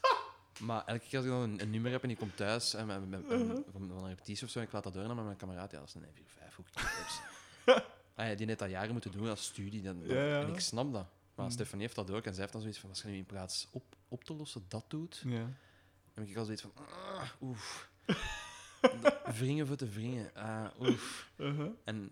[0.66, 2.87] maar elke keer als ik dan een, een nummer heb en ik kom thuis en
[2.87, 5.70] met- van, van een repetitie of zo en ik laat dat door naar mijn kameraad,
[5.70, 7.22] ja, dat is een 145.
[7.64, 7.74] Hoe
[8.14, 9.83] ah, ja, die net dat jaren moeten doen als studie.
[9.83, 10.41] Dan, Ja, ja.
[10.41, 11.07] En ik snap dat.
[11.35, 11.53] Maar Mm.
[11.53, 14.24] Stefanie heeft dat ook en zij heeft dan zoiets van, nu in plaats op, op
[14.24, 15.47] te lossen dat doet, Ja.
[16.14, 17.90] Heb ik al zoiets van, ah, oef.
[19.38, 20.34] Wringen voor te wringen.
[20.34, 21.30] Ah, oef.
[21.36, 21.70] Uh-huh.
[21.84, 22.10] En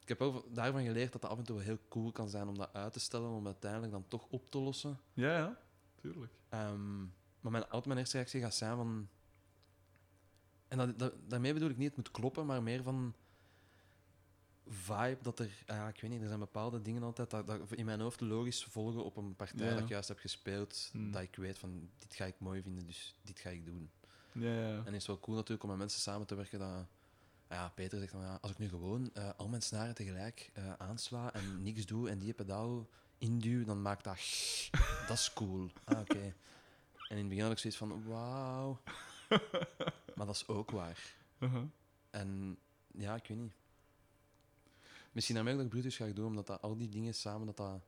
[0.00, 2.48] ik heb ook daarvan geleerd dat het af en toe wel heel cool kan zijn
[2.48, 5.00] om dat uit te stellen, om uiteindelijk dan toch op te lossen.
[5.12, 5.58] Ja, ja.
[6.00, 6.32] Tuurlijk.
[6.48, 6.98] Ehm,
[7.40, 9.08] maar mijn, altijd mijn eerste reactie gaat zijn van...
[10.68, 13.14] En dat, dat- daarmee bedoel ik niet het moet kloppen, maar meer van
[14.72, 15.50] vibe dat er...
[15.66, 18.20] ah Ja, ik weet niet, er zijn bepaalde dingen altijd dat, dat in mijn hoofd
[18.20, 19.72] logisch volgen op een partij Ja.
[19.72, 21.10] dat ik juist heb gespeeld, Hmm.
[21.12, 23.90] dat ik weet van, dit ga ik mooi vinden, dus dit ga ik doen.
[24.32, 24.76] Ja, ja.
[24.76, 26.86] En het is wel cool natuurlijk om met mensen samen te werken dat...
[27.48, 30.72] Ja, Peter zegt dan, ja, als ik nu gewoon eh, al mijn snaren tegelijk eh,
[30.72, 34.16] aansla en niks doe en die pedaal induw, dan maakt dat...
[35.08, 35.70] dat is cool.
[35.84, 36.34] Ah, oké.
[37.08, 38.80] En in het begin had ik zoiets van, wauw.
[40.16, 41.14] maar dat is ook waar.
[41.38, 41.62] Uh-huh.
[42.10, 42.58] En
[42.94, 43.52] ja, ik weet niet.
[45.12, 47.80] Misschien dat ik Brutus ga doen, omdat dat, al die dingen samen, dat dat...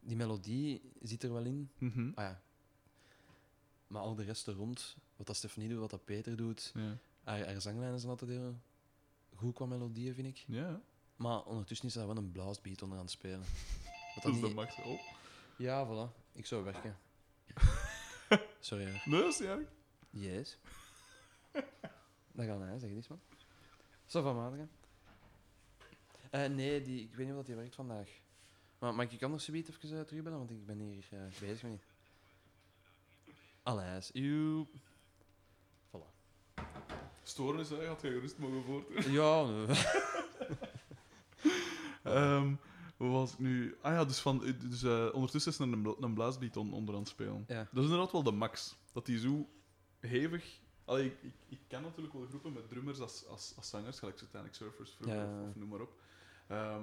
[0.00, 1.70] Die melodie zit er wel in.
[1.78, 2.08] Mhm.
[2.14, 2.42] Ah ja.
[3.86, 6.98] Maar al de rest er rond, wat dat Stefanie doet, wat dat Peter doet, Ja.
[7.24, 8.60] haar, haar zanglijnen zijn altijd heel
[9.34, 10.44] goed qua melodieën, vind ik.
[10.46, 10.80] Ja,
[11.16, 13.40] Maar ondertussen is er wel een blastbeat onder aan het spelen.
[14.14, 14.76] Wat dat is de max.
[14.84, 15.00] Oh.
[15.56, 16.32] Ja, voilà.
[16.32, 16.96] Ik zou werken.
[18.60, 19.02] Sorry hoor.
[19.04, 19.68] Nee, dat is niet erg.
[20.10, 20.58] Yes.
[22.32, 23.20] Dat gaat hij, zeg eens man.
[24.06, 24.66] Zo van maandag.
[26.36, 28.08] Eh nee, die, ik weet niet of dat die werkt vandaag.
[28.78, 30.38] Maar mag ik anders zoiets even uh, terugbellen?
[30.38, 31.82] Want ik ben hier eh, bezig met.
[33.62, 34.10] Alles.
[34.12, 34.68] Joep.
[35.96, 36.10] Voilà.
[37.22, 37.86] Stoornis, hè?
[37.86, 39.12] Had je gerust mogen voortdoen.
[39.12, 39.66] Ja, nee.
[42.02, 42.54] Ehm
[42.96, 43.76] hoe was ik nu?
[43.80, 46.94] Ah ja, dus, van, dus eh, ondertussen is er een, bla- een blaasbeat on, onder
[46.94, 47.44] aan het spelen.
[47.48, 47.56] Ja.
[47.72, 48.76] Dat is inderdaad wel de max.
[48.92, 49.48] Dat die zo
[50.00, 50.60] hevig...
[50.84, 54.18] Allee, ik, ik, ik ken natuurlijk wel groepen met drummers als, als, als zangers, gelijk
[54.18, 55.40] Satanic Surfers vroeger, Ja.
[55.42, 56.00] of, of noem maar op.
[56.46, 56.82] Ehm,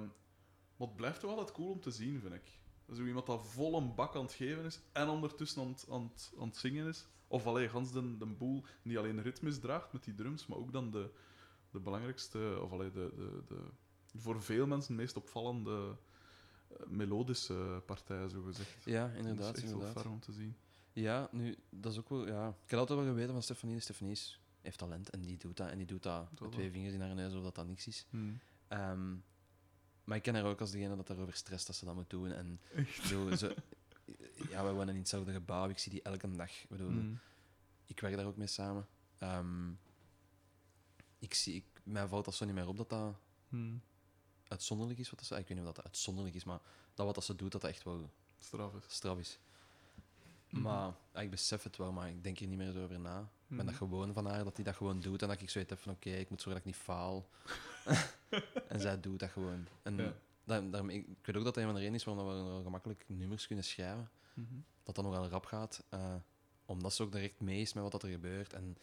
[0.76, 2.58] maar het blijft toch altijd cool om te zien, vind ik.
[2.94, 6.02] Zo iemand dat vol een bak aan het geven is en ondertussen aan het, aan
[6.12, 7.06] het, aan het zingen is.
[7.28, 10.72] Of alleen gans de, de boel niet alleen ritmes draagt met die drums, maar ook
[10.72, 11.10] dan de,
[11.70, 13.60] de belangrijkste, of allee, de, de, de
[14.16, 15.96] voor veel mensen meest opvallende
[16.68, 18.84] eh, melodische partij, zo gezegd.
[18.84, 19.56] ja, dat inderdaad.
[19.56, 20.02] is echt wel inderdaad.
[20.02, 20.56] fijn om te zien.
[20.92, 22.26] Ja, nu, dat is ook wel...
[22.26, 22.48] Ja.
[22.48, 24.18] Ik had altijd wel geweten van Stefanie, Stefanie
[24.60, 25.68] heeft talent en die doet dat.
[25.70, 26.50] En die doet dat Dat met wel.
[26.50, 28.06] twee vingers in haar neus, of dat dat niks is.
[28.10, 28.38] Hmm.
[28.68, 29.14] Ehm,
[30.04, 32.32] maar ik ken haar ook als degene dat daarover stresst dat ze dat moet doen.
[32.32, 32.60] En
[33.36, 33.56] ze,
[34.48, 35.68] ja, we wonen in hetzelfde gebouw.
[35.68, 36.50] Ik zie die elke dag.
[36.62, 37.18] Ik bedoel, Hmm.
[37.86, 38.86] ik werk daar ook mee samen.
[39.18, 39.70] Ehm,
[41.18, 43.14] ik zie, ik, mij valt dat zo niet meer op dat dat
[43.48, 43.82] Hmm.
[44.48, 45.10] uitzonderlijk is.
[45.10, 46.60] Wat dat ze, ik weet niet of dat uitzonderlijk is, maar
[46.94, 48.82] dat wat dat ze doet, dat dat echt wel Straf is.
[48.94, 49.38] straf is.
[50.50, 50.62] Mhm.
[50.62, 53.28] Maar ik besef het wel, maar ik denk er niet meer zo over na.
[53.54, 53.78] Ik ben Mhm.
[53.78, 55.22] dat gewoon van haar, dat hij dat gewoon doet.
[55.22, 57.28] En dat ik zoiets heb van, oké, ik moet zorgen dat ik niet faal.
[58.68, 59.66] en zij doet dat gewoon.
[59.82, 60.12] En Ja.
[60.44, 62.26] daar- ik, ik weet ook dat dat een van de redenen is waarom
[62.56, 64.10] we gemakkelijk nummers kunnen schrijven.
[64.34, 64.54] Mhm.
[64.82, 65.84] Dat dat nogal rap gaat.
[65.88, 66.14] eh,
[66.66, 68.52] omdat ze ook direct mee is met wat dat er gebeurt.
[68.52, 68.76] En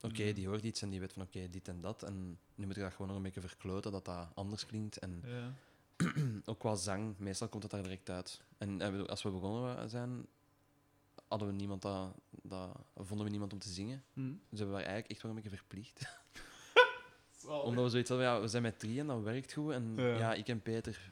[0.00, 0.34] oké, Mhm.
[0.34, 2.02] die hoort iets en die weet van, oké, dit en dat.
[2.02, 4.98] En nu moet ik dat gewoon nog een beetje verkloten, dat dat anders klinkt.
[4.98, 5.52] En Ja.
[6.50, 8.40] ook qua zang, meestal komt het daar direct uit.
[8.58, 10.26] En eh, als we begonnen zijn,
[11.28, 12.14] hadden we niemand dat,
[12.48, 14.04] dat, vonden we niemand om te zingen.
[14.12, 14.40] Hmm.
[14.48, 16.00] Dus we waren eigenlijk echt wel een beetje verplicht.
[17.64, 19.72] Omdat we zoiets hadden, ja, we zijn met drieën, dat werkt goed.
[19.72, 20.16] En Ja.
[20.18, 21.10] ja, ik en Peter,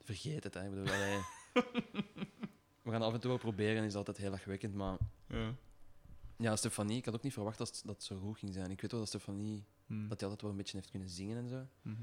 [0.00, 0.54] vergeet het.
[0.54, 0.64] Hè.
[0.64, 0.84] Ik bedoel,
[2.82, 4.74] we gaan af en toe wel proberen, is altijd heel lachwekkend.
[4.74, 5.54] Maar Ja.
[6.36, 8.70] ja, Stefanie, ik had ook niet verwacht dat dat zo goed ging zijn.
[8.70, 10.08] Ik weet wel dat Stefanie, Hmm.
[10.08, 11.66] dat hij altijd wel een beetje heeft kunnen zingen en zo.
[11.82, 12.02] Mhm.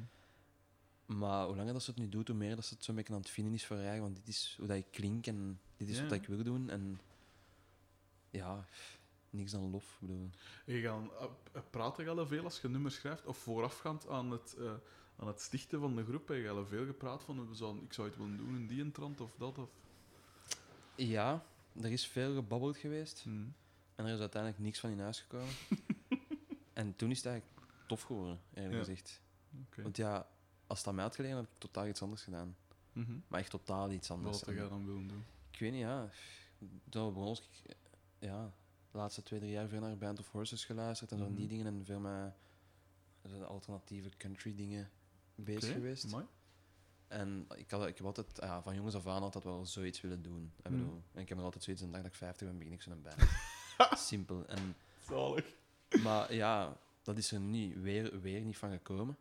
[1.20, 3.14] Maar hoe langer dat ze het nu doet, hoe meer dat ze het zo'n beetje
[3.14, 4.04] aan het vinden is voor haar eigen.
[4.04, 6.04] Want dit is hoe dat ik klink en dit is Ja.
[6.04, 6.70] wat ik wil doen.
[6.70, 7.00] En
[8.32, 8.66] ja,
[9.30, 9.98] niks dan lof.
[10.00, 10.30] Bedoel.
[10.66, 13.26] Je gaan, eh, eh, praat je al veel als je nummers schrijft?
[13.26, 14.74] Of voorafgaand aan het, eh,
[15.16, 17.94] aan het stichten van de groep, heb je al veel gepraat van we zouden, ik
[17.94, 19.58] zou het willen doen in die een trant of dat?
[19.58, 19.70] Of...
[20.96, 21.44] Ja,
[21.82, 23.22] er is veel gebabbeld geweest.
[23.24, 23.54] Hmm.
[23.96, 25.54] En er is uiteindelijk niks van in huis gekomen.
[26.74, 28.80] en toen is het eigenlijk tof geworden, eerlijk Ja.
[28.80, 29.22] gezegd.
[29.76, 30.28] Want ja,
[30.68, 32.56] als het aan mij had gelegen, had ik totaal iets anders gedaan.
[32.94, 33.18] Mhm.
[33.28, 34.38] Maar echt totaal iets anders.
[34.38, 35.26] Wat had jij dan willen doen?
[35.52, 36.10] Ik weet niet, ja.
[36.90, 37.76] Toen was ik
[38.20, 38.52] ja,
[38.92, 41.46] de laatste twee, drie jaar veel naar Band of Horses geluisterd en zo van die
[41.46, 41.54] Mhm.
[41.56, 44.90] dingen en veel met alternatieve country dingen
[45.36, 46.06] bezig geweest.
[46.06, 46.26] amai.
[47.08, 50.22] En ik, had, ik heb altijd, ja, van jongens af aan altijd wel zoiets willen
[50.22, 50.52] doen.
[50.58, 50.78] Ik, Mhm.
[50.78, 52.82] bedoel, en ik heb nog altijd zoiets, een dag dat ik 50 ben, begin ik
[52.82, 53.16] zo'n band.
[54.08, 54.46] Simpel.
[54.48, 54.76] En,
[55.08, 55.46] Zalig.
[56.04, 59.18] maar ja, dat is er niet, weer, weer niet van gekomen.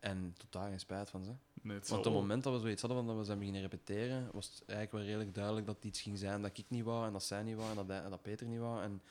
[0.00, 1.30] En totaal geen spijt van ze.
[1.62, 4.28] Nee, Want op het moment dat we zoiets hadden van dat we zijn beginnen repeteren,
[4.32, 7.06] was het eigenlijk wel redelijk duidelijk dat het iets ging zijn dat ik niet wou
[7.06, 8.82] en dat zij niet wou en dat, hij- en dat Peter niet wou.
[8.82, 9.02] En,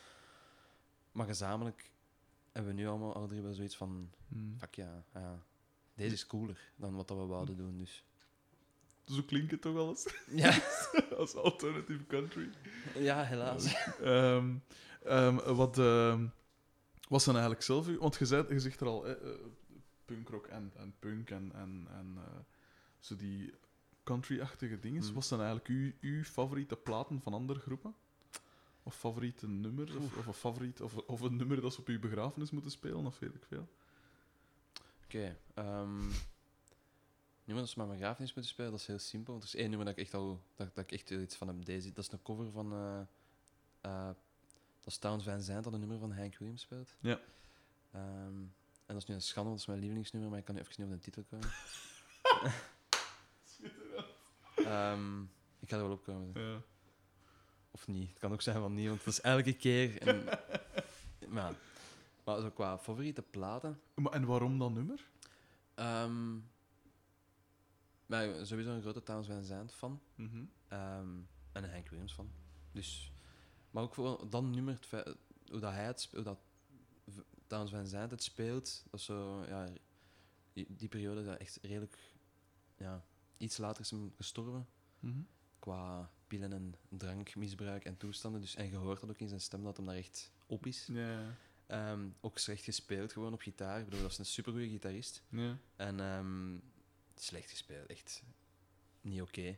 [1.11, 1.91] maar gezamenlijk
[2.51, 4.55] hebben we nu allemaal alle drie wel zoiets van, Hmm.
[4.59, 5.39] fuck ja, ja,
[5.95, 7.77] deze is cooler dan wat dat we wouden doen.
[7.77, 8.03] Dus
[9.05, 10.13] Zo klinkt het toch wel eens?
[10.29, 10.59] ja,
[11.17, 12.49] als alternative country.
[12.95, 13.73] ja helaas.
[14.01, 14.55] Ehm,
[15.03, 16.27] ehm, wat ehm,
[17.09, 17.97] was dan eigenlijk zelf...
[17.97, 19.15] Want je, zei, je zegt er al, eh,
[20.13, 22.39] punkrock en, en punk en, en, en eh,
[22.99, 23.53] zo die
[24.03, 25.01] country-achtige dingen.
[25.03, 25.13] Hmm.
[25.13, 27.95] Was dan eigenlijk uw, uw favoriete platen van andere groepen?
[28.83, 29.95] Of favoriete nummers?
[29.95, 33.05] Of, of, een favoriet, of, of een nummer dat ze op uw begrafenis moeten spelen?
[33.05, 33.67] Of weet ik veel.
[35.03, 36.07] Oké, ehm,
[37.43, 39.35] nu als we mijn begrafenis moeten spelen, dat is heel simpel.
[39.35, 41.65] Er is één nummer dat ik echt al, dat, dat ik echt iets van heb.
[41.65, 42.73] Deze, dat is een cover van,
[43.81, 44.07] eh,
[44.81, 46.95] dat is Towns Van Zandt, dat een nummer van Hank Williams speelt.
[46.99, 47.19] Ja.
[47.91, 48.43] Ehm,
[48.93, 50.87] dat is nu een schande, dat is mijn lievelingsnummer, maar ik kan nu even niet
[50.87, 51.49] op de titel komen.
[54.55, 55.21] Ehm,
[55.59, 56.31] ik ga er wel opkomen.
[56.33, 56.61] Ja.
[57.71, 58.09] Of niet.
[58.09, 60.01] Het kan ook zijn van niet, want het is elke keer.
[60.01, 60.23] En,
[61.35, 61.53] maar,
[62.23, 63.81] maar zo qua favoriete platen.
[63.93, 65.09] Maar, en waarom dat nummer?
[65.75, 66.37] Ehm
[68.09, 70.01] maar sowieso een grote Towns Van Zandt fan.
[70.15, 70.43] Mhm.
[70.67, 71.09] Ehm,
[71.51, 72.31] en een Hank Williams fan.
[72.71, 73.11] Dus,
[73.71, 75.15] maar ook voor dan nummer, het
[75.49, 76.39] hoe dat hij het hoe dat
[77.49, 79.69] Towns Van Zandt het speelt, dat is zo, ja,
[80.53, 81.97] die, die periode is dat echt redelijk,
[82.77, 83.03] ja,
[83.37, 84.67] iets later is hem gestorven
[84.99, 85.19] Mhm.
[85.59, 88.41] qua pillen en drankmisbruik en toestanden.
[88.41, 90.87] Dus, en je hoort dat ook in zijn stem dat hem daar echt op is.
[91.67, 93.79] Ehm, ook slecht gespeeld gewoon op gitaar.
[93.79, 95.23] Ik bedoel, dat is een supergoeie gitarist.
[95.75, 96.57] En ehm,
[97.15, 98.23] slecht gespeeld, echt
[99.01, 99.57] niet oké.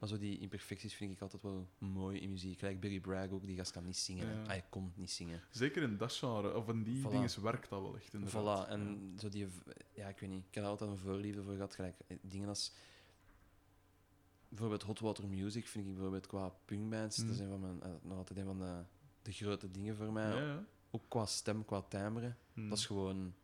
[0.00, 2.58] Maar zo die imperfecties vind ik altijd wel mooi in muziek.
[2.58, 4.28] Gelijk Billy Bragg ook, die gast kan niet zingen.
[4.28, 4.46] Ja.
[4.46, 5.42] Hij kon niet zingen.
[5.50, 7.10] Zeker in dat genre, of in die Voilà.
[7.10, 8.14] dingen werkt dat wel echt.
[8.14, 8.66] Inderdaad.
[8.66, 9.46] Voilà, en zo die...
[9.94, 10.44] Ja, ik weet niet.
[10.48, 11.74] Ik heb er altijd een voorliefde voor gehad.
[11.74, 12.72] Gelijk eh, dingen als...
[14.48, 17.18] Bijvoorbeeld Hot Water Music vind ik bijvoorbeeld qua punkbands...
[17.18, 17.26] Mhm.
[17.26, 18.82] Dat is een van mijn, eh, nog altijd een van de,
[19.22, 20.28] de grote dingen voor mij.
[20.28, 20.64] Ja, ja.
[20.90, 22.34] Ook qua stem, qua timbre.
[22.52, 22.68] Hm.
[22.68, 23.34] Dat is gewoon...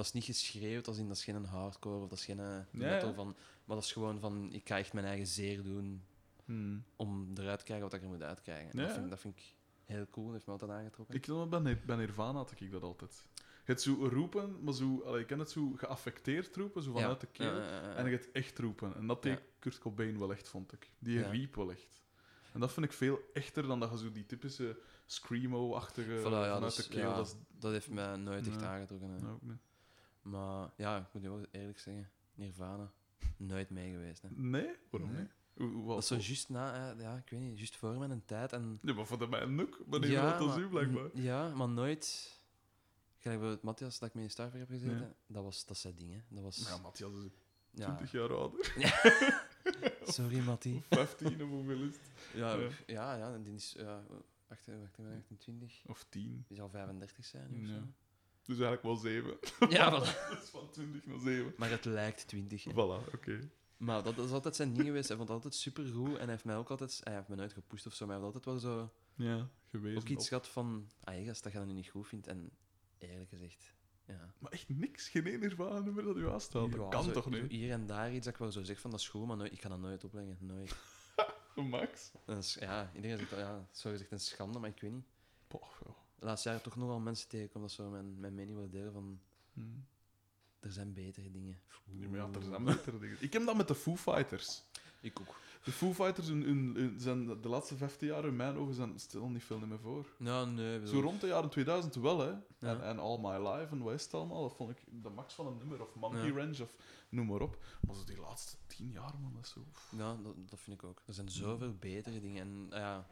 [0.00, 2.46] Dat is niet geschreeuwd, als in dat is geen hardcore of dat is geen eh,
[2.46, 3.14] Ja, metal ja.
[3.14, 3.36] van...
[3.64, 6.02] Maar dat is gewoon van, ik ga echt mijn eigen zeer doen
[6.44, 6.78] Hm.
[6.96, 8.78] om eruit te krijgen wat ik er moet uitkrijgen.
[8.78, 11.14] Ja, Dat, vind, dat vind ik heel cool, dat heeft me altijd aangetrokken.
[11.14, 13.24] Ik ben, bij Nirvana had ik dat altijd.
[13.36, 17.20] Je hebt zo roepen, maar zo, allee, ik ken het zo geaffecteerd roepen, zo vanuit
[17.20, 17.60] de keel.
[17.60, 18.94] En je hebt echt roepen.
[18.94, 19.40] En dat deed.
[19.58, 20.90] Kurt Cobain wel echt, vond ik.
[20.98, 22.00] Die riep wel echt.
[22.52, 26.54] En dat vind ik veel echter dan dat je zo die typische screamo-achtige Voilà, ja,
[26.54, 27.08] vanuit dus, de keel.
[27.08, 28.66] ja, Dat is dat heeft mij nooit echt Nee.
[28.68, 29.28] aangetrokken.
[29.30, 29.58] ook niet.
[30.22, 32.92] Maar ja, ik moet je wel eerlijk zeggen, Nirvana,
[33.36, 34.22] nooit mee geweest.
[34.22, 34.28] Hè.
[34.30, 34.70] Nee?
[34.90, 35.20] Waarom Nee.
[35.20, 35.86] niet?
[35.86, 38.52] Dat is zo juist na, ja, ik weet niet, juist voor mijn tijd.
[38.52, 39.78] En, Ja, maar voor de mij ook.
[39.86, 41.08] Maar nee, dat is u blijkbaar.
[41.14, 42.38] Ja, maar nooit.
[43.18, 46.12] Gelijk bij Matthias dat ik mee in Starver heb gezeten, dat was dat zijn ding.
[46.12, 46.20] Hè.
[46.28, 46.68] Dat was.
[46.68, 47.30] Ja, Matthias is
[47.70, 47.84] ja.
[47.84, 48.72] 20 jaar ouder.
[50.04, 50.76] Sorry, Mattie.
[50.76, 52.10] Of 15 of hoeveel is het?
[52.34, 52.68] Ja, Ja.
[52.86, 53.74] ja, ja, die is.
[53.78, 54.02] Ja,
[54.48, 55.82] wacht, wacht, even, 28.
[55.86, 56.44] Of 10.
[56.48, 57.66] Die zal 35 zijn of Ja.
[57.66, 57.80] zo.
[58.50, 59.38] Dus eigenlijk wel 7.
[59.68, 60.28] Ja, voilà.
[60.30, 61.54] dus van 20 naar 7.
[61.56, 62.64] Maar het lijkt 20.
[62.64, 62.70] hè.
[62.72, 63.50] Voilà, oké.
[63.76, 65.08] Maar dat, dat is altijd zijn ding geweest.
[65.08, 67.00] Hij vond het altijd super goed en hij heeft mij ook altijd.
[67.04, 68.92] Hij heeft me nooit gepusht of zo, maar hij heeft altijd wel zo.
[69.14, 69.96] Ja, geweest.
[69.96, 70.88] Ook iets gehad van.
[71.04, 72.26] Ah, je gast, dat je dat nu niet goed vindt.
[72.26, 72.50] En
[72.98, 73.74] eerlijk gezegd.
[74.06, 74.34] Ja.
[74.38, 76.72] Maar echt niks, geen één Nirvana nummer dat u aanstelt.
[76.72, 77.50] Dat kan zo- toch niet?
[77.50, 79.52] Hier en daar iets dat ik wel zo zeg van dat is goed, maar nooit,
[79.52, 80.36] ik ga dat nooit opleggen.
[80.40, 80.76] Nooit.
[81.70, 82.12] Max?
[82.24, 85.04] Dat is, ja, iedereen zegt dat, ja, zo gezegd een schande, maar ik weet niet.
[85.48, 85.62] Poh,
[86.20, 89.20] laatste jaren toch nog wel mensen tegenkomen dat zo mijn, mijn mening willen delen van
[89.52, 89.60] Hm.
[90.60, 91.58] er zijn betere dingen.
[91.84, 93.16] Ja, maar ja, er zijn betere dingen.
[93.20, 94.62] Ik heb dat met de Foo Fighters.
[95.00, 95.34] Ik ook.
[95.64, 98.98] De Foo Fighters hun, hun- hun- zijn de laatste 15 jaar in mijn ogen zijn
[98.98, 100.06] stil niet veel meer voor.
[100.18, 100.78] Nou, nee.
[100.78, 102.30] bedoel- Zo rond de jaren 2000 wel, hè.
[102.30, 102.80] En, Ja.
[102.80, 105.46] en All My Life en wat is het allemaal, dat vond ik de max van
[105.46, 105.82] een nummer.
[105.82, 106.32] Of Monkey Ja.
[106.34, 106.74] Ranch, of
[107.08, 107.58] noem maar op.
[107.86, 109.64] Maar zo die laatste 10 jaar, man, dat is zo...
[109.96, 111.02] Ja, dat, dat vind ik ook.
[111.06, 112.42] Er zijn zoveel betere dingen.
[112.70, 113.06] En ja.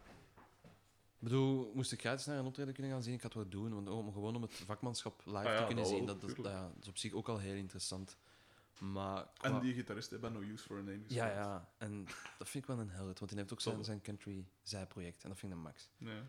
[1.19, 3.63] Ik bedoel, moest ik gratis naar een optreden kunnen gaan zien, ik had het wel
[3.63, 3.75] doen.
[3.75, 6.37] Want om, gewoon om het vakmanschap live Ah ja, te kunnen dat zien, dat, dat,
[6.37, 8.17] dat is op zich ook al heel interessant.
[8.79, 11.45] Maar En die gitarist heeft bij No Use for a Name Ja, gespeeld.
[11.47, 11.69] ja.
[11.79, 12.05] En
[12.39, 15.23] dat vind ik wel een held, want hij heeft ook zijn, zijn country zijproject.
[15.23, 15.89] En dat vind ik een max.
[15.97, 16.23] Ja.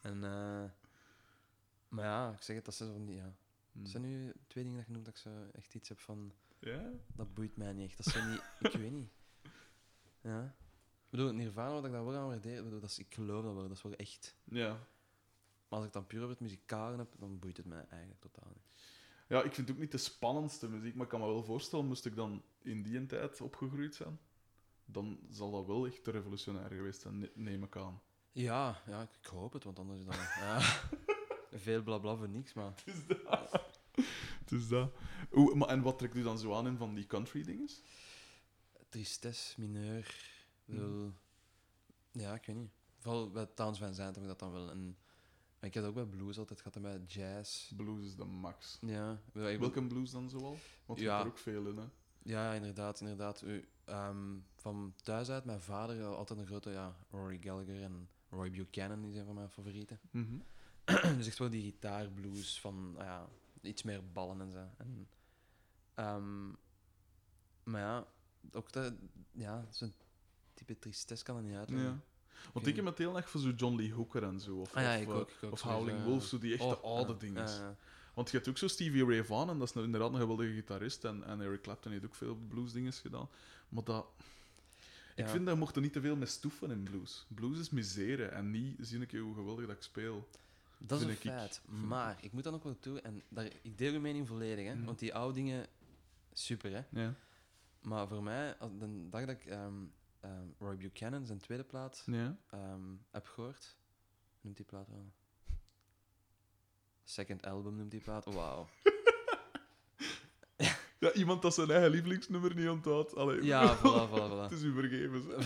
[0.00, 0.64] En, eh,
[1.88, 3.32] maar ja, ik zeg het, dat zijn, zo van die, ja.
[3.72, 3.82] Hm.
[3.82, 6.32] dat zijn nu twee dingen dat je noemt dat ik zo echt iets heb van...
[6.58, 6.90] Ja?
[7.14, 8.04] Dat boeit mij niet echt.
[8.04, 8.42] Dat zijn niet...
[8.60, 9.10] ik weet niet.
[10.20, 10.54] Ja.
[11.06, 13.44] Ik bedoel, Nirvana, wat ik daar wel aan waardeer, ik bedoel, dat is, ik geloof
[13.44, 14.36] dat wel, dat is wel echt.
[14.44, 14.68] Ja.
[15.68, 18.50] Maar als ik dan puur over het muzikale heb, dan boeit het mij eigenlijk totaal
[18.54, 18.64] niet.
[19.28, 21.86] Ja, ik vind het ook niet de spannendste muziek, maar ik kan me wel voorstellen,
[21.86, 24.18] moest ik dan in die tijd opgegroeid zijn,
[24.84, 28.02] dan zal dat wel echt revolutionair geweest zijn, ne- neem ik aan.
[28.32, 30.14] Ja, ja ik, hoop het, want anders is dat...
[30.14, 30.60] Ja,
[31.66, 32.72] veel blabla voor niks, maar...
[32.84, 33.50] Het is dat.
[34.40, 34.92] Het is dat.
[35.54, 37.82] Maar, en wat trekt u dan zo aan in van die country dinges?
[38.88, 40.34] Tristesse, mineur.
[42.12, 42.70] Ja, ik weet niet.
[42.98, 44.70] Vooral bij Towns Van Zandt heb ik dat dan wel.
[44.70, 44.84] En,
[45.58, 47.72] maar ik heb dat ook bij blues altijd gehad en bij jazz.
[47.72, 48.78] Blues is de max.
[48.80, 50.56] Ja, Welke blues dan zoal?
[50.86, 51.12] Want je Ja.
[51.12, 51.84] hebt er ook veel in, hè?
[52.22, 53.00] ja inderdaad.
[53.00, 53.42] inderdaad.
[53.42, 58.08] U, ehm, van thuis uit, mijn vader had altijd een grote ja, Rory Gallagher en
[58.30, 60.00] Roy Buchanan, die zijn van mijn favorieten.
[60.10, 60.36] Mhm.
[61.18, 63.28] dus echt wel die gitaarblues van ah ja,
[63.60, 64.66] iets meer ballen en zo.
[64.76, 65.08] En,
[65.94, 66.48] ehm,
[67.62, 68.06] maar ja,
[68.52, 68.92] ook dat,
[69.32, 69.92] ja, zo'n
[70.56, 71.68] type tristesse kan er niet uit.
[71.68, 71.98] Ja.
[72.52, 74.56] Want ik heb het heel erg voor zo John Lee Hooker en zo.
[74.56, 75.30] Of, Ah ja, of, eh, ook.
[75.52, 76.02] Of Howling.
[76.04, 77.76] Wolf, zo die echte Oh, oude dingen.
[78.14, 81.04] Want je hebt ook zo Stevie Ray Vaughan, en dat is inderdaad een geweldige gitarist.
[81.04, 83.28] En, en Eric Clapton heeft ook veel bluesdingen gedaan.
[83.68, 84.06] Maar dat...
[85.14, 85.30] Ik Ja.
[85.30, 87.26] vind dat je mocht er niet te veel mee stoeven in blues.
[87.28, 90.28] Blues is misere en niet zie ik hoe geweldig dat ik speel.
[90.78, 91.60] Dat is een feit.
[91.64, 91.72] ik.
[91.72, 94.74] Maar ik moet dan ook wel toe, en daar, ik deel uw mening volledig, hè,
[94.74, 94.84] Mhm.
[94.84, 95.66] want die oude dingen,
[96.32, 97.00] super hè.
[97.02, 97.14] Ja.
[97.82, 99.74] Maar voor mij, de dag dat ik ehm,
[100.26, 102.36] ehm, Roy Buchanan zijn tweede plaat Ja.
[102.50, 103.76] ehm, heb gehoord,
[104.40, 105.12] noemt die plaat wel?
[107.04, 108.24] Second album noemt die plaat.
[108.24, 108.68] Wauw.
[110.98, 113.14] ja, iemand dat zijn eigen lievelingsnummer niet onthoudt.
[113.14, 115.24] Allee, Ja, voilà, voilà, het is u vergeven.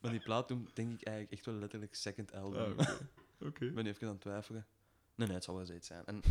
[0.00, 2.60] Maar die plaat noemt denk ik eigenlijk echt wel letterlijk second album.
[2.60, 3.08] Ah, Oké.
[3.40, 3.64] Oké.
[3.64, 4.66] Ik ben even aan het twijfelen.
[5.14, 6.04] Nee, nee, het zal wel zoiets zijn.
[6.04, 6.22] En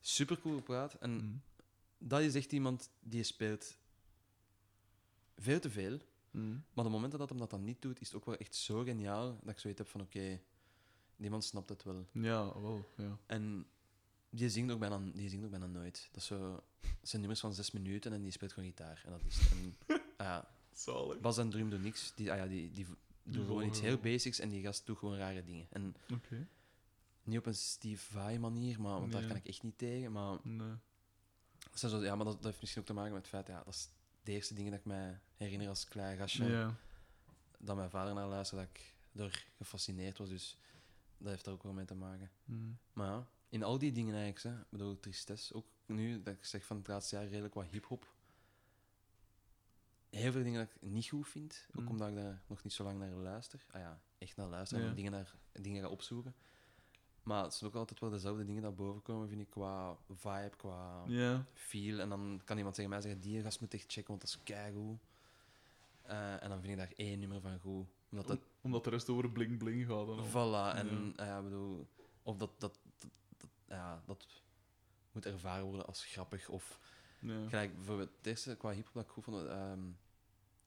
[0.00, 0.94] super cool plaat.
[0.94, 1.42] En Mm.
[1.98, 3.76] dat is echt iemand die speelt
[5.36, 5.98] veel te veel.
[6.30, 6.64] Mm.
[6.72, 8.82] Maar de momenten dat hem dat dan niet doet, is het ook wel echt zo
[8.82, 10.40] geniaal dat ik zoiets heb van oké,
[11.16, 12.06] die man snapt het wel.
[12.12, 12.92] Ja, wel.
[12.96, 13.18] Ja.
[13.26, 13.66] En
[14.30, 16.08] die zingt ook bijna, die zingt ook bijna nooit.
[16.12, 19.02] Dat, is zo, dat zijn nummers van zes minuten en die speelt gewoon gitaar.
[19.04, 19.50] En dat is het.
[19.50, 19.76] En,
[20.16, 21.20] ah ja, Zalig.
[21.20, 22.12] Bas en Drum doen niks.
[22.14, 22.86] Die, ah ja, die, die
[23.22, 25.66] doen gewoon iets heel basics en die gast doet gewoon rare dingen.
[25.70, 25.96] En
[27.22, 30.12] niet op een Steve Vai manier, maar, want daar kan ik echt niet tegen.
[30.12, 30.76] Maar, Nee.
[31.74, 33.74] zo, ja, maar dat, dat heeft misschien ook te maken met het feit, ja, dat
[33.74, 33.88] is
[34.22, 36.44] de eerste dingen dat ik mij herinner als klein gastje.
[36.44, 36.74] Ja.
[37.58, 40.28] Dat mijn vader naar luisterde, dat ik door gefascineerd was.
[40.28, 40.58] Dus
[41.18, 42.30] dat heeft daar ook wel mee te maken.
[42.44, 42.78] Mm.
[42.92, 46.44] Maar ja, in al die dingen eigenlijk, hè, ik bedoel, Tristesse, ook nu dat ik
[46.44, 48.06] zeg van het laatste jaar redelijk wat hip-hop.
[50.10, 51.88] Heel veel dingen dat ik niet goed vind, ook Mm.
[51.88, 53.64] omdat ik daar nog niet zo lang naar luister.
[53.70, 54.90] Ah ja, echt naar luisteren Ja.
[54.90, 56.34] en dingen, naar, dingen ga opzoeken.
[57.28, 60.52] Maar het zijn ook altijd wel dezelfde dingen dat boven komen, vind ik, qua vibe,
[60.56, 61.04] qua
[61.54, 61.98] feel.
[61.98, 64.42] En dan kan iemand tegen mij zeggen, die gast moet echt checken, want dat is
[64.42, 64.98] keigoed.
[66.02, 67.86] Eh en dan vind ik daar één nummer van goed.
[68.10, 70.28] Omdat dat Omdat de rest over bling bling gaat.
[70.28, 71.24] Voilà, en ja.
[71.24, 71.86] ja, bedoel,
[72.22, 74.26] of dat, dat, dat, dat- ja, dat
[75.12, 76.48] moet ervaren worden als grappig.
[76.48, 76.80] Of
[77.20, 77.48] Ja.
[77.48, 79.80] gelijk, bijvoorbeeld het eerste qua hip-hop dat ik goed vond, ehm,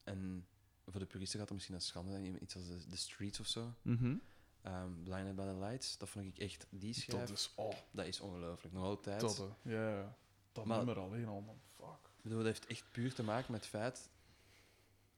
[0.04, 0.46] en
[0.86, 3.46] voor de puristen gaat het misschien een schande zijn, iets als de, The Streets of
[3.46, 3.72] zo.
[3.82, 4.16] Mhm.
[4.62, 7.52] Ehm, Blinded by the Lights, dat vond ik echt, die schrijf, Dat is...
[7.56, 8.74] Oh, dat is ongelooflijk.
[8.74, 9.20] Nog altijd.
[9.20, 10.16] dat, ja, ja.
[10.52, 11.60] Dat Maar- nummer alleen al, man.
[11.76, 11.86] Fuck.
[12.16, 14.10] Ik bedoel, dat heeft echt puur te maken met het feit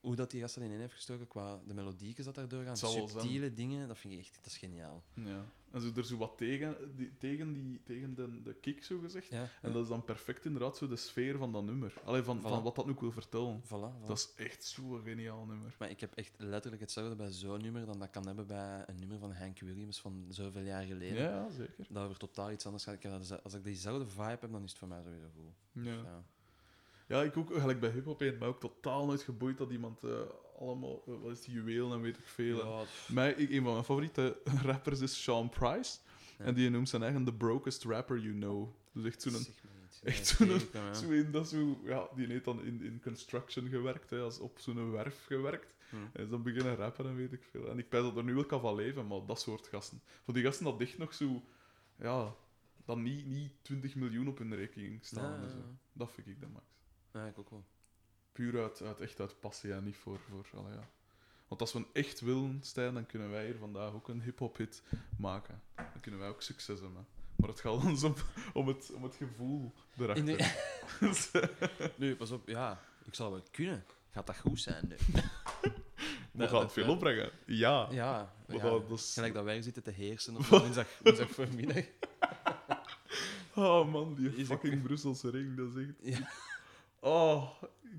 [0.05, 2.77] hoe dat die gast erin heeft gestoken qua de melodiekjes dat daardoor gaan.
[2.77, 5.03] Subtiele dingen, dat vind ik echt dat is geniaal.
[5.15, 5.45] Ja.
[5.71, 9.29] En zo er zo wat tegen, die, tegen, die, tegen de, de kick, zo gezegd.
[9.29, 11.95] Ja, En dat is dan perfect inderdaad zo de sfeer van dat nummer.
[12.05, 12.43] Allee, van, Voilà.
[12.43, 13.63] van wat dat ook wil vertellen.
[13.65, 13.69] voilà,
[14.03, 14.07] voilà.
[14.07, 15.75] Dat is echt zo'n geniaal nummer.
[15.79, 18.85] Maar ik heb echt letterlijk hetzelfde bij zo'n nummer dan dat ik kan hebben bij
[18.87, 21.23] een nummer van Hank Williams van zoveel jaar geleden.
[21.23, 21.87] Ja, zeker.
[21.89, 23.43] Dat over totaal iets anders gaat.
[23.43, 25.85] Als ik diezelfde vibe heb, dan is het voor mij sowieso goed.
[25.85, 25.93] Ja.
[25.93, 26.25] Ja.
[27.07, 30.11] Ja, ik ook, gelijk bij hip-hop, hè, maar ook totaal nooit geboeid dat iemand eh,
[30.59, 32.67] allemaal, eh, wat is die juweel en weet ik veel.
[32.67, 35.99] Ja, Mij, ik- een van mijn favoriete rappers is Sean Price.
[36.39, 36.45] Ja.
[36.45, 38.69] En die noemt zijn eigen The Brokest Rapper You Know.
[38.93, 39.33] Dus echt zo'n.
[40.03, 40.61] echt zo'n-.
[40.95, 44.59] Zo een, dat zo, ja, die heeft dan in, in construction gewerkt, hè, als op
[44.59, 45.75] zo'n werf gewerkt.
[46.13, 47.69] En is dan beginnen rappen en weet ik veel.
[47.71, 50.01] En ik pijs dat er nu wel kan van leven, maar dat soort gasten.
[50.25, 51.43] Voor die gasten dat dicht nog zo,
[51.97, 52.35] ja,
[52.85, 55.33] dan niet, niet 20 miljoen op hun rekening staan.
[55.41, 55.57] Ja, en zo.
[55.93, 56.65] Dat vind ik de max.
[57.15, 57.65] Ja, ik ook wel.
[58.33, 60.89] Puur uit, uit, echt uit passie en niet voor, voor allee, ja.
[61.49, 64.57] Want als we een echt willen, Stijn, dan kunnen wij hier vandaag ook een hip-hop
[64.57, 64.83] hit
[65.19, 65.63] maken.
[65.75, 67.07] Dan kunnen wij ook succes hebben.
[67.37, 68.15] Maar het gaat ons om,
[68.53, 70.25] om, het, om het gevoel erachter.
[70.27, 73.85] De- nu, pas op, ja, ik zal wel kunnen.
[74.11, 74.89] Gaat dat goed zijn?
[74.89, 74.97] nu?
[76.33, 77.31] We dat- gaan het veel opbrengen.
[77.47, 77.89] Ja.
[77.91, 78.59] Ja, ja.
[78.61, 80.87] dat- dat is- gelijk dat wij zitten te heersen op woensdag,
[81.29, 81.85] voormiddag.
[83.55, 86.19] Oh man, die Is fucking ook- Brusselse ring, dat is echt...
[86.19, 86.29] Ja.
[87.05, 87.51] Oh,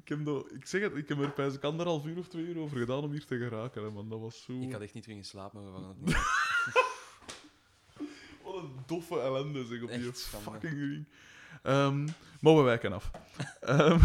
[0.02, 2.46] ik, heb dat, ik zeg het, ik heb er bij een anderhalf uur of twee
[2.46, 4.10] uur over gedaan om hier te geraken, hè, man.
[4.10, 4.62] Dat was zo...
[4.62, 5.90] Ik had echt niet weer in slaap mogen vallen.
[5.90, 6.16] opnieuw.
[8.44, 10.52] Wat een doffe ellende, zeg, op die Echt schande.
[10.52, 11.06] fucking ring.
[11.64, 12.08] Ehm,
[12.42, 13.12] maar we wijken af.
[13.62, 14.00] Ehm,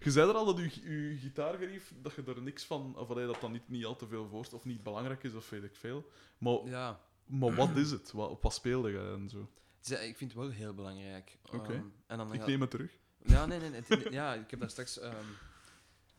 [0.00, 2.96] je zei er al dat je, je gitaargerief, dat je er niks van...
[2.96, 5.50] Of allee, dat dat niet, niet al te veel voorst of niet belangrijk is, of
[5.50, 6.10] weet ik veel.
[6.38, 8.12] Maar, Ja, maar wat is het?
[8.12, 9.48] Wat, op wat speelde je en zo?
[9.82, 11.38] het ik vind het wel heel belangrijk.
[11.52, 11.84] Oké.
[12.06, 13.00] Ehm, dan Ik neem het terug.
[13.24, 13.70] Ja, nee, nee.
[13.70, 14.98] nee, het- ja, ik heb daar straks...
[14.98, 15.26] ehm,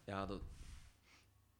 [0.06, 0.42] ja, dat,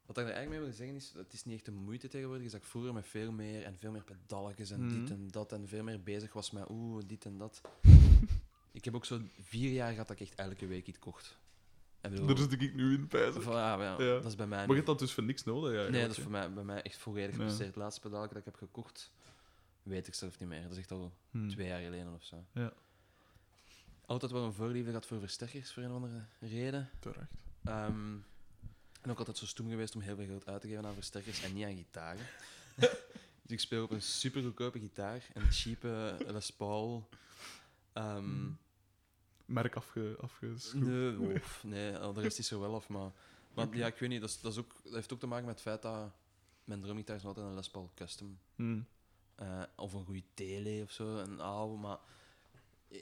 [0.06, 2.44] wat ik er eigenlijk mee wil zeggen is, het is niet echt de moeite tegenwoordig,
[2.46, 5.00] is dat ik vroeger met veel meer en veel meer pedalletjes en Mhm.
[5.00, 7.60] dit en dat en veel meer bezig was met oeh, dit en dat.
[8.72, 11.38] ik heb ook zo vier jaar gehad dat ik echt elke week iets kocht.
[12.00, 13.42] En bedoel, Daar zit ik nu in, pijzen.
[13.42, 15.90] ja, ja, dat is bij mij Maar je hebt dat dus voor niks nodig, ja.
[15.90, 17.36] Nee, dat is voor mij, bij mij echt volledig Ja.
[17.36, 17.66] gepasseerd.
[17.66, 19.12] Het laatste pedalje dat ik heb gekocht,
[19.82, 20.62] weet ik zelf niet meer.
[20.62, 21.48] Dat is echt al Hmm.
[21.48, 22.44] twee jaar geleden of zo.
[22.52, 22.72] Ja.
[24.06, 26.90] Altijd wel een voorliefde gehad voor versterkers, voor een of andere reden.
[26.98, 27.30] Terecht.
[27.64, 28.16] Ehm,
[29.00, 31.42] en ook altijd zo stoem geweest om heel veel geld uit te geven aan versterkers
[31.42, 32.26] en niet aan gitaren.
[33.42, 37.08] dus ik speel op een super goedkope gitaar, een cheape Les Paul.
[37.92, 38.50] Ehm,
[39.44, 40.74] Merk afge, afgeschroefd.
[40.74, 43.10] nee, of, nee, de rest is er wel af, maar,
[43.54, 44.20] maar ja, ik weet niet.
[44.20, 46.12] Dat, is, dat, is ook, dat heeft ook te maken met het feit dat
[46.64, 48.38] mijn drumgitaar is altijd een Les Paul Custom.
[48.54, 48.86] Hmm.
[49.34, 51.98] Eh, of een goede tele of zo, een oude, maar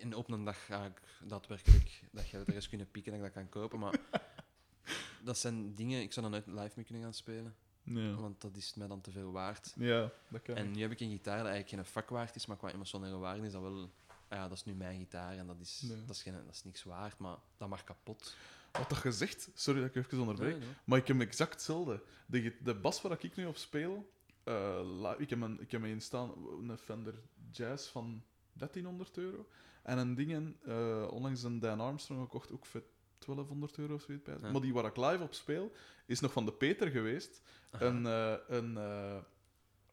[0.01, 3.29] in op een dag ga ik daadwerkelijk dat geld er eens kunnen pieken en dat
[3.29, 3.95] ik dat kan kopen, maar
[5.25, 8.15] dat zijn dingen, ik zou dan nooit live mee kunnen gaan spelen, Ja.
[8.15, 9.73] want dat is mij dan te veel waard.
[9.77, 10.57] ja, dat kan.
[10.57, 13.17] En nu heb ik een gitaar dat eigenlijk geen vak waard is, maar qua emotionele
[13.17, 13.91] waarde is dat wel,
[14.29, 16.65] ah ja, dat is nu mijn gitaar en dat is, dat is, geen, dat is
[16.65, 18.37] niks waard, maar dat mag kapot.
[18.73, 20.75] Wat dat gezegd, sorry dat ik even onderbreek, Nee, nee.
[20.85, 22.03] maar ik heb exact hetzelfde.
[22.27, 24.13] De, de bas waar ik nu op speel,
[24.45, 26.33] eh, ik, heb een, ik heb een staan,
[26.69, 27.15] een Fender
[27.51, 29.47] Jazz van 1300 euro.
[29.83, 32.83] En een ding, eh onlangs een Dan Armstrong gekocht, ook voor
[33.19, 34.25] 1200 euro of zoiets.
[34.25, 34.37] bij.
[34.43, 34.51] Ja.
[34.51, 35.73] Maar die waar ik live op speel,
[36.07, 37.43] is nog van de Peter geweest.
[37.71, 37.85] Aha.
[37.85, 39.17] Een, eh, een, eh,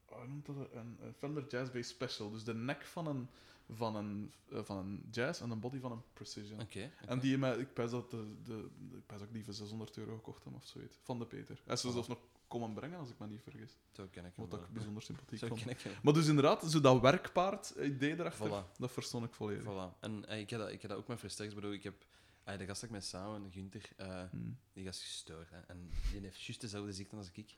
[0.06, 0.56] hoe noemt dat?
[0.74, 2.30] Een, een Fender Jazz Bass Special.
[2.32, 3.30] Dus de nek van een,
[3.70, 6.60] van een, van een Jazz en een body van een Precision.
[7.06, 10.44] En die, ik pijs dat, de, de, ik dat ik die voor 600 euro gekocht
[10.44, 10.98] heb of zoiets.
[11.04, 11.62] Van de Peter.
[11.66, 11.92] Hij is Oh.
[11.92, 12.20] zelfs nog
[12.50, 13.72] komen brengen, als ik me niet vergis.
[13.92, 14.68] Zo ken ik hem Wat wel.
[14.68, 15.60] ik bijzonder sympathiek Zo vond.
[15.62, 15.94] ken ik hem.
[16.04, 18.78] Maar dus inderdaad, zo dat werkpaard idee erachter, Voilà.
[18.78, 19.64] dat verstond ik volledig.
[19.64, 20.00] Voilà.
[20.00, 21.56] En eh, ik, heb dat, ik heb dat ook met versterkers.
[21.56, 22.06] bedoel, ik heb
[22.44, 24.58] eh, de gast dat ik met samen, Gunther, eh, Hmm.
[24.74, 25.50] die gast is gestoord.
[25.50, 25.60] Hè.
[25.60, 27.56] En die heeft juist dezelfde ziekte als ik.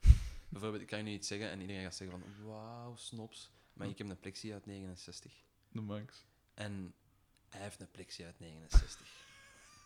[0.49, 3.51] Bijvoorbeeld, ik kan je nu iets zeggen en iedereen gaat zeggen van wauw, snops.
[3.73, 5.33] Maar ik heb een plexie uit 69.
[5.71, 6.25] De max.
[6.53, 6.93] En
[7.49, 9.07] hij heeft een plexie uit 69.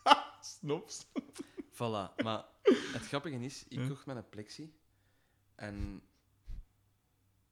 [0.41, 1.05] Snops.
[1.71, 2.15] Voilà.
[2.23, 2.45] Maar
[2.93, 3.87] het grappige is, ik Ja.
[3.87, 4.73] kocht mijn plexie.
[5.55, 6.01] En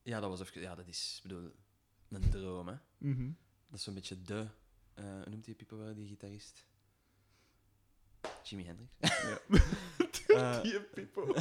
[0.02, 0.62] ja, dat was even...
[0.62, 1.52] Ja, dat is, bedoel,
[2.10, 2.76] een droom, hè.
[2.98, 3.32] Mhm.
[3.68, 4.48] Dat is zo'n beetje de...
[4.94, 6.66] eh, hoe noemt die people wel, die gitarist?
[8.44, 8.92] Jimi Hendrix.
[9.00, 9.40] Ja.
[10.28, 11.34] Eh, Die people.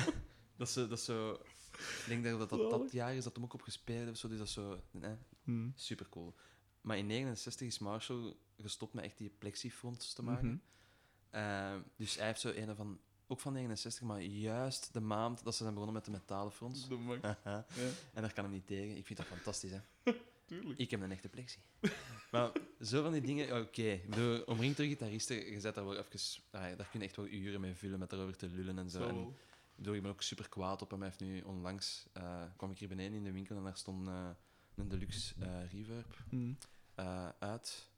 [0.57, 1.33] Dat is, zo- dat is zo...
[1.73, 4.29] Ik denk dat dat, dat, dat jaar is dat hem ook op gespeeld heeft, zo,
[4.29, 4.81] dus dat is zo...
[4.91, 5.71] Nee, Hm.
[5.75, 6.35] super cool.
[6.81, 10.47] Maar in 69 is Marshall gestopt met echt die plexifronts te maken.
[10.49, 10.57] Mhm.
[11.31, 13.01] Eh, dus hij heeft zo een van...
[13.33, 16.89] Ook van 69, maar juist de maand dat ze zijn begonnen met de metalen fronts.
[16.89, 17.21] De max.
[17.45, 17.67] Ja,
[18.13, 18.97] en daar kan hem niet tegen.
[18.97, 19.81] Ik vind dat fantastisch, hè.
[20.47, 20.79] tuurlijk.
[20.79, 21.59] Ik heb een echte plexi.
[22.33, 23.61] maar zo van die dingen...
[23.61, 26.43] Oké, bedoel, omringd door gitaristen, je zet daar wel even...
[26.51, 28.99] ah, daar kun je echt wel uren mee vullen, met daarover te lullen en zo.
[28.99, 29.35] Zo En ik
[29.75, 31.01] bedoel, ik ben ook super kwaad op hem.
[31.01, 32.07] Hij heeft nu onlangs...
[32.13, 34.31] eh, kwam ik hier beneden in de winkel en daar stond eh,
[34.75, 36.17] een deluxe eh, reverb
[36.95, 37.89] eh, uit.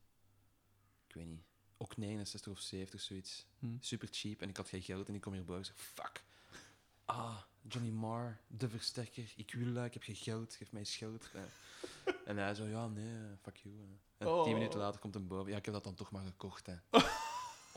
[1.09, 1.45] Ik weet niet.
[1.85, 3.47] Ook 69 of 70, zoiets.
[3.59, 3.67] Hm.
[3.81, 4.41] Super cheap.
[4.41, 6.23] En ik had geen geld en ik kom hier boven en zeg: Fuck.
[7.05, 7.37] Ah,
[7.69, 9.33] Johnny Marr, de versterker.
[9.37, 11.31] Ik wil dat, ik heb geen geld, geef mij eens geld.
[11.33, 13.75] Eh, en hij zo: Ja, nee, fuck you.
[13.75, 13.83] eh.
[14.19, 14.45] En Oh.
[14.45, 15.51] tien minuten later komt hem boven.
[15.51, 16.67] Ja, ik heb dat dan toch maar gekocht.
[16.67, 16.75] Hè.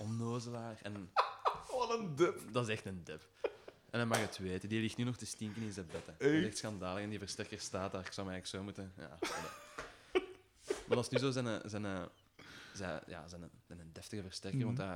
[0.05, 0.79] Onnozelaar.
[0.81, 1.11] En
[1.71, 2.41] Wat een dip.
[2.51, 3.27] dat is echt een dip.
[3.89, 4.69] En hij mag het weten.
[4.69, 6.05] Die ligt nu nog te stinken in zijn bed.
[6.05, 6.11] hè.
[6.17, 6.31] Dat Echt?
[6.41, 7.03] is echt schandalig.
[7.03, 8.05] En die versterker staat daar.
[8.05, 8.93] Ik zou mij eigenlijk zo moeten...
[8.97, 9.17] Ja.
[10.87, 11.85] Maar dat is nu zo zijn...
[11.85, 12.03] eh,
[12.77, 14.65] zijn, zijn, ja, zijn, zijn deftige versterker.
[14.65, 14.87] Want Mhm.
[14.87, 14.95] hij,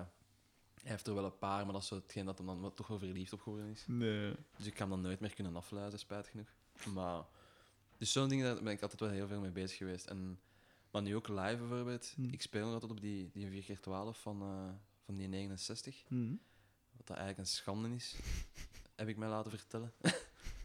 [0.82, 2.74] hij heeft er wel een paar, maar dat is zo hetgeen dat hem dan wel
[2.74, 3.84] toch wel verliefd op geworden is.
[3.88, 4.36] Nee.
[4.58, 6.48] Dus ik kan dat nooit meer kunnen afluisteren, spijt genoeg.
[6.94, 7.24] Maar...
[7.98, 10.06] Dus zo'n dingen, daar ben ik altijd wel heel veel mee bezig geweest.
[10.06, 10.40] En,
[10.92, 12.14] maar nu ook live bijvoorbeeld.
[12.18, 12.30] Mhm.
[12.34, 14.70] Ik speel nog altijd op die, die 4x12 van, eh,
[15.06, 16.04] van die 69.
[16.08, 16.30] Hm.
[16.98, 18.16] Wat dat eigenlijk een schande is,
[18.96, 19.94] heb ik mij laten vertellen.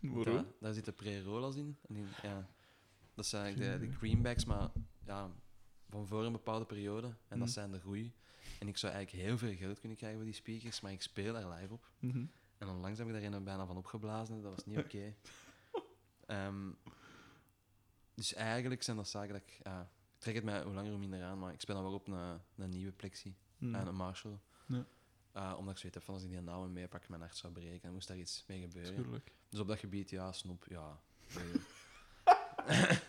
[0.00, 0.34] Waarom?
[0.34, 1.76] Daar, daar zitten pre-rollers in.
[1.88, 2.48] En die, ja,
[3.14, 4.70] dat zijn eigenlijk de greenbacks, maar
[5.06, 5.30] ja,
[5.96, 7.06] van voor een bepaalde periode.
[7.28, 7.54] En dat Hm.
[7.54, 8.12] zijn de goeie.
[8.58, 11.36] En ik zou eigenlijk heel veel geld kunnen krijgen voor die speakers, maar ik speel
[11.36, 11.90] er live op.
[11.98, 12.24] Mhm.
[12.58, 14.42] En onlangs heb ik daar een bijna van opgeblazen.
[14.42, 15.14] Dat was niet oké.
[16.26, 16.70] Ehm,
[18.14, 19.58] dus eigenlijk zijn dat zaken dat ik...
[19.58, 22.08] Ik trek het mij hoe langer hoe minder aan, maar ik speel dan wel op
[22.08, 23.36] een, een nieuwe plexi.
[23.58, 24.38] En een Marshall.
[24.66, 24.86] Ja.
[25.32, 27.80] Eh, omdat ik zoiets heb van als ik die namen meepak, mijn hart zou breken.
[27.82, 28.94] Dan moest daar iets mee gebeuren.
[28.94, 29.32] Tuurlijk.
[29.48, 31.00] Dus op dat gebied, ja, snoep, ja.
[31.34, 31.52] nee.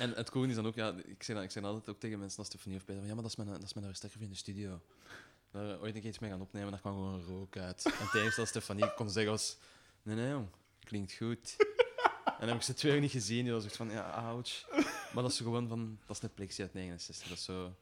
[0.00, 2.18] en het coole is dan ook, ja, ik zeg, dat, ik zeg altijd ook tegen
[2.18, 4.28] mensen als Stefanie of Peter, ja, maar dat is mijn, dat is mijn versterker in
[4.28, 4.80] de studio.
[5.50, 7.84] Daar ooit een keer iets mee gaan opnemen, daar kwam gewoon rook uit.
[7.84, 9.56] En enige dat Stefanie kon zeggen was,
[10.02, 10.48] nee, nee, jong,
[10.84, 11.56] klinkt goed.
[12.24, 14.68] En dan heb ik ze twee uur niet gezien, die was echt van, ja, ouch.
[15.14, 17.74] Maar dat is gewoon van, dat is een plexi uit 69, dat is zo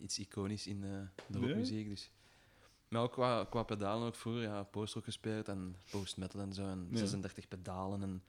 [0.00, 0.90] iets iconisch in eh,
[1.26, 1.46] de Ja?
[1.46, 1.88] rockmuziek.
[1.88, 2.10] Dus.
[2.88, 6.62] Maar ook qua, qua pedalen ook vroeger, ja, post-rock gespeeld en post-metal en zo.
[6.68, 6.96] En Ja.
[6.96, 8.22] 36 pedalen en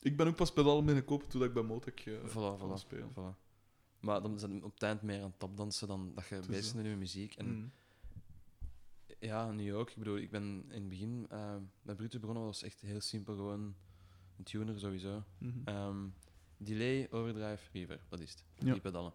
[0.00, 3.10] Ik ben ook pas pedalen beginnen kopen toen ik bij Motec eh voilà, spelen.
[3.12, 3.46] voilà.
[4.00, 6.50] Maar dan zijn we op het eind meer aan het tapdansen dan dat je bezig
[6.72, 7.34] bent met je muziek.
[7.34, 7.66] En Hm.
[9.26, 9.90] ja, nu ook.
[9.90, 13.34] Ik bedoel, ik ben in het begin eh, met Brutus begonnen, was echt heel simpel,
[13.34, 13.74] gewoon
[14.36, 15.22] een tuner sowieso.
[15.38, 15.58] Mhm.
[15.64, 16.06] Ehm,
[16.56, 18.44] delay, overdrive, reverb, dat is het.
[18.58, 18.72] Ja.
[18.72, 19.12] Die pedalen.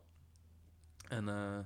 [1.10, 1.60] En eh,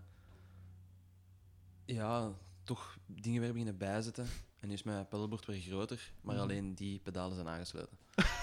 [1.86, 4.26] ja, toch dingen weer beginnen bijzetten.
[4.60, 6.44] En nu is mijn pedalboard weer groter, maar Mhm.
[6.44, 7.98] alleen die pedalen zijn aangesloten.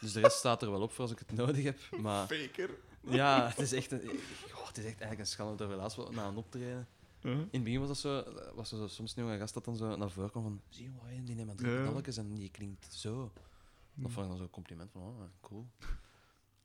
[0.00, 1.78] dus de rest staat er wel op voor als ik het nodig heb.
[2.00, 2.70] Maar Faker.
[3.00, 4.20] ja, het is echt, een,
[4.50, 6.88] goh, het is echt eigenlijk een schande dat we laatst wel na een optreden.
[7.22, 7.40] Uh-huh.
[7.40, 8.24] In het begin was dat zo,
[8.54, 10.84] was er zo soms een jonge gast dat dan zo naar voren kwam van zie
[10.84, 11.70] je wat, die neemt drie.
[11.70, 11.76] Hm.
[11.76, 13.32] pedalletjes en die klinkt zo.
[13.94, 15.66] Dat vond ik dan zo'n compliment van, oh, cool.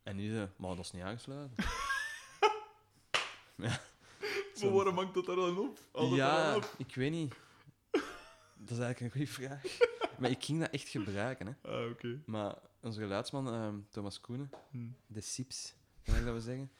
[0.03, 1.51] En nu, eh, maar dat is niet aangesloten.
[3.55, 3.81] ja.
[4.61, 5.79] Maar waarom hangt dat daar dan op?
[5.91, 6.73] Daar ja, dan op?
[6.77, 7.35] ik weet niet.
[8.57, 9.63] Dat is eigenlijk een goede vraag.
[10.19, 11.47] maar ik ging dat echt gebruiken.
[11.47, 11.71] Hè.
[11.71, 12.21] Ah, oké.
[12.25, 12.55] Maar
[12.85, 14.87] onze geluidsman, ehm, Thomas Koenen, Hm.
[15.07, 16.71] de Sips, kan ik dat wel zeggen,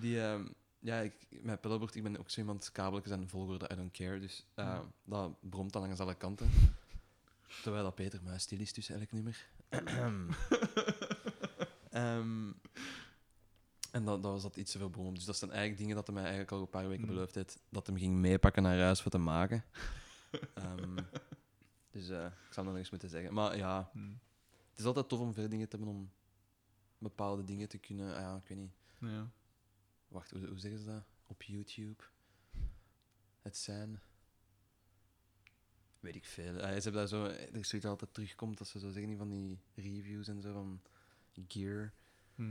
[0.00, 0.20] die...
[0.22, 0.44] ehm,
[0.78, 4.20] ja, ik, mijn pedalboard, ik ben ook zo iemand, kabeltjes en volgorde, I don't care.
[4.20, 4.92] Dus eh, Hmm.
[5.04, 6.50] dat bromt dan langs alle kanten.
[7.62, 9.46] Terwijl dat Peter Muis stil is tussen elk nummer.
[13.90, 15.14] En dat, dat was dat iets te veel brom.
[15.14, 17.14] Dus dat zijn eigenlijk dingen dat hij mij eigenlijk al een paar weken Hmm.
[17.14, 17.58] beloofd heeft.
[17.68, 19.64] Dat hem ging meepakken naar huis voor te maken.
[20.54, 20.96] Ehm,
[21.90, 23.34] dus eh, ik zou dat nog eens moeten zeggen.
[23.34, 23.90] Maar ja.
[24.72, 26.12] Het is altijd tof om veel dingen te hebben om
[26.98, 28.14] bepaalde dingen te kunnen...
[28.14, 28.72] ah ja, ik weet niet.
[29.00, 29.30] Ja.
[30.08, 31.04] Wacht, hoe, hoe zeggen ze dat?
[31.26, 32.02] Op YouTube?
[33.42, 34.00] Het zijn...
[36.00, 36.54] Weet ik veel.
[36.60, 37.24] Ah, ze hebben daar zo...
[37.24, 40.52] Er is zoiets dat altijd terugkomt, dat ze zo zeggen, van die reviews en zo,
[40.52, 40.80] van
[41.48, 41.92] gear.
[42.34, 42.42] Hm.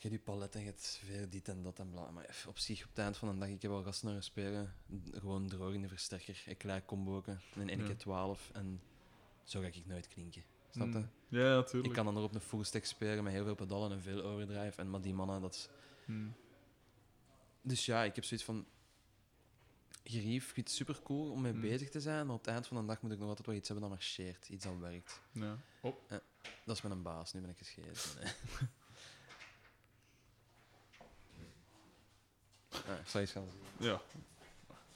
[0.00, 2.10] Je hebt die palet en je hebt veel dit en dat en bla.
[2.10, 4.74] Maar op zich, op het eind van de dag, ik heb al gasten naar spelen.
[5.10, 7.86] Gewoon droog in de versterker, een klein comboken, en een Ja.
[7.86, 8.80] keer 12 en
[9.44, 10.42] zo ga ik nooit klinken.
[10.78, 10.98] Snap je?
[11.28, 11.36] Hm.
[11.36, 11.86] Ja, natuurlijk.
[11.86, 14.22] Ik kan dan nog op een full stack spelen met heel veel pedalen en veel
[14.22, 14.80] overdrive.
[14.80, 15.68] En maar die mannen, dat is...
[16.04, 16.28] Hm.
[17.62, 18.66] Dus ja, ik heb zoiets van.
[20.04, 21.60] Gerief, ik vind het super cool om mee Mm.
[21.60, 23.56] bezig te zijn, maar op het eind van de dag moet ik nog altijd wel
[23.56, 25.20] iets hebben dat marcheert, iets dat werkt.
[25.32, 25.58] Ja.
[25.80, 25.94] Oh.
[26.64, 27.96] Dat is mijn baas, nu ben ik gescheiden.
[28.22, 28.32] Nee.
[32.70, 33.86] Ah, ik zal iets gaan zien.
[33.88, 34.00] Ja.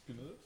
[0.04, 0.38] Kunnen we dat?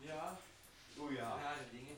[0.00, 0.38] Ja,
[0.98, 1.28] Oeh ja.
[1.36, 1.96] rare dingen.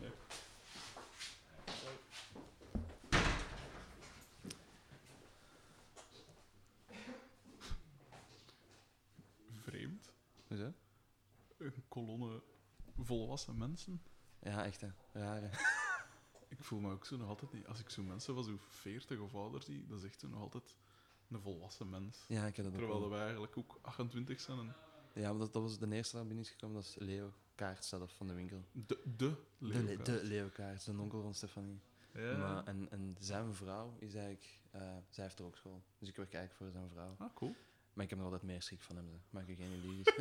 [0.00, 0.10] Nee.
[9.64, 10.12] Vreemd.
[10.48, 10.72] Is dat?
[11.58, 12.42] Een kolonne
[12.98, 14.02] volwassen mensen.
[14.42, 14.88] Ja, echt hè.
[15.12, 15.50] Rare.
[16.48, 17.66] Ik voel me ook zo nog altijd niet.
[17.66, 20.74] Als ik zo mensen van zo'n 40 of ouder zie, dan echt zo nog altijd
[21.30, 22.24] een volwassen mens.
[22.28, 23.10] Ja, ik heb dat ook Terwijl wel.
[23.10, 24.74] wij eigenlijk ook 28 zijn en
[25.14, 27.84] Ja, maar dat, dat was de eerste dat binnen is gekomen, dat is Leo Kaart
[27.84, 28.64] zelf van de winkel.
[28.72, 30.06] de, de De, Le- leeuwkaart.
[30.06, 31.80] de Leo Kaart, de onkel van Stefanie.
[32.14, 32.36] Ja.
[32.36, 35.82] Maar, en, en zijn vrouw is eigenlijk, eh, zij heeft er ook school.
[35.98, 37.14] Dus ik werk eigenlijk voor zijn vrouw.
[37.18, 37.54] Ah, cool.
[37.92, 39.16] Maar ik heb nog altijd meer schrik van hem, ze.
[39.30, 40.14] maak je geen illusies.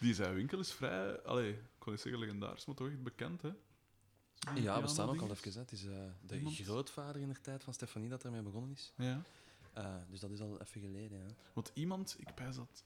[0.00, 3.42] Die zijn winkel is vrij, allee, ik kon niet zeggen legendarisch, maar toch echt bekend,
[3.42, 3.50] hè?
[4.54, 5.52] Ja, we staan ook al even.
[5.52, 5.58] Hè.
[5.58, 5.92] Het is eh,
[6.26, 6.56] de Iemand?
[6.56, 8.92] grootvader in de tijd van Stefanie dat ermee begonnen is.
[8.96, 9.22] Ja.
[9.72, 11.18] Eh, dus dat is al even geleden.
[11.18, 11.34] Ja.
[11.52, 12.84] Want iemand, ik pijs dat...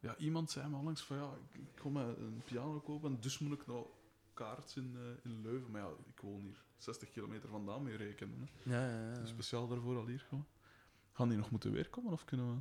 [0.00, 3.38] Ja, iemand zei me onlangs van, ja, ik, ik kom een piano kopen en dus
[3.38, 3.86] moet ik nou
[4.34, 5.70] kaarts in, eh, in Leuven.
[5.70, 8.40] Maar ja, ik woon hier 60 kilometer vandaan mee rekenen.
[8.40, 8.70] Hè.
[8.74, 9.18] Ja, ja, ja.
[9.20, 10.46] Dus speciaal daarvoor al hier gewoon.
[11.12, 12.60] Gaan die nog moeten weerkomen of kunnen we...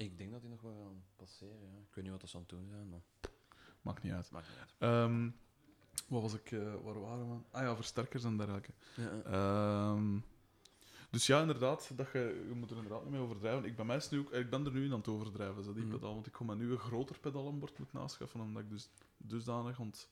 [0.00, 1.60] Ik denk dat die nog wel gaan passeren.
[1.72, 1.78] Ja.
[1.88, 3.00] Ik weet niet wat dat ze aan het doen zijn, maar
[3.82, 4.30] Maakt niet uit.
[4.30, 4.74] maakt niet uit.
[4.78, 5.28] Ehm,
[6.08, 6.52] wat was ik...
[6.52, 7.36] eh, waar waren we?
[7.50, 8.70] Ah ja, versterkers en dergelijke.
[8.94, 9.22] Ja.
[9.24, 10.18] Ehm,
[11.10, 13.64] dus ja, inderdaad, dat je, je moet er inderdaad niet mee overdrijven.
[13.64, 15.84] Ik ben, mij nu ook, ik ben er nu in aan het overdrijven, zo, die
[15.84, 15.92] Mhm.
[15.94, 16.14] pedaal.
[16.14, 20.08] Want ik ga nu een groter pedalenbord moeten naschaffen, omdat ik dus dusdanig ont,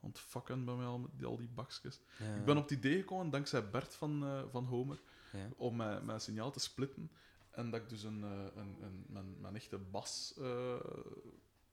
[0.00, 2.00] ontfakken ben met al, met die, al die bakjes.
[2.18, 5.00] Ja, Ik ben op het idee gekomen, dankzij Bert van, eh, van Homer,
[5.32, 5.48] ja.
[5.56, 7.10] om mijn, mijn signaal te splitten.
[7.56, 10.76] En dat ik dus een, eh, een, een, mijn, mijn echte bas eh,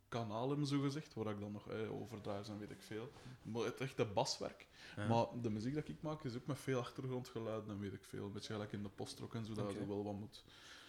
[0.07, 3.11] kanaal heb, zo gezegd, waar ik dan nog eh, overdrive en weet ik veel.
[3.41, 4.68] Maar het echte baswerk.
[4.95, 5.07] Ja.
[5.07, 8.26] Maar de muziek dat ik maak is ook met veel achtergrondgeluiden en weet ik veel.
[8.26, 10.43] Een beetje gelijk in de postrock en zo, dat je wel wat moet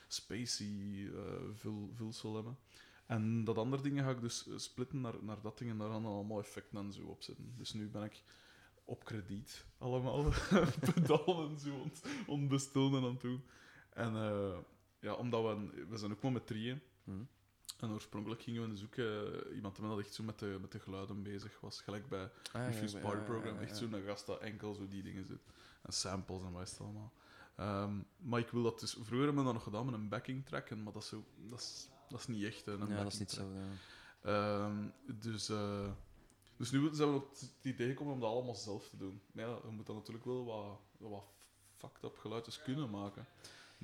[0.09, 1.23] spacey eh,
[1.53, 2.59] vul, vulsel hebben.
[3.07, 5.91] En dat andere dingen ga ik dus eh, splitten naar, naar dat ding en daar
[5.91, 7.55] gaan dan allemaal effecten en zo op zitten.
[7.57, 8.23] Dus nu ben ik
[8.85, 10.33] op krediet allemaal
[10.95, 11.87] pedalen en zo
[12.27, 13.45] ontbestellen en aan het doen.
[13.91, 14.59] En eh,
[15.05, 16.81] ja, omdat we, we zijn ook maar met drieën.
[17.05, 17.23] Mhm.
[17.79, 21.23] En oorspronkelijk gingen we zoeken iemand die dat echt zo met de, met de geluiden
[21.23, 21.81] bezig was.
[21.81, 23.55] Gelijk bij Ah, ja, Refused ja, Party ja, Program.
[23.55, 25.43] ja, Echt zo'n gast dat enkel zo die dingen zit.
[25.83, 27.13] En samples en wat is het allemaal.
[27.57, 28.93] Ehm, maar ik wil dat dus...
[28.93, 31.25] Vroeger hebben we dat nog gedaan met een backing track, en, maar dat is, zo,
[31.49, 33.47] dat is, dat is niet echt, hè, een Ja, dat is niet track.
[33.47, 33.53] zo.
[34.31, 34.67] ja.
[34.67, 34.89] Ehm,
[35.21, 35.91] dus, eh,
[36.57, 39.21] dus nu zijn we op het idee gekomen om dat allemaal zelf te doen.
[39.33, 40.79] Maar ja, je moet dan natuurlijk wel wat,
[41.11, 41.25] wat
[41.77, 43.27] fucked up geluidjes kunnen maken.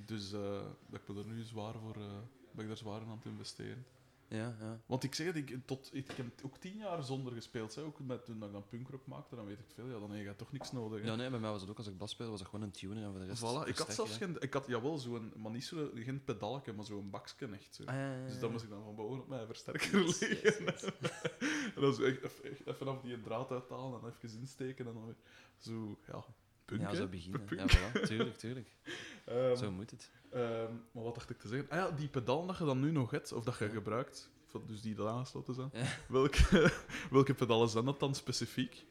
[0.06, 1.96] Dus eh, dat ik me er nu zwaar voor...
[1.96, 2.18] eh,
[2.52, 3.84] ben ik daar zwaar in aan het investeren.
[4.28, 4.80] Ja, ja.
[4.86, 7.74] Want ik zeg het, ik, tot, ik heb ook tien jaar zonder gespeeld.
[7.74, 7.82] Hè.
[7.82, 9.86] Ook met, toen ik dan punkrock maakte, dan weet ik veel.
[9.86, 11.00] Ja, dan heb je toch niks nodig.
[11.00, 11.06] hè.
[11.06, 12.70] Ja, nee, bij mij was het ook als ik bas speelde, was dat gewoon een
[12.72, 13.42] tuner en voor de rest.
[13.42, 14.26] Voilà, ik had zelfs hè.
[14.26, 14.36] geen...
[14.40, 15.32] Ik had jawel zo'n...
[15.36, 17.74] Maar niet zo, geen pedalken, maar zo'n bakje echt.
[17.74, 17.84] Zo.
[17.84, 20.64] Ah, ja, ja, Dus dan moest ik dan van boven op mijn versterker Yes, liggen.
[20.64, 20.82] yes.
[21.74, 24.94] en dan zo echt even, echt even af die draad uithalen en even insteken en
[24.94, 25.16] dan weer
[25.58, 25.98] zo...
[26.06, 26.24] Ja,
[26.64, 27.42] punk, Ja, zo beginnen.
[27.56, 28.02] Ja, voilà.
[28.06, 28.76] Tuurlijk, tuurlijk.
[29.30, 30.10] Ehm, Zo moet het.
[30.30, 31.70] ehm, maar wat dacht ik te zeggen?
[31.70, 33.70] Ah ja, die pedalen dat je dan nu nog hebt, of dat je Ja.
[33.70, 34.30] gebruikt,
[34.66, 35.84] dus die er aangesloten zijn, Ja.
[36.08, 36.72] welke,
[37.10, 38.86] welke pedalen zijn dat dan specifiek?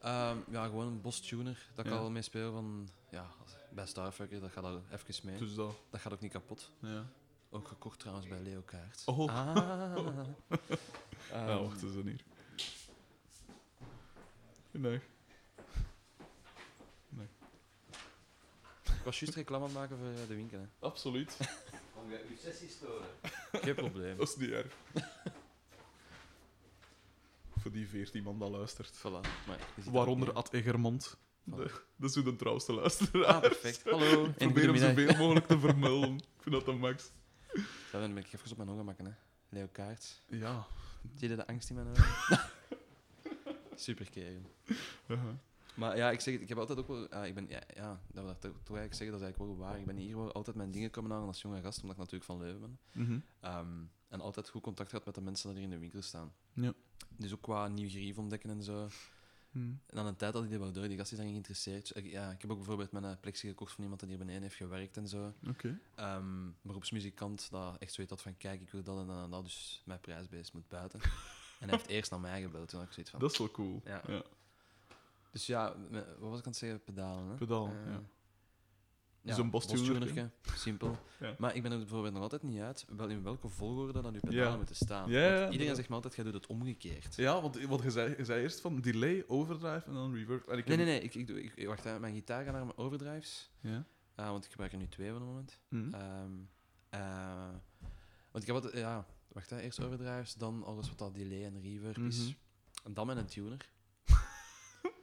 [0.00, 1.66] Ehm, ja, gewoon een Boss Tuner.
[1.74, 2.00] Dat kan Ja.
[2.00, 2.88] wel mee spelen van...
[3.10, 3.26] Ja,
[3.70, 5.38] bij Starfucker, dat gaat al even mee.
[5.38, 5.72] Dus dat...
[5.90, 6.70] Dat gaat ook niet kapot.
[6.80, 7.06] Ja.
[7.50, 9.02] Ook gekocht trouwens bij Leo Kaart.
[9.06, 9.18] Oh.
[9.36, 10.26] Ah.
[11.48, 12.24] ja, wacht eens dan hier.
[14.70, 15.00] Nee.
[19.00, 20.58] Ik was juist reclame aan het maken voor eh, de winkel.
[20.58, 20.66] Hè.
[20.78, 21.36] Absoluut.
[21.94, 23.06] Kom je uw sessie storen?
[23.52, 24.16] Geen probleem.
[24.16, 24.76] Dat is niet erg.
[27.60, 28.98] Voor die veertien man dat luistert.
[28.98, 29.46] Voilà.
[29.46, 29.58] Maar
[29.90, 31.16] Waaronder dat Ad Egermond.
[31.16, 31.54] Voilà.
[31.54, 33.24] De, dat is zo de trouwste luisteraar.
[33.24, 33.82] Ah, perfect.
[33.84, 34.24] Hallo.
[34.24, 36.14] Ik probeer hem zoveel mogelijk te vermelden.
[36.14, 37.10] Ik vind dat de max.
[37.92, 39.04] Dan ben ik even op mijn ogen maken.
[39.04, 39.12] Hè.
[39.48, 40.20] Leo Kaart.
[40.28, 40.66] Ja.
[41.16, 42.50] Zie je de angst in mijn ogen?
[43.74, 44.42] Super kerel.
[45.06, 45.34] Uh-huh.
[45.80, 47.06] Maar ja, ik zeg het, ik heb altijd ook wel...
[47.10, 49.52] ja, ik ben, ja, ja, dat wil ik toch toch eigenlijk zeggen, dat is eigenlijk
[49.52, 49.78] wel waar.
[49.78, 52.30] Ik ben hier wel altijd mijn dingen komen aan als jonge gast, omdat ik natuurlijk
[52.30, 52.78] van Leuven ben.
[53.06, 53.18] Mhm.
[53.40, 56.32] Ehm, en altijd goed contact gehad met de mensen die hier in de winkel staan.
[56.52, 56.72] Ja.
[57.16, 58.88] Dus ook qua nieuw gerief ontdekken en zo.
[59.50, 59.70] Mhm.
[59.86, 61.80] En aan een tijd dat ik die waardoor die gast is dan geïnteresseerd.
[61.80, 64.42] Dus ik- ja, ik heb ook bijvoorbeeld mijn plexi gekocht van iemand die hier beneden
[64.42, 65.34] heeft gewerkt en zo.
[65.48, 65.78] Oké.
[65.94, 69.44] Ehm beroepsmuzikant dat echt zoiets had van kijk, ik wil dat en dat en dat,
[69.44, 71.00] dus mijn prijsbeest moet buiten.
[71.60, 73.20] en hij heeft eerst naar mij gebeld toen ik zoiets van.
[73.20, 73.80] Dat is wel cool.
[73.84, 74.02] Ja.
[74.06, 74.22] Ja.
[75.30, 76.82] Dus ja, wat was ik aan het zeggen?
[76.84, 77.34] Pedalen, hè?
[77.34, 77.94] Pedaal, Eh,
[79.22, 79.34] ja.
[79.34, 79.98] Zo'n Boss-tunerke.
[79.98, 80.96] Boss-tunerke, simpel.
[81.20, 81.34] Ja.
[81.38, 84.20] Maar ik ben er bijvoorbeeld nog altijd niet uit wel in welke volgorde dan uw
[84.20, 84.56] pedalen Ja.
[84.56, 85.10] moeten staan.
[85.10, 85.76] Ja, Want ja, iedereen inderdaad.
[85.76, 87.14] zegt me altijd, jij doet het omgekeerd.
[87.16, 90.46] Ja, want, want je, zei, je zei eerst van delay, overdrive en dan reverb.
[90.48, 91.04] En ik Nee, heb- nee, nee.
[91.04, 93.50] Ik, ik, doe, ik, wacht, hè, mijn gitaar gaat naar mijn overdrives.
[93.60, 93.84] Ja.
[94.14, 95.60] Ah, want ik gebruik er nu twee op het moment.
[95.68, 95.94] Mhm.
[95.94, 96.32] Ehm,
[96.88, 97.48] eh,
[98.30, 101.60] Want ik heb altijd, ja, wacht, hè, eerst overdrives, dan alles wat dat delay en
[101.60, 102.18] reverb is.
[102.18, 102.32] Mhm.
[102.84, 103.68] En dan met een tuner.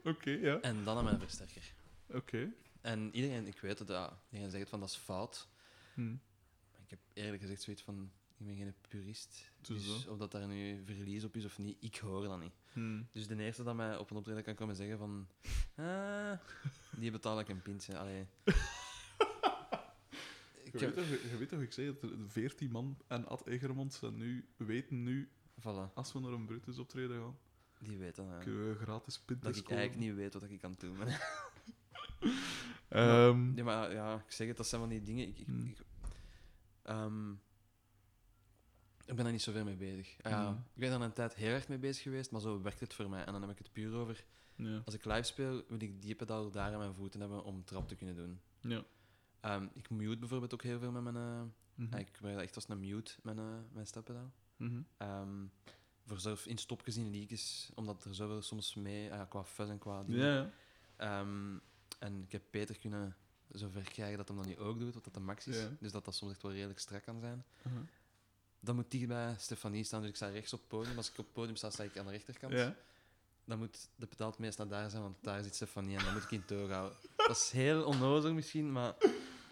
[0.08, 0.60] Oké, ja.
[0.60, 1.72] En dan met een versterker.
[2.06, 2.52] Oké.
[2.80, 5.48] En iedereen, ik weet het, ja, iedereen zegt van dat is fout.
[5.94, 6.10] Hm.
[6.72, 9.50] Maar ik heb eerlijk gezegd zoiets van, ik ben geen purist.
[9.60, 12.52] Dus of dat daar nu verlies op is of niet, ik hoor dat niet.
[12.72, 13.02] Hm.
[13.12, 15.28] Dus de eerste dat mij op een optreden kan komen zeggen van...
[15.76, 16.38] Ah,
[16.96, 17.98] die betaal ik een pintje.
[17.98, 18.26] Allee.
[20.72, 20.94] Je, heb...
[20.94, 24.16] weet toch, je weet toch, ik zei dat er 14 man en Ad Egermond zijn
[24.16, 25.30] nu, weten nu,
[25.60, 27.38] Voilà, als we naar een Brutus optreden gaan,
[27.78, 28.38] die weten ja.
[28.38, 30.96] kunnen we gratis pinten Dat ik eigenlijk niet weet wat ik kan doen.
[32.88, 35.26] Ehm, Ja, maar ja, ik zeg het, dat zijn van die dingen...
[35.28, 35.66] Ik, ik, Hmm.
[35.66, 35.78] ik,
[36.82, 37.30] ehm,
[39.04, 40.16] ik ben daar niet zoveel mee bezig.
[40.22, 40.56] Ah ja, Hmm.
[40.74, 43.08] Ik ben daar een tijd heel erg mee bezig geweest, maar zo werkt het voor
[43.08, 43.24] mij.
[43.24, 44.24] En dan heb ik het puur over...
[44.54, 44.82] ja.
[44.84, 47.88] Als ik live speel, wil ik die pedaal daar aan mijn voeten hebben om trap
[47.88, 48.40] te kunnen doen.
[48.60, 48.84] Ja.
[49.40, 51.16] Ehm, ik mute bijvoorbeeld ook heel veel met mijn...
[51.16, 51.42] eh,
[51.74, 51.92] Mhm.
[51.92, 54.32] ja, ik dat echt als een mute, mijn, eh mijn steppedaal.
[54.56, 54.80] Mhm.
[56.08, 59.78] Voor zelf in stopjes in liedjes, omdat er zoveel soms mee, ah qua fuzz en
[59.78, 60.52] qua dingen.
[60.96, 61.56] Ehm,
[61.98, 63.16] en ik heb Peter kunnen
[63.52, 65.56] zover krijgen dat hij dat niet ook doet, wat dat de max is.
[65.80, 67.44] Dus dat dat soms echt wel redelijk strak kan zijn.
[68.60, 70.96] Dan moet dicht bij Stefanie staan, dus ik sta rechts op het podium.
[70.96, 72.52] Als ik op het podium sta, sta ik aan de rechterkant.
[72.52, 72.74] Ja.
[73.44, 76.12] Dan moet de pedaal het meest naar daar zijn, want daar zit Stefanie en dan
[76.12, 76.98] moet ik in toog houden.
[77.16, 78.94] Dat is heel onnozel misschien, maar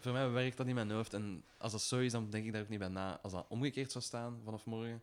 [0.01, 1.15] voor mij werkt dat in mijn hoofd.
[1.15, 3.21] En als dat zo is, dan denk ik daar ook niet bij na.
[3.21, 5.03] Als dat omgekeerd zou staan vanaf morgen,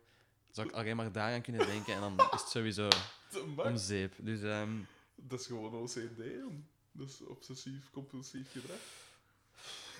[0.54, 2.88] zou ik alleen maar daaraan kunnen denken en dan is het sowieso
[3.56, 4.14] om zeep.
[4.18, 4.72] Dus ehm,
[5.16, 6.64] Dat is gewoon OCD, jong.
[6.92, 8.76] Dat is obsessief-compulsief gedrag.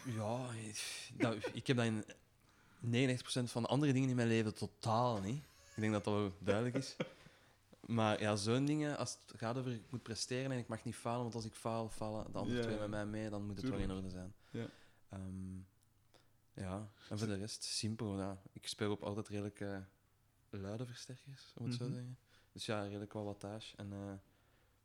[0.04, 2.04] ja, ik- dat, ik heb dat in
[2.80, 5.42] 99% van de andere dingen in mijn leven totaal niet.
[5.74, 6.96] Ik denk dat dat wel duidelijk is.
[7.86, 10.94] Maar ja, zo'n dingen, als het gaat over ik moet presteren en ik mag niet
[10.94, 13.56] falen, want als ik faal, vallen de andere Ja, twee met mij mee, dan moet
[13.60, 14.34] het wel in orde zijn.
[14.50, 14.66] Ja.
[15.08, 15.56] Ehm,
[16.54, 18.18] ja, en voor de rest, simpel.
[18.18, 18.42] Ja.
[18.52, 19.76] Ik speel op altijd redelijk eh,
[20.58, 21.92] luide versterkers, om het zo Mhm.
[21.92, 22.18] te zeggen.
[22.52, 23.76] Dus ja, redelijk wattage.
[23.76, 24.12] En, eh,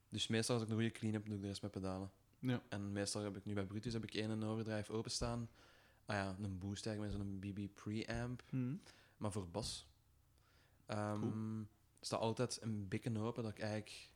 [0.09, 2.11] dus meestal als ik een goede clean heb, doe ik de rest met pedalen.
[2.39, 2.61] Ja.
[2.69, 5.49] En meestal heb ik nu bij Brutus heb ik één een overdrive openstaan.
[6.05, 8.43] Ah ja, een boost eigenlijk met zo'n BB preamp.
[8.51, 8.75] Mhm.
[9.17, 9.87] Maar voor bas
[10.87, 11.65] Cool.
[12.01, 14.09] staat altijd een beetje open dat ik eigenlijk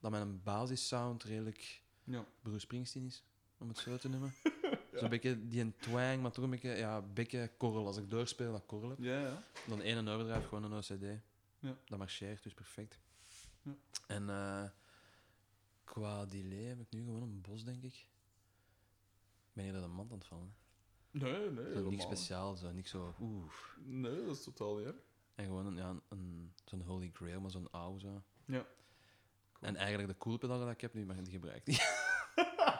[0.00, 2.24] dat mijn basissound redelijk Ja.
[2.42, 3.24] Bruce Springsteen is,
[3.58, 4.32] om het zo te noemen.
[4.98, 7.86] Zo'n beetje die een twang, maar toch een beetje, ja, een beetje korrel.
[7.86, 8.98] Als ik doorspeel, dat korrel heb.
[9.00, 9.42] Ja, ja.
[9.66, 11.20] Dan één een overdrive, gewoon een OCD.
[11.58, 11.76] Ja.
[11.84, 12.98] Dat marcheert, dus perfect.
[13.62, 13.74] Ja.
[14.06, 14.64] En eh,
[15.84, 17.94] qua delay heb ik nu gewoon een bos, denk ik.
[17.94, 20.54] Ik ben hier door de mand aan het vallen.
[21.10, 21.72] Nee, nee.
[21.72, 23.14] Zo niks speciaal, zo niks zo.
[23.20, 23.52] Oeh.
[23.84, 24.92] Nee, dat is totaal niet.
[25.34, 28.22] En gewoon een, ja, een, een- zo'n Holy Grail, maar zo'n oude zo.
[28.44, 28.66] Ja.
[29.60, 32.06] En eigenlijk de cool pedalen dat ik heb nu, maar die gebruik ik niet.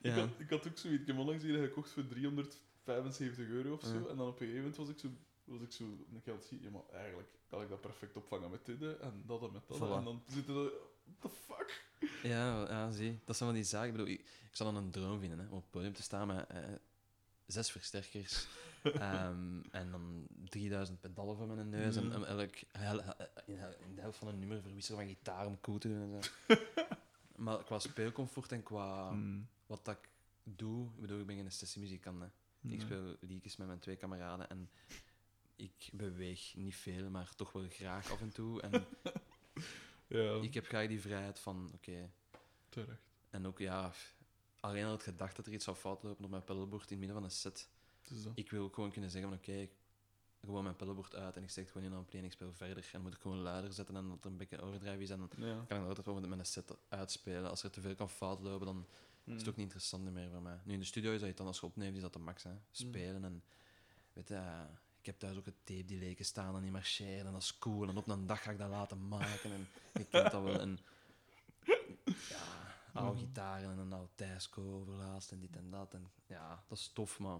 [0.00, 1.00] Ik, had, ik had ook zoiets.
[1.00, 4.06] Ik heb onlangs hier gekocht voor 375 euro of zo.
[4.08, 5.08] En dan op een gegeven moment was ik zo,
[5.44, 6.60] was ik zo een keer het zien.
[6.62, 9.62] Ja, maar eigenlijk kan ik dat perfect opvangen met dit hè, en dat en met
[9.68, 9.78] dat.
[9.78, 9.96] Voilà.
[9.98, 10.70] En dan zitten er.
[11.04, 11.86] What the fuck?
[12.22, 13.18] Ja, ja, zie.
[13.24, 13.86] Dat zijn van die zaken.
[13.86, 16.02] Ik bedoel, ik, ik zou dan een droom vinden, hè, om op het podium te
[16.02, 16.58] staan met eh,
[17.46, 18.46] zes versterkers
[18.82, 23.02] ehm, en dan 3000 pedalen voor mijn neus en, en elk hel-
[23.46, 26.54] in, de helft van een nummer verwisselen van gitaar om cool te doen en zo.
[27.44, 29.48] maar qua speelcomfort en qua Hmm.
[29.68, 30.08] Wat dat ik
[30.42, 32.20] doe, ik bedoel, ik ben geen sessiemuzikant.
[32.20, 32.26] Hè.
[32.26, 32.80] Ik Nee.
[32.80, 34.70] speel liedjes met mijn twee kameraden en
[35.56, 38.60] ik beweeg niet veel, maar toch wel graag af en toe.
[38.62, 38.86] En
[40.06, 42.10] Ja, ik heb graag die vrijheid van, oké,
[42.68, 43.02] terecht.
[43.30, 43.92] en ook ja,
[44.60, 46.98] alleen al het gedacht dat er iets zou fout lopen op mijn pedalboard in het
[46.98, 47.68] midden van een set.
[48.24, 48.32] Dat.
[48.34, 49.70] Ik wil ook gewoon kunnen zeggen van oké, ik
[50.44, 52.52] gewoon mijn pedalboard uit en ik steek het gewoon in een ampli en ik speel
[52.52, 52.76] verder.
[52.84, 55.10] En dan moet ik gewoon luider zetten en dat er een beetje overdrive is.
[55.10, 55.64] En dan Ja.
[55.68, 57.50] kan ik altijd wel met mijn set uitspelen.
[57.50, 58.86] Als er te veel kan fout lopen, dan
[59.28, 59.36] Hmm.
[59.36, 60.58] is het ook niet interessant meer voor mij.
[60.64, 62.42] Nu in de studio is dat je dan als je opneemt, is dat de max.
[62.42, 62.50] Hè.
[62.70, 63.42] Spelen en
[64.12, 64.66] weet je,
[65.00, 67.58] ik heb thuis ook een tape die leken staan en die marcheren en dat is
[67.58, 67.88] cool.
[67.88, 70.60] En op een dag ga ik dat laten maken en je kent dat wel.
[70.60, 70.78] En,
[72.28, 72.38] ja,
[72.92, 73.26] oude Mhm.
[73.26, 75.94] gitaren en een oud Thijsco overlaatst en dit en dat.
[75.94, 77.38] En ja, dat is tof, maar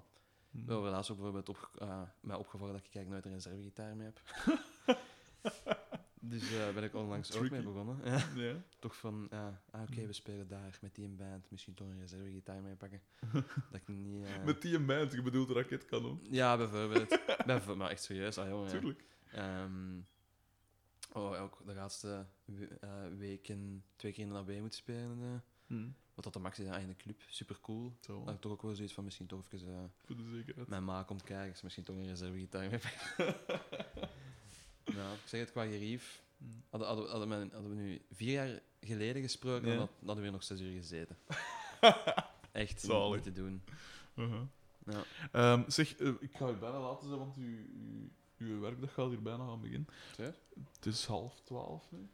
[0.51, 0.67] Hmm.
[0.67, 4.07] wel laatst ook bijvoorbeeld op, eh, mij opgevallen dat ik eigenlijk nooit een reservegitaar mee
[4.07, 4.21] heb.
[6.29, 7.99] dus daar ben ik onlangs ook mee begonnen.
[8.05, 8.25] Ja.
[8.35, 8.63] Ja.
[8.79, 12.01] Toch van, ja, ah, oké, we spelen daar met die een band, misschien toch een
[12.01, 13.01] reservegitaar mee pakken.
[13.71, 14.25] dat ik niet...
[14.25, 16.21] eh, Met die band, je bedoelt raketkanon.
[16.31, 17.09] Ja, bijvoorbeeld.
[17.47, 18.65] Bijvoorbeeld, maar echt serieus, ah jongen.
[18.65, 18.71] ja.
[18.79, 19.05] Tuurlijk.
[19.33, 19.99] Ehm,
[21.13, 22.27] oh, ook de laatste
[22.81, 25.19] eh, weken twee keer in de AB moeten spelen.
[25.23, 25.41] eh.
[25.67, 25.95] Hmm.
[26.15, 27.97] wat dat de max is in de club, super cool.
[28.01, 30.69] Zo, Dat ik toch ook wel zoiets van misschien toch even eh, voor de zekerheid.
[30.69, 32.81] mijn ma komt kijken, is misschien toch een reservegitaar mee
[34.95, 36.23] nou, ik zeg het qua gerief.
[36.71, 39.75] Hadden, hadden, hadden, we, hadden we nu vier jaar geleden gesproken, Ja.
[39.77, 41.17] dan had- hadden we hier nog zes uur gezeten.
[42.53, 43.15] Echt Zalig.
[43.15, 43.63] niet te doen.
[44.15, 44.41] Uh-huh.
[44.87, 45.03] Ja.
[45.33, 47.37] Ehm, zeg, eh, ik ga je bijna laten zijn, want
[48.37, 49.89] uw, werkdag gaat hier bijna gaan beginnen.
[50.17, 50.35] Zeg?
[50.77, 52.09] Het is half twaalf nu.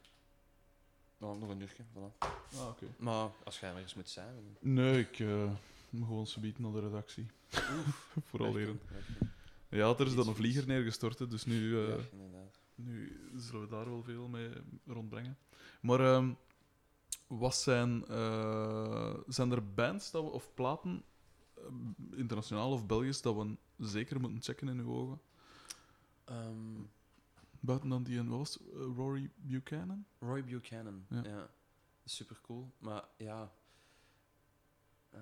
[1.18, 1.82] Nou, nog een uurtje.
[1.82, 2.18] Voilà.
[2.55, 2.86] Ah, oké.
[2.96, 4.34] Maar als jij ergens moet zijn...
[4.34, 5.51] dan- Nee, ik eh,
[5.90, 7.26] moet gewoon subiet naar de redactie.
[8.28, 8.80] Vooral leren.
[9.68, 12.43] Ja, er is dan een vlieger neergestort, hè, dus nu, eh, Ja.
[12.74, 14.51] Nu zullen we daar wel veel mee
[14.86, 15.38] rondbrengen.
[15.80, 16.32] Maar ehm,
[17.26, 21.05] wat zijn, eh, zijn er bands dat we, of platen,
[21.55, 21.64] eh,
[22.14, 25.20] internationaal of Belgisch, dat we zeker moeten checken in uw ogen?
[26.24, 26.82] Ehm,
[27.60, 28.59] Buiten dan die en wat was?
[28.59, 30.06] Eh, Rory Buchanan?
[30.18, 31.06] Roy Buchanan.
[31.09, 31.24] Ja.
[31.24, 31.51] Ja.
[32.05, 32.72] Super cool.
[32.78, 33.52] Maar ja.
[35.10, 35.20] eh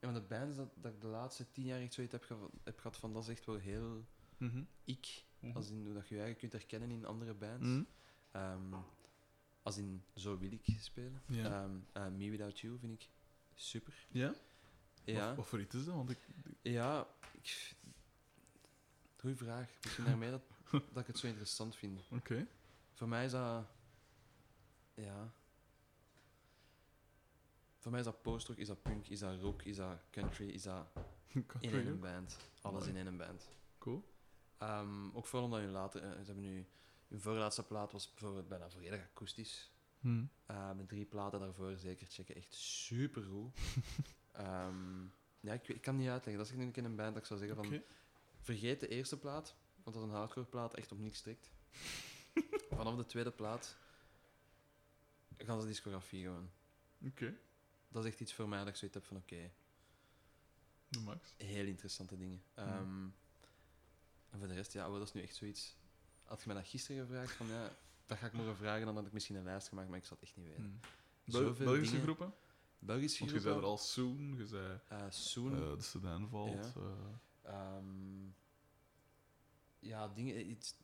[0.00, 2.78] een van de bands dat, dat ik de laatste tien jaar echt zoiets heb, heb
[2.78, 4.04] gehad van dat is echt wel heel
[4.84, 5.24] ik.
[5.42, 5.56] Mhm.
[5.56, 7.66] Als in hoe dat je je eigen kunt herkennen in andere bands.
[7.66, 7.82] Mhm.
[8.30, 8.74] Ehm,
[9.62, 11.22] als in zo wil ik spelen.
[11.28, 13.08] Ehm, eh, Me Without You vind ik
[13.54, 14.06] super.
[14.10, 14.34] Ja?
[15.04, 15.94] Ja, Wat, voor iets is dat?
[15.94, 16.18] Want ik,
[16.62, 17.74] ja ik,
[19.16, 19.70] goeie vraag.
[19.82, 20.42] Misschien daarmee dat,
[20.92, 22.00] dat ik het zo interessant vind.
[22.10, 22.46] Oké.
[22.92, 23.66] Voor mij is dat.
[24.94, 25.32] Ja.
[27.78, 30.62] Voor mij is dat post-rock, is dat punk, is dat rock, is dat country, is
[30.62, 30.86] dat
[31.28, 32.00] in één ook.
[32.00, 32.36] band.
[32.60, 33.48] Alles in één band.
[33.78, 34.04] Cool.
[34.62, 36.66] Ehm, ook vooral omdat hun later, eh, ze hebben nu,
[37.08, 39.70] hun voorlaatste plaat was bijvoorbeeld bijna volledig akoestisch.
[40.00, 40.24] Hm.
[40.50, 42.34] Uh, met drie platen daarvoor zeker checken.
[42.34, 43.58] Echt super goed.
[45.40, 46.44] ja, ik, ik kan niet uitleggen.
[46.44, 47.82] Dat is nu in een band dat ik zou zeggen van...
[48.40, 51.50] Vergeet de eerste plaat, want dat is een hardcore plaat, echt op niks trekt.
[52.76, 53.76] Vanaf de tweede plaat
[55.36, 56.50] gaan ze discografie gewoon.
[57.06, 57.36] Oké.
[57.88, 59.50] Dat is echt iets voor mij dat ik zoiets heb van oké,
[60.88, 61.34] De max.
[61.36, 62.42] heel interessante dingen.
[62.54, 63.08] Ehm,
[64.32, 65.76] En voor de rest, ja, wel, dat is nu echt zoiets...
[66.24, 67.70] Had je mij dat gisteren gevraagd, van ja,
[68.06, 70.22] dat ga ik morgen vragen, dan had ik misschien een lijst gemaakt, maar ik het
[70.22, 70.80] echt niet weten.
[71.24, 71.30] Hm.
[71.30, 72.02] Zoveel Belgische dingen.
[72.14, 72.34] groepen?
[72.78, 76.72] Belgische Want je zei er groepen, al Soon, je zei eh, Soon, eh, de Sedanvalt.
[76.74, 76.80] Ja.
[76.82, 78.26] eh, Ehm,
[79.78, 80.34] ja, dingen.
[80.34, 80.74] eh, iets-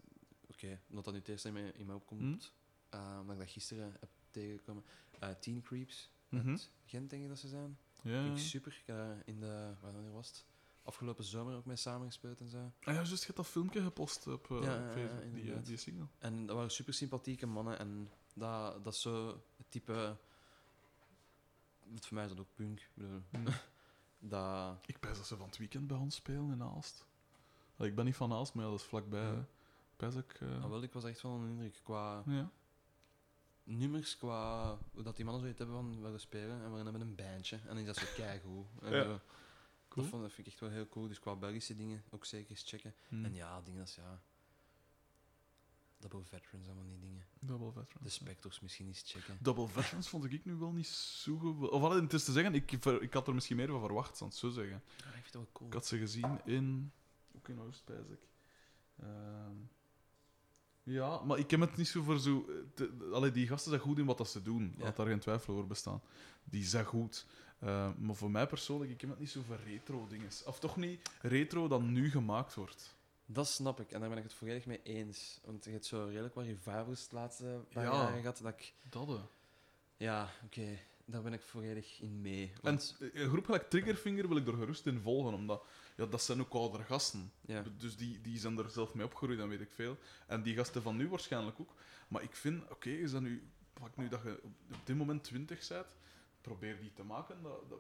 [0.51, 2.53] Oké, omdat dat nu het eerste in mij, in mij opkomt.
[2.91, 2.97] Hm?
[2.97, 4.85] eh, omdat ik dat gisteren heb tegengekomen.
[5.19, 6.11] Eh Teen Creeps.
[6.29, 6.49] Mhm.
[6.49, 7.79] Uit Gent, denk ik dat ze zijn.
[8.03, 8.23] ja.
[8.23, 8.83] Vind ik super.
[9.25, 9.75] In de.
[9.81, 10.45] Wanneer was het?
[10.89, 12.59] Afgelopen zomer ook mee samengespeeld en zo.
[12.59, 15.53] Ah ja, juist, je hebt dat filmpje gepost op eh, Ja, ja, ja, Facebook, die,
[15.53, 16.07] eh, die single.
[16.19, 17.79] En dat waren super sympathieke mannen.
[17.79, 20.17] En dat, dat is zo het type.
[21.95, 22.81] Voor mij is dat ook punk.
[22.81, 23.45] Ik bedoel, Hm.
[24.29, 27.07] dat, Ik pijs dat ze van het weekend bij ons spelen in Aalst.
[27.79, 29.21] Ik ben niet van Aalst, maar ja, dat is vlakbij.
[29.23, 29.35] Ja.
[29.35, 29.45] hè.
[29.97, 30.33] Pijs ik...
[30.41, 32.51] eh, ah, wel, ik was echt van een indruk qua ja.
[33.65, 36.63] nummers, qua dat die mannen zoiets hebben van willen spelen.
[36.63, 37.57] En we hebben een bandje.
[37.57, 38.67] En dan is dat zo keigoed.
[38.83, 39.21] En Ja.
[39.89, 40.03] Cool.
[40.05, 41.09] Dat, vond, dat vind ik echt wel heel cool.
[41.09, 42.95] Dus qua Belgische dingen ook zeker eens checken.
[43.09, 43.25] Hm.
[43.25, 44.21] En ja, dingen als ja.
[45.99, 47.27] Double Veterans van die dingen.
[47.41, 47.93] Double Veterans.
[47.99, 48.11] De ja.
[48.11, 49.39] Spectors misschien eens checken.
[49.41, 51.69] Double Veterans vond ik nu wel niet zo goed.
[51.71, 54.35] Of het is te zeggen, ik, ik had er misschien meer van verwacht, ik het
[54.35, 54.83] zo zeggen.
[54.97, 55.69] Ja, ik vind dat wel cool.
[55.69, 56.93] Ik had ze gezien in.
[57.37, 58.29] Ook in Oost, ik.
[59.01, 59.57] Ehm,
[60.83, 62.47] ja, maar ik heb het niet zo voor zo.
[62.49, 64.75] eh, te- allee, die gasten zijn goed in wat dat ze doen.
[64.77, 64.85] Ja.
[64.85, 66.03] Laat daar geen twijfel over bestaan.
[66.45, 67.27] Die zijn goed.
[67.59, 70.31] Eh, maar voor mij persoonlijk, ik heb het niet zo voor retro-dingen.
[70.47, 72.97] Of toch niet retro dat nu gemaakt wordt.
[73.27, 73.93] Dat snap ik.
[73.93, 75.41] En daar ben ik het volledig mee eens.
[75.45, 77.93] Want je hebt zo redelijk wat revivals de laatste paar Ja.
[77.93, 78.39] jaren gehad.
[78.43, 79.19] Dat ik, Dat, hè.
[79.97, 80.79] ja, oké.
[81.05, 82.51] daar ben ik volledig in mee.
[82.55, 85.63] En Want, een groep gelijk Triggerfinger wil ik er gerust in volgen, omdat
[85.97, 87.33] ja, dat zijn ook oudere gasten.
[87.41, 87.65] ja.
[87.79, 89.97] Dus die, die zijn er zelf mee opgegroeid, en weet ik veel.
[90.27, 91.75] En die gasten van nu waarschijnlijk ook.
[92.09, 95.25] Maar ik vind, oké, is dat nu, pak nu dat je op op dit moment
[95.25, 95.87] 20 bent,
[96.49, 97.79] probeer die te maken dat, dat,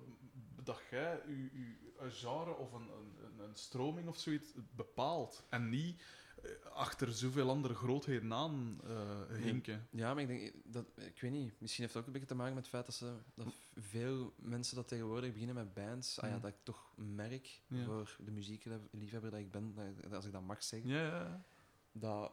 [0.64, 5.46] dat jij je, je, een genre of een, een, een- stroming of zoiets bepaalt.
[5.48, 6.02] En niet
[6.42, 9.88] eh, achter zoveel andere grootheden aan eh, hinken.
[9.90, 12.34] Ja, maar ik denk dat, ik weet niet, misschien heeft het ook een beetje te
[12.34, 16.28] maken met het feit dat, ze, dat veel mensen dat tegenwoordig beginnen met bands, ah
[16.28, 16.40] ja, Mm.
[16.42, 17.84] dat ik toch merk Ja.
[17.84, 21.44] voor de muziekliefhebber dat ik ben, dat, als ik dat mag zeggen, Ja, ja,
[21.92, 22.32] dat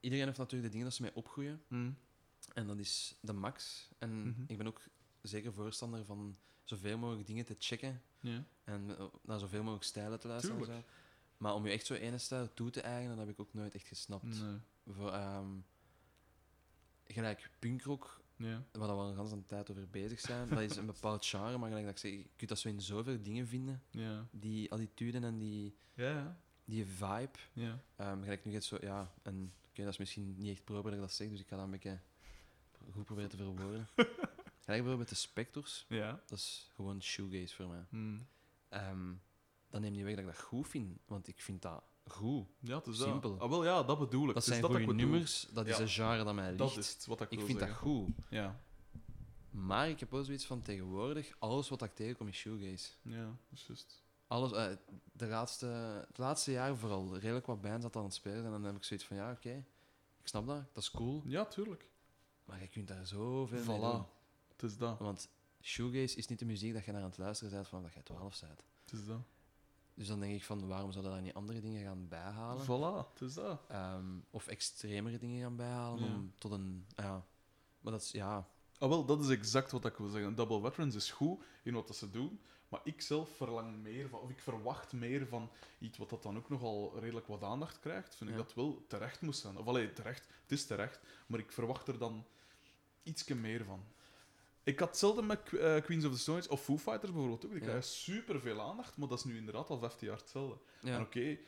[0.00, 1.90] iedereen heeft natuurlijk de dingen dat ze mee opgroeien Hm.
[2.52, 3.88] En dat is de max.
[3.98, 4.42] En Mhm.
[4.46, 4.80] ik ben ook
[5.22, 8.44] zeker voorstander van zoveel mogelijk dingen te checken ja.
[8.64, 10.56] en eh, naar zoveel mogelijk stijlen te luisteren.
[10.58, 10.86] en Tuurlijk.
[10.88, 10.92] zo.
[11.36, 13.74] Maar om je echt zo ene stijl toe te eigenen, dat heb ik ook nooit
[13.74, 14.40] echt gesnapt.
[14.40, 14.58] Nee.
[14.86, 15.48] Voor, ehm,
[17.06, 18.62] gelijk punkrock, Ja.
[18.72, 21.68] waar we al een hele tijd over bezig zijn, dat is een bepaald genre, maar
[21.68, 24.26] gelijk dat ik zeg, je kunt dat zo in zoveel dingen vinden, Ja.
[24.30, 27.38] die attitude en die, Ja, die vibe.
[27.52, 27.82] Ja.
[27.96, 30.94] Ehm gelijk nu gaat zo, ja, en oké, dat is misschien niet echt proper dat
[30.94, 32.00] ik dat zeg, dus ik ga dat een beetje
[32.92, 33.88] goed proberen te verwoorden.
[34.64, 36.22] gelijk bijvoorbeeld de Spectors, Ja.
[36.26, 37.84] dat is gewoon shoegaze voor mij.
[37.90, 38.18] Hm.
[38.68, 39.12] Ehm
[39.70, 42.46] dat neemt niet weg dat ik dat goed vind, want ik vind dat goed.
[42.58, 43.30] Ja, het is Simpel.
[43.30, 43.40] Dat.
[43.40, 44.34] Ah, wel, ja, dat bedoel ik.
[44.34, 45.82] Dat is zijn dat goede nummers, dat is Ja.
[45.82, 46.58] een genre dat mij ligt.
[46.58, 48.08] Dat is wat ik, ik vind dat goed.
[48.28, 48.60] Ja.
[49.50, 52.90] Maar ik heb wel zoiets van tegenwoordig, alles wat ik tegenkom is shoegaze.
[53.02, 54.02] Ja, dat is juist.
[54.26, 54.76] alles, eh,
[55.12, 55.66] de laatste,
[56.08, 58.44] het laatste jaar vooral redelijk wat bands dat aan het spelen.
[58.44, 59.64] En dan heb ik zoiets van, ja, oké,
[60.20, 61.22] ik snap dat, dat is cool.
[61.24, 61.88] Ja, tuurlijk.
[62.44, 64.04] Maar je kunt daar zoveel mee doen.
[64.04, 64.08] Voilà.
[64.52, 64.98] Het is dat.
[64.98, 65.28] Want
[65.62, 68.02] shoegaze is niet de muziek dat je naar aan het luisteren bent vanaf dat je
[68.02, 68.64] 12 bent.
[68.84, 69.20] Het is dat.
[69.94, 72.64] Dus dan denk ik van, waarom zou je daar niet andere dingen gaan bijhalen?
[72.64, 73.60] Voilà, het is dat.
[73.68, 76.14] Ehm, of extremere dingen gaan bijhalen Ja.
[76.14, 76.86] om tot een...
[76.96, 77.26] Ja.
[77.80, 78.48] Maar dat is, ja...
[78.78, 80.34] Ah, wel, dat is exact wat ik wil zeggen.
[80.34, 84.20] Double Veterans is goed in wat dat ze doen, maar ik zelf verlang meer van,
[84.20, 88.14] of ik verwacht meer van iets wat dat dan ook nogal redelijk wat aandacht krijgt.
[88.14, 89.58] Vind ik dat wel terecht moest zijn.
[89.58, 92.24] Of alleen terecht, het is terecht, maar ik verwacht er dan
[93.04, 93.84] ietsje meer van.
[94.62, 97.50] Ik had hetzelfde met eh, Queens of the Stone Age, of Foo Fighters bijvoorbeeld ook.
[97.50, 100.58] Die krijgen super veel aandacht, maar dat is nu inderdaad al 15 jaar hetzelfde.
[100.94, 101.38] En oké,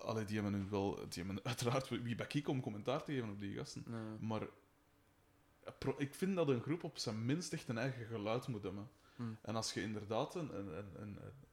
[0.00, 3.30] allee, die hebben nu wel, die hebben uiteraard wie ben ik om commentaar te geven
[3.30, 3.84] op die gasten.
[4.20, 8.62] Maar eh, ik vind dat een groep op zijn minst echt een eigen geluid moet
[8.62, 8.90] hebben.
[9.16, 9.22] Hm.
[9.42, 11.48] En als je inderdaad een, een, een, een, een-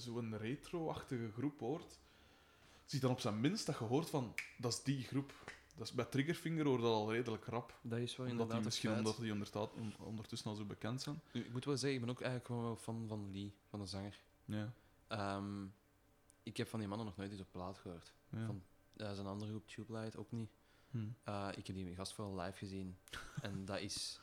[0.00, 1.98] zo'n retro-achtige groep hoort,
[2.84, 5.32] zie je dan op zijn minst dat je hoort van, dat is die groep.
[5.76, 7.78] Dat is, bij Triggerfinger hoor je dat al redelijk rap.
[7.82, 11.20] Dat is wel Omdat die inderdaad misschien omdat die ondertussen al zo bekend zijn.
[11.32, 13.78] Nu, ik moet wel zeggen, ik ben ook eigenlijk gewoon wel fan van Lee, van
[13.80, 14.18] de zanger.
[14.44, 14.72] Ja.
[15.06, 15.64] Ehm,
[16.42, 18.12] ik heb van die mannen nog nooit eens op plaat gehoord.
[18.30, 18.46] ja.
[18.46, 18.62] Van-
[18.96, 20.50] Dat is een andere groep, Tube Light, ook niet.
[20.90, 20.98] Hm.
[21.24, 22.96] Eh, ik heb die gast wel live gezien.
[23.42, 24.20] en dat is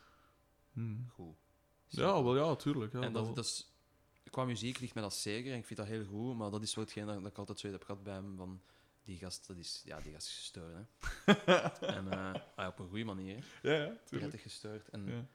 [0.73, 0.95] Hm.
[1.07, 1.35] goed.
[1.88, 2.93] Ja, wel ja, tuurlijk.
[2.93, 3.71] Ja, en dat- dat, dat is,
[4.30, 6.76] qua muziek ligt mij dat zeker en ik vind dat heel goed, maar dat is
[6.76, 8.35] wel hetgeen dat, dat ik altijd zo heb gehad bij hem.
[8.38, 8.61] Van,
[9.03, 10.73] die gast, dat is, ja, die gast is gestoord.
[11.26, 11.34] Hè.
[11.97, 13.45] en ah ja, op een goede manier.
[13.61, 13.69] Hè.
[13.76, 13.93] ja, ja.
[14.09, 14.89] Prettig gestoord.
[14.89, 15.26] En Ja.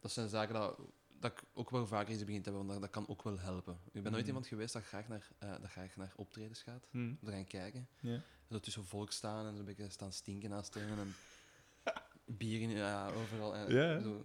[0.00, 0.78] dat zijn zaken dat,
[1.18, 3.38] dat ik ook wel vaker eens begin te hebben, want dat, dat kan ook wel
[3.38, 3.78] helpen.
[3.92, 4.28] Ik ben nooit Mm.
[4.28, 7.88] iemand geweest dat graag naar, eh, dat graag naar optredens gaat, om te gaan kijken.
[8.00, 8.14] Ja.
[8.14, 8.22] En
[8.56, 11.14] zo tussen volk staan en zo een beetje staan stinken naast hen en
[12.38, 13.54] bier in, ja, overal.
[13.54, 14.02] En.
[14.02, 14.24] Zo.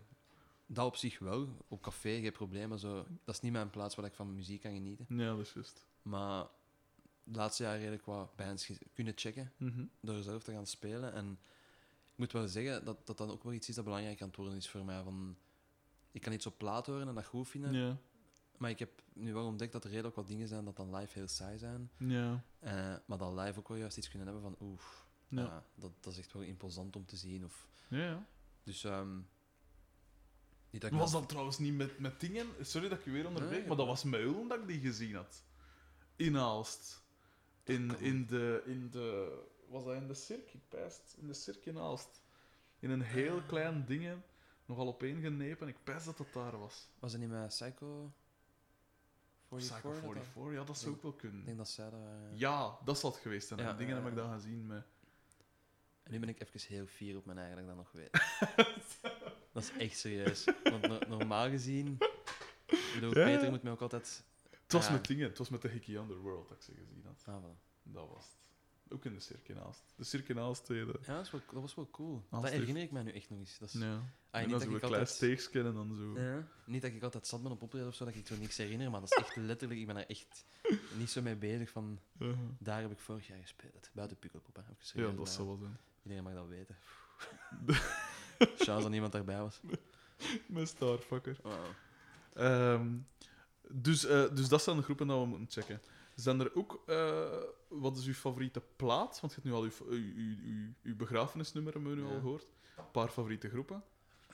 [0.67, 1.47] Dat op zich wel.
[1.67, 4.61] Op café geen probleem, maar zo, dat is niet mijn plaats waar ik van muziek
[4.61, 5.05] kan genieten.
[5.09, 5.85] ja, dat is juist.
[6.01, 6.45] Maar
[7.27, 9.85] de laatste jaar redelijk wat bands kunnen checken Mhm.
[9.99, 11.13] door zelf te gaan spelen.
[11.13, 11.31] En
[12.11, 14.35] ik moet wel zeggen dat dat dan ook wel iets is dat belangrijk aan het
[14.37, 15.03] worden is voor mij.
[15.03, 15.37] Van,
[16.11, 17.97] ik kan iets op plaat horen en dat goed vinden, Ja.
[18.57, 21.19] maar ik heb nu wel ontdekt dat er redelijk wat dingen zijn dat dan live
[21.19, 21.89] heel saai zijn.
[21.97, 22.43] Ja.
[22.59, 24.81] Eh, maar dat live ook wel juist iets kunnen hebben van oeh,
[25.27, 25.63] Ja.
[25.75, 27.45] dat, dat is echt wel imposant om te zien.
[27.45, 28.25] Of, Ja, ja.
[28.63, 29.15] dus ehm
[30.69, 32.45] niet dat ik Was dat trouwens niet met, met dingen?
[32.61, 34.79] Sorry dat ik je weer onderbreek, Nee, maar dat was met Ulm dat ik die
[34.79, 35.43] gezien had.
[36.15, 37.03] In Aalst.
[37.65, 38.61] In, in de...
[38.65, 39.37] In de
[39.67, 40.53] was dat in de cirk?
[40.53, 41.15] Ik pijst.
[41.17, 42.21] In de cirk in Aalst.
[42.79, 43.47] In een heel Ah.
[43.47, 44.13] klein ding,
[44.65, 45.67] nogal opeengenepen.
[45.67, 46.87] Ik pijs dat dat daar was.
[46.99, 48.11] was het niet met Psycho
[49.49, 49.77] 44?
[49.81, 51.45] Psycho dat dat- 44, ja, dat zou ook wel Ik kunnen.
[51.45, 52.01] denk dat zij daar...
[52.31, 53.59] eh, Ja, dat zal het geweest zijn.
[53.59, 54.21] Ja, dingen heb ik ja.
[54.23, 54.83] dan gezien met...
[56.03, 58.11] En nu ben ik even heel fier op mijn eigen dat ik dat nog weet.
[59.53, 60.43] dat is echt serieus.
[60.63, 61.97] Want no- normaal gezien...
[62.67, 63.49] Ik bedoel, Ja, Peter ja.
[63.49, 64.23] moet mij ook altijd...
[64.75, 65.27] Het was met dingen.
[65.29, 67.23] Het was met de Hickey Underworld dat ik ze gezien had.
[67.25, 67.59] Ah, voilà.
[67.83, 68.33] Dat was het.
[68.89, 69.93] Ook in de cirk in Aalst.
[69.95, 71.05] De cirk in Aalst deed dat.
[71.05, 72.25] Ja, dat, is wel, dat was wel cool.
[72.29, 73.57] Als dat herinner ik mij nu echt nog eens.
[73.57, 73.93] Dat is, Ja.
[74.29, 76.19] Ah, en dan dat zo een klein altijd- steekje en dan zo.
[76.21, 76.47] Ja.
[76.65, 78.91] Niet dat ik altijd zat ben op optreden of zo, dat ik zo niks herinner,
[78.91, 79.79] maar dat is echt letterlijk...
[79.79, 80.45] Ik ben er echt
[80.99, 81.99] niet zo mee bezig van...
[82.57, 83.89] Daar heb ik vorig jaar gespeeld.
[83.93, 85.77] Buiten Pukkelpop, Ja, dat zou wel zijn.
[86.03, 86.75] Iedereen mag dat weten.
[88.65, 89.61] Chance dat niemand daarbij was.
[90.47, 91.37] Met Starfucker.
[91.43, 91.65] Wow.
[93.71, 95.81] Dus, eh, dus dat zijn de groepen dat we moeten checken.
[96.15, 96.83] Zijn er ook...
[96.85, 97.29] eh,
[97.67, 99.19] wat is uw favoriete plaat?
[99.19, 102.13] Want je hebt nu al uw, uw, uw, uw, begrafenisnummer hebben we nu Ja.
[102.13, 102.45] al gehoord.
[102.77, 103.83] Een paar favoriete groepen.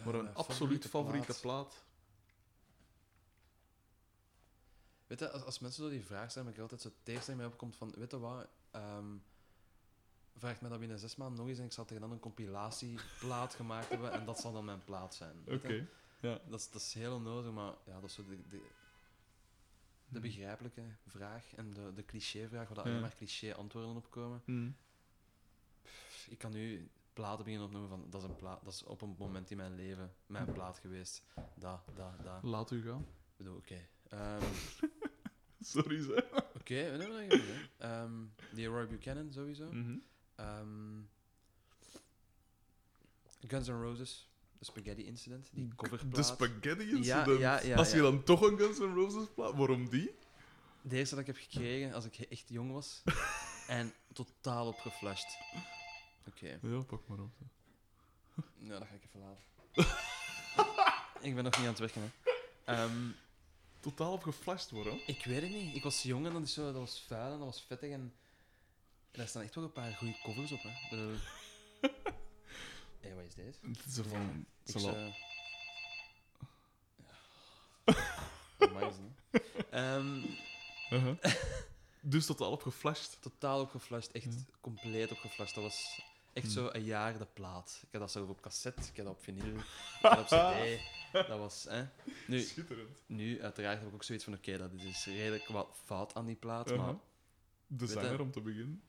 [0.05, 1.83] Maar een Eh, absoluut favoriete plaat.
[5.07, 6.93] Weet je, als, als mensen zo die vraag stellen, ben ik altijd
[7.23, 9.05] zo in mij opkomt van, weet je wat, ehm,
[10.35, 13.53] vraag mij dat binnen zes maanden nog eens en ik zal tegen dan een compilatieplaat
[13.53, 15.35] gemaakt hebben en dat zal dan mijn plaat zijn.
[15.47, 15.87] Oké.
[16.21, 16.41] je?
[16.49, 18.61] Dat, is, dat is heel onnodig, maar ja, dat is zo de, de,
[20.11, 22.83] de begrijpelijke vraag en de, de cliché-vraag, waar Ja.
[22.83, 24.41] alleen maar cliché-antwoorden op komen.
[25.83, 29.01] Pff, Ik kan nu platen beginnen opnoemen van, dat is, een plaat, dat is op
[29.01, 31.23] een moment in mijn leven mijn plaat geweest.
[31.55, 32.37] Da, da, da.
[32.37, 33.05] Ik Laat u gaan.
[33.37, 33.87] bedoel, oké.
[34.09, 34.41] Ehm,
[35.59, 36.31] Sorry, zeg.
[36.55, 37.69] Oké, nee, nee, nee.
[37.77, 39.71] Ehm, die Roy Buchanan sowieso.
[39.71, 39.97] Mhm.
[40.35, 40.99] Ehm,
[43.47, 44.29] Guns N' Roses,
[44.61, 46.15] Spaghetti Incident, die coverplaat.
[46.15, 47.39] De Spaghetti Ja, Incident.
[47.39, 48.01] ja, ja, Als je ja.
[48.01, 49.55] dan toch een Guns N' Roses plaat...
[49.55, 50.15] Waarom die?
[50.81, 53.01] De eerste dat ik heb gekregen als ik echt jong was.
[53.67, 55.37] en totaal op geflasht.
[56.27, 57.31] Oké, Ja, pak maar op.
[58.57, 59.43] nou, dat ga ik even laten.
[61.27, 62.31] ik ben nog niet aan het werken, hè.
[62.73, 63.09] Ehm,
[63.79, 64.99] Totaal op geflasht worden.
[65.07, 65.75] ik weet het niet.
[65.75, 67.89] Ik was jong en dat, is zo, dat was vuil en dat was vettig.
[67.89, 68.13] En, en
[69.11, 70.69] daar staan echt wel een paar goede covers op, hè.
[73.01, 73.09] Ik bedoel...
[73.09, 73.59] Hé, wat is deze?
[73.67, 74.45] Het is zo van...
[74.65, 74.95] Ik zo zou...
[74.95, 75.09] hè.
[79.69, 80.21] Ehm,
[80.91, 81.15] Uh-huh.
[82.01, 83.17] dus totaal opgeflasht.
[83.21, 85.55] Totaal opgeflasht, echt compleet opgeflasht.
[85.55, 86.01] Dat was
[86.33, 86.53] echt Hmm.
[86.55, 87.79] zo een jaar de plaat.
[87.83, 89.61] Ik had dat zelf op cassette, ik had dat op vinyl, ik
[90.01, 90.55] had dat op
[91.11, 91.27] cd.
[91.27, 91.85] Dat was, hè.
[92.27, 92.97] Nu, Schitterend.
[93.05, 96.35] nu, uiteraard heb ik ook zoiets van, oké, dat is redelijk wat fout aan die
[96.35, 96.85] plaat, Uh-huh.
[96.85, 96.95] maar
[97.67, 98.81] De Weet zanger je- om te beginnen.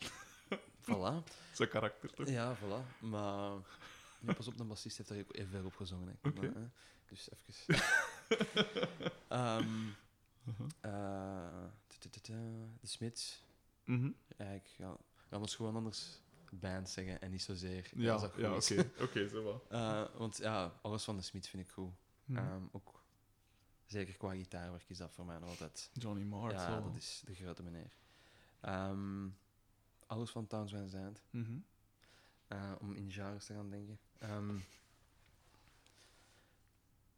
[0.83, 1.33] voilà.
[1.53, 2.29] Zijn karakter toch?
[2.29, 2.99] Ja, voilà.
[3.01, 3.53] Maar
[4.23, 6.19] nu, pas op, de bassist heeft daar ook even veel op gezongen.
[6.23, 6.31] Hè.
[6.41, 6.69] Hè,
[7.07, 7.85] Dus even.
[9.29, 9.89] Ehm
[10.47, 10.67] Uh-huh.
[10.81, 11.69] eh,
[12.81, 13.43] de Smits.
[13.85, 14.11] Mhm.
[14.37, 14.97] Ja, ik ga,
[15.29, 16.21] ga ons gewoon anders
[16.51, 17.91] band zeggen en niet zozeer.
[17.95, 18.91] Ja, dat ja oké.
[19.05, 19.65] Oké, zo wat.
[19.69, 21.93] Eh, want ja, alles van de Smits vind ik goed.
[22.25, 22.39] Mhm.
[22.39, 23.03] Ehm, ook
[23.87, 25.91] zeker qua gitaarwerk is dat voor mij nog altijd.
[25.93, 26.53] Johnny Marr.
[26.53, 26.83] ja, zo.
[26.83, 27.97] dat is de grote meneer.
[28.61, 29.29] Ehm,
[30.07, 31.23] alles van Towns Van Zandt.
[31.31, 31.59] Mhm.
[32.47, 33.99] Eh, om in genres te gaan denken.
[34.23, 34.57] Ehm,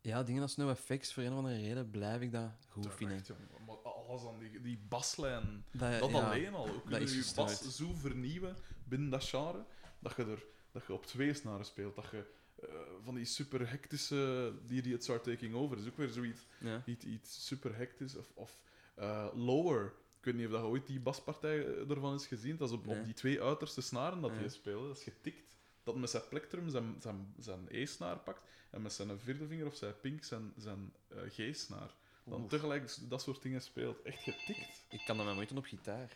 [0.01, 3.23] ja, dingen als NoFX, voor een of andere reden blijf ik dat goed vinden.
[3.27, 3.49] jongen.
[3.67, 5.65] Maar alles aan die, die baslijn.
[5.71, 6.69] Dat, Dat ja, alleen al.
[6.69, 9.65] Hoe kun je je bas zo vernieuwen binnen dat genre,
[9.99, 11.95] dat je, er, dat je op twee snaren speelt.
[11.95, 12.25] Dat je
[12.63, 12.69] eh,
[13.05, 14.53] van die super hectische...
[14.67, 16.83] Die, die het start taking over is ook weer zoiets Ja.
[16.87, 18.17] iets, iets super hectisch.
[18.17, 18.61] Of, of
[18.95, 19.85] eh, lower.
[20.19, 22.57] Ik weet niet of dat je ooit die baspartij eh, ervan is gezien.
[22.57, 22.99] Dat is op, Nee.
[22.99, 24.37] op die twee uiterste snaren dat Ja.
[24.37, 24.87] hij speelde.
[24.89, 25.57] Dat is getikt.
[25.85, 28.41] Dat met zijn plektrum zijn, zijn, zijn E-snaar pakt.
[28.71, 31.91] En met zijn vierde vinger of zijn pink zijn, zijn eh, G-snaar.
[32.25, 32.51] Dan Oef.
[32.51, 34.03] tegelijk dat soort dingen speelt.
[34.03, 34.85] Echt getikt.
[34.89, 36.11] Ik kan dat met moeite op gitaar.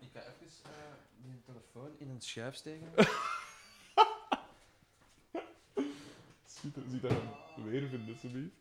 [0.00, 0.70] ik ga even eh,
[1.22, 2.92] die telefoon in een schuif steken.
[6.46, 8.54] Ziet er, ziet een weer vinden, alsjeblieft.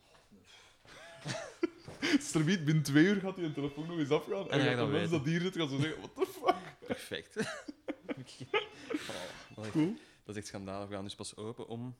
[2.28, 4.50] Stramiet, binnen twee uur gaat hij een telefoon nog eens afgaan.
[4.50, 6.26] En, En gaat gaat de dat mens dat hier zit, gaat zo zeggen, what the
[6.26, 6.88] fuck?
[6.88, 7.36] Perfect.
[9.10, 9.94] oh, dat, is, Cool.
[10.24, 10.88] dat is echt schandalig.
[10.88, 11.96] We gaan dus pas open om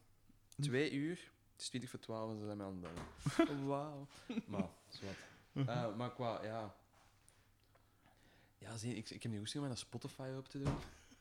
[0.60, 1.32] twee uur.
[1.52, 3.68] Het is 20 voor 12 en ze zijn mij aan het bellen.
[3.68, 4.08] Wauw.
[4.46, 5.18] Maar, zwart.
[5.68, 6.76] Eh maar qua, ja...
[8.58, 10.76] Ja, zie, je, ik, ik heb nu goesting om mijn Spotify open te doen.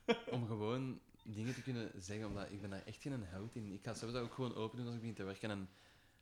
[0.34, 3.72] Om gewoon dingen te kunnen zeggen, omdat ik ben daar echt geen held in.
[3.72, 5.68] Ik ga zelfs dat ook gewoon open doen als ik begin te werken en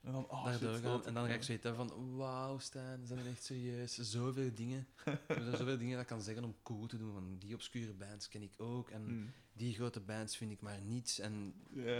[0.02, 0.90] En dan, oh, daardoor shit, gaan.
[0.92, 3.94] dat- En dan ga ik zoiets hebben van, wauw Stijn, zijn echt serieus?
[3.94, 4.86] Zoveel dingen.
[5.04, 7.12] Er zijn zoveel dingen dat ik kan zeggen om cool te doen.
[7.12, 8.90] Van die obscure bands ken ik ook.
[8.90, 9.32] En Mm.
[9.52, 11.18] die grote bands vind ik maar niets.
[11.18, 11.54] En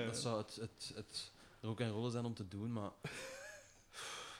[0.07, 2.91] dat zou het, het, het rock en rollen zijn om te doen, maar...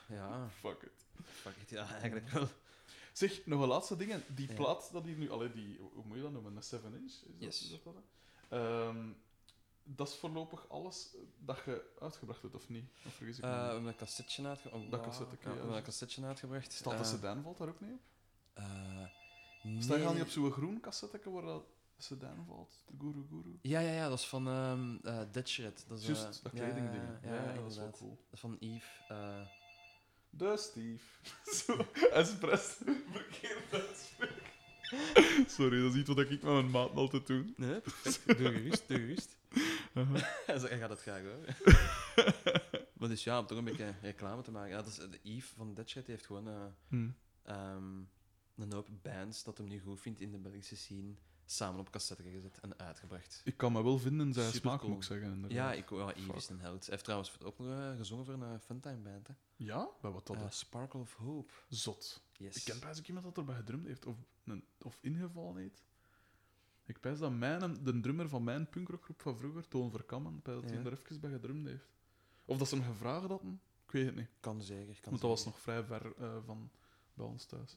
[0.09, 1.25] Ja, Fuck it.
[1.25, 2.49] fuck it, ja, eigenlijk wel.
[3.13, 4.13] Zeg, nog een laatste ding.
[4.35, 4.55] Die Ja.
[4.55, 5.31] plaat dat hier nu...
[5.31, 6.57] Allee, die, hoe moet je dat noemen?
[6.57, 7.05] Een 7 inch?
[7.11, 7.63] Is dat, Yes.
[7.63, 7.95] is dat?
[9.85, 12.85] Dat is voorlopig alles dat je uitgebracht hebt, of niet?
[13.07, 14.85] Of vergis ik me Eh, we hebben een cassetje uitgebracht.
[14.85, 16.73] Oh, Dat cassette, Ja, we een cassetje uitgebracht.
[16.73, 18.01] Staat de Eh, sedan valt daar ook niet op?
[18.55, 18.65] eh,
[19.79, 20.13] Sta je al nee.
[20.15, 21.65] niet op zo'n groen cassette waar dat
[21.99, 22.85] sedan valt?
[22.87, 23.59] De Guru Guru?
[23.63, 24.49] Ja, ja, ja, dat is van
[25.03, 25.85] eh Dead Shred.
[25.89, 27.03] Dat is, eh, Juist, dat ja, kledingding.
[27.23, 28.17] Ja, ja, dat is wel cool.
[28.25, 28.59] Dat is van
[29.09, 29.47] eh,
[30.31, 31.05] De Steve.
[31.57, 31.77] Zo,
[32.13, 32.63] expres
[33.13, 34.50] verkeerd uitspreken.
[35.57, 37.45] Sorry, dat is iets wat ik met mijn maat altijd doe.
[37.57, 37.81] Nee.
[38.27, 39.37] Doe gerust, doe gerust.
[40.69, 41.45] Hij gaat het graag hoor.
[42.99, 44.71] maar dus ja, om toch een beetje reclame te maken.
[44.71, 47.09] Ja, dat is, de Yves van Dead Shred die heeft gewoon eh, Hm.
[47.43, 47.99] ehm,
[48.57, 51.15] een hoop bands dat hem nu goed vindt in de Belgische scene
[51.51, 53.41] samen op cassette gezet en uitgebracht.
[53.45, 55.33] Ik kan me wel vinden in zijn smaak, moet ik zeggen.
[55.33, 55.59] inderdaad.
[55.59, 56.81] Ja, ik, ja, Yves een held.
[56.81, 59.27] Hij heeft trouwens ook nog eh, gezongen voor een Funtime band.
[59.27, 59.35] Hè.
[59.57, 59.89] Ja?
[60.01, 60.51] Bij wat dat Eh?
[60.51, 61.53] Sparkle of Hope.
[61.69, 62.23] Zot.
[62.33, 62.57] Yes.
[62.57, 65.83] Ik ken bijna ook iemand dat erbij gedrumd heeft, of, een, of ingevallen heeft.
[66.85, 70.73] Ik pijs dat mijn, de drummer van mijn punkrockgroep van vroeger, Toon Verkammen, dat hij
[70.73, 70.85] Ja.
[70.85, 71.89] er even bij gedrumd heeft.
[72.45, 74.29] Of dat ze hem gevraagd hadden, ik weet het niet.
[74.41, 74.95] Kan zeker.
[75.01, 76.71] Kan Want dat was nog vrij ver eh, van
[77.15, 77.77] bij ons thuis.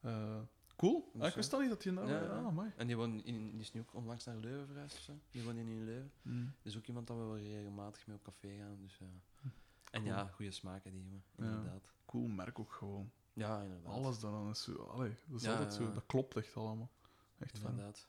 [0.00, 0.40] Eh,
[0.76, 1.10] cool.
[1.12, 2.08] Dus Ah, ik wist al niet dat je nou...
[2.08, 2.66] Ja, Ja, ah.
[2.76, 5.18] En die, woont in, die is nu ook onlangs naar Leuven verhuisd of zo.
[5.30, 6.12] Die woont in in Leuven.
[6.22, 6.52] Mm.
[6.62, 8.78] Dus ook iemand dat we wel regelmatig mee op café gaan.
[8.80, 9.50] Dus, ja.
[9.90, 11.24] En ja, goede smaak, die jongen.
[11.36, 11.92] Inderdaad.
[12.06, 13.10] Cool merk ook gewoon.
[13.32, 13.92] Ja, inderdaad.
[13.92, 14.74] Alles daaraan is zo...
[14.74, 15.92] Allee, dat is altijd zo...
[15.92, 16.90] Dat klopt echt allemaal.
[17.38, 17.70] Echt fijn.
[17.70, 18.08] Inderdaad.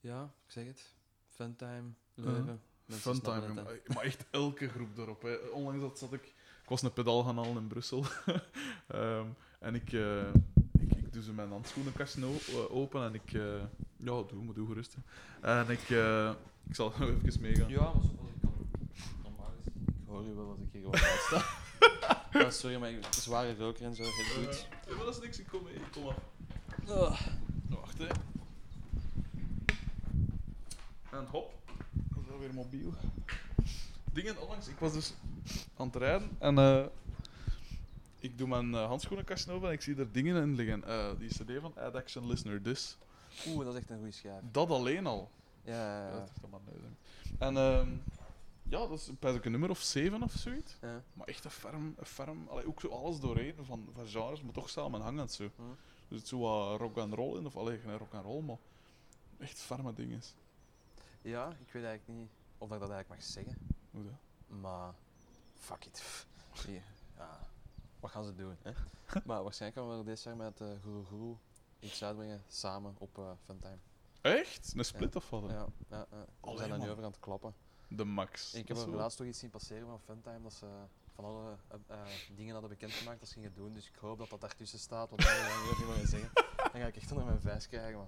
[0.00, 0.94] Ja, ik zeg het.
[1.28, 2.60] Funtime, Leuven.
[2.84, 3.80] mensen Funtime.
[3.94, 5.22] Maar echt elke groep erop.
[5.22, 5.34] Hè.
[5.36, 6.34] Onlangs dat zat ik...
[6.62, 8.04] Ik was een pedaal gaan halen in Brussel.
[8.86, 9.26] Ehm,
[9.58, 10.32] en ik, eh,
[11.14, 13.32] doe zo mijn handschoenenkastje o- eh, open en ik...
[13.32, 13.42] eh,
[13.96, 14.94] ja, doe, maar doe gerust.
[15.40, 15.60] hè.
[15.60, 15.90] En ik...
[15.90, 16.30] eh,
[16.68, 17.68] ik zal nog even meegaan.
[17.68, 18.52] Ja, maar zoals ik kan.
[19.22, 19.84] Normaal gezien.
[19.86, 21.44] Ik hoor je wel als ik hier gewoon uitsta.
[22.38, 24.02] ja, sorry, maar ik zware roker en zo.
[24.02, 24.66] Heel goed.
[24.88, 25.38] Ja, maar dat is niks.
[25.38, 25.74] Ik kom mee.
[25.74, 26.16] Ik kom af.
[26.88, 27.20] Oh.
[27.68, 28.06] Wacht, hè.
[31.10, 31.54] En hop.
[31.92, 32.94] Dat is wel weer mobiel.
[34.12, 35.14] Dingen, onlangs, ik was dus
[35.76, 36.84] aan het rijden en eh,
[38.24, 40.84] ik doe mijn uh, handschoenenkastje open en ik zie er dingen in liggen.
[40.84, 42.96] Eh, die cd van Ad Action Listener This.
[43.46, 44.42] Oeh, dat is echt een goede schijf.
[44.50, 45.30] Dat alleen al.
[45.64, 47.46] Ja, ja, dat is echt allemaal leuk, hè.
[47.46, 47.88] En ehm,
[48.62, 50.76] Ja, dat is bijna een nummer of zeven of zoiets.
[50.80, 51.02] Ja.
[51.12, 54.52] Maar echt een ferm, een ferm allee, ook zo alles doorheen van, van genres, maar
[54.52, 55.50] toch samen hangend zo.
[55.56, 55.62] Hm.
[56.08, 58.58] Dus het zo wat rock and roll in, of alleen geen rock and roll, maar
[59.38, 60.22] echt ferme dingen.
[61.22, 63.56] ja, ik weet eigenlijk niet of ik dat eigenlijk mag zeggen.
[63.90, 64.58] Hoe dat?
[64.60, 64.94] Maar
[65.54, 66.26] fuck it.
[68.04, 68.56] Wat gaan ze doen?
[68.62, 68.72] Hè?
[69.24, 71.36] maar waarschijnlijk gaan we dit jaar met uh, Guru Guru
[71.78, 73.78] iets uitbrengen samen op eh Funtime.
[74.20, 74.72] Echt?
[74.76, 75.42] Een split of wat?
[75.50, 76.06] Ja, ja, ja.
[76.10, 76.90] we Allee, zijn er nu man.
[76.92, 77.54] over aan het klappen.
[77.88, 78.54] De max.
[78.54, 80.66] Ik heb er wel- laatst toch iets zien passeren van Funtime dat ze
[81.14, 81.56] van alle
[81.86, 81.98] eh,
[82.36, 83.72] dingen hadden bekendgemaakt dat ze gingen doen.
[83.72, 86.30] Dus ik hoop dat dat daartussen staat, want dan ga ik niet meer zeggen.
[86.72, 87.98] Dan ga ik echt onder mijn vijs krijgen.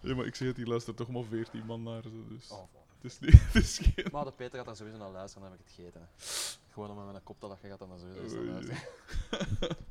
[0.00, 0.16] Man.
[0.16, 2.62] Maar ik zeg het, die luistert toch maar 14 man naar ze, dus Oh,
[3.00, 3.32] het is niet...
[3.52, 4.08] Het is geen...
[4.12, 6.00] Maar de Peter gaat daar sowieso naar luisteren, dan heb ik het gegeten.
[6.00, 6.06] Hè.
[6.76, 8.78] Gewoon om met mijn kop te lachen gaat dan naar sowieso luisteren.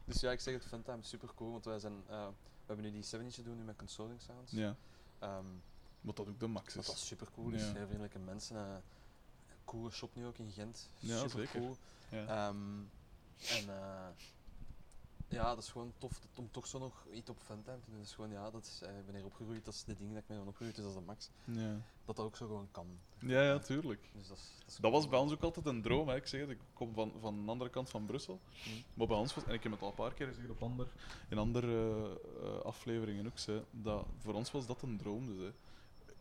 [0.05, 2.85] dus ja, ik zeg het, Funtime is super cool, want wij zijn, eh, we hebben
[2.85, 4.51] nu die 7 inch doen nu met Consoling Sounds.
[4.51, 4.75] Ja,
[5.19, 5.45] Ehm,
[6.01, 6.89] wat dat ook de max wat is.
[6.89, 7.73] dat super cool is, Ja.
[7.73, 8.55] heel vriendelijke mensen.
[8.57, 8.81] eh, een
[9.65, 10.89] coole shop nu ook in Gent.
[10.99, 11.59] Ja, super zeker.
[11.59, 11.77] cool.
[12.09, 12.25] Ja.
[12.25, 12.79] Ehm,
[13.49, 14.07] en eh,
[15.27, 17.97] ja, dat is gewoon tof dat- om toch zo nog iets op Funtime te doen.
[17.97, 20.13] Dat is gewoon, ja, dat is, eh, ik ben hier opgegroeid, dat is de dingen
[20.13, 21.29] dat ik ben opgegroeid, dus dat is de max.
[21.43, 21.81] Ja.
[22.05, 22.87] Dat dat ook zo gewoon kan.
[23.19, 24.09] ja, ja, tuurlijk.
[24.13, 26.07] Dus dat, is, dat, is Dat was bij ons ook altijd een droom.
[26.07, 26.15] Hè.
[26.15, 28.39] Ik zeg het, ik kom van, van de andere kant van Brussel.
[28.63, 28.69] Hm.
[28.93, 30.87] Maar bij ons was, en ik heb het al een paar keer gezegd op ander,
[31.29, 35.25] in andere eh, afleveringen ook, zei, dat voor ons was dat een droom.
[35.25, 35.51] Dus, hè.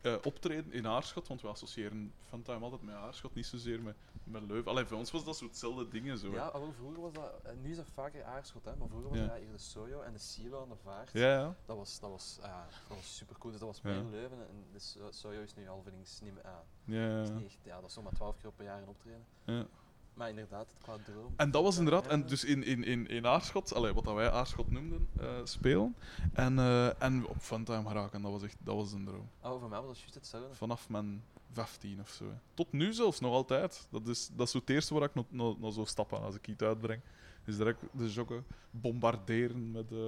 [0.05, 4.43] Eh, optreden in Aarschot, want we associëren Funtime altijd met Aarschot, niet zozeer met, met
[4.43, 4.71] Leuven.
[4.71, 6.19] Allee, voor ons was dat zo hetzelfde dingen.
[6.19, 6.31] Zo.
[6.33, 9.19] Ja, wel, vroeger was dat, eh, nu is dat vaker Aarschot, hè, maar vroeger was
[9.19, 9.27] Ja.
[9.27, 11.11] dat hier de Sojo en de Silo aan de vaart.
[11.13, 11.55] ja, ja.
[11.67, 13.51] Dat was, dat was, ah, dat was super cool.
[13.51, 16.43] Dus dat was meer Leuven en de So- Sojo is nu halverings niet meer.
[16.45, 16.53] ah,
[16.85, 17.35] ja, is ja.
[17.35, 19.25] niet echt, ja, dat is nog maar 12 keer per jaar een optreden.
[19.45, 19.67] ja.
[20.15, 21.33] Maar inderdaad, het qua droom.
[21.37, 24.31] En dat was inderdaad, en dus in, in, in, in Aarschot, allee, wat dat wij
[24.31, 25.97] Aarschot noemden, eh, spelen.
[26.33, 29.29] En, eh, en op Funtime geraken, dat was echt dat was een droom.
[29.41, 30.55] Oh, voor mij was dat juist hetzelfde.
[30.55, 32.25] Vanaf mijn 15 of zo.
[32.55, 33.87] Tot nu zelfs, nog altijd.
[33.91, 36.63] Dat is, dat is het eerste waar ik nog, nog zo stappen als ik iets
[36.63, 37.01] uitbreng.
[37.45, 39.99] Is direct de joggen bombarderen met, eh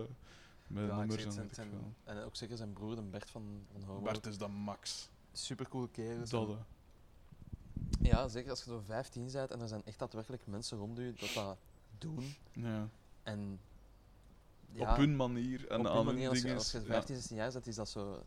[0.66, 1.70] met Ja, nummers en zijn, zijn,
[2.04, 3.82] en ook zeker zijn broer, de Bert van, van.
[3.82, 4.00] Homo.
[4.00, 5.10] Bert is de max.
[5.32, 6.28] Super coole kerel.
[6.28, 6.48] Dat.
[7.98, 11.12] Ja, zeker als je zo 15 bent en er zijn echt daadwerkelijk mensen rond u
[11.14, 11.56] dat dat
[11.98, 12.34] doen.
[12.52, 12.88] ja.
[13.22, 13.60] En
[14.72, 17.52] ja, Op hun manier en op hun manier, als je, als je 15, 16 jaar
[17.52, 18.22] bent, is dat zo.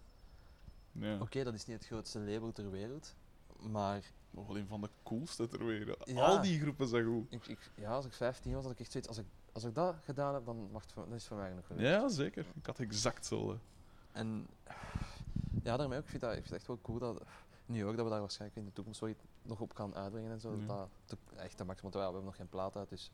[0.91, 1.19] Ja.
[1.19, 3.15] Oké, dat is niet het grootste label ter wereld.
[3.59, 6.01] Maar Maar wel een van de coolste ter wereld.
[6.09, 6.25] Ja.
[6.25, 7.31] Al die groepen zijn goed.
[7.33, 9.09] ik, ik, ja, als ik 15 was, had ik echt zoiets.
[9.09, 11.37] Als ik, als ik dat gedaan heb, dan, mag het voor, dan is het voor
[11.37, 11.87] mij nog geweest.
[11.87, 12.45] Ja, zeker.
[12.55, 13.57] Ik had exact hetzelfde.
[14.11, 14.47] En
[15.63, 16.03] ja, daarmee ook.
[16.03, 17.23] Ik vind, dat, ik vind het echt wel cool dat.
[17.69, 20.31] Nu ook dat we daar waarschijnlijk in de toekomst wel iets nog op gaan uitbrengen
[20.31, 20.55] en zo.
[20.67, 20.87] Ja.
[21.05, 21.81] Dat echt te max.
[21.81, 23.11] Want ja, we hebben nog geen plaat uit, dus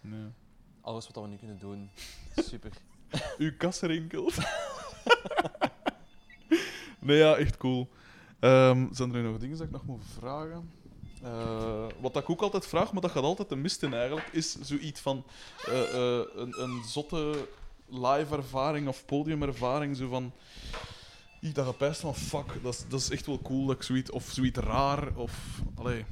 [0.00, 0.30] Ja.
[0.80, 1.90] alles wat we nu kunnen doen,
[2.48, 2.72] super.
[3.38, 4.34] Uw kas rinkelt.
[7.00, 7.88] nee, ja, echt cool.
[8.38, 10.70] Ehm, zijn er nu nog dingen dat ik nog moet vragen?
[11.22, 14.60] Eh, wat ik ook altijd vraag, maar dat gaat altijd te mist in eigenlijk, is
[14.60, 15.24] zoiets van
[15.66, 17.48] eh, eh, een, een zotte
[17.88, 19.96] live-ervaring of podiumervaring.
[19.96, 20.32] Zo van
[21.40, 23.66] dat je pijst van fuck, dat is, dat is echt wel cool.
[23.66, 26.04] Dat ik zoiets, of zoiets raar, of allee,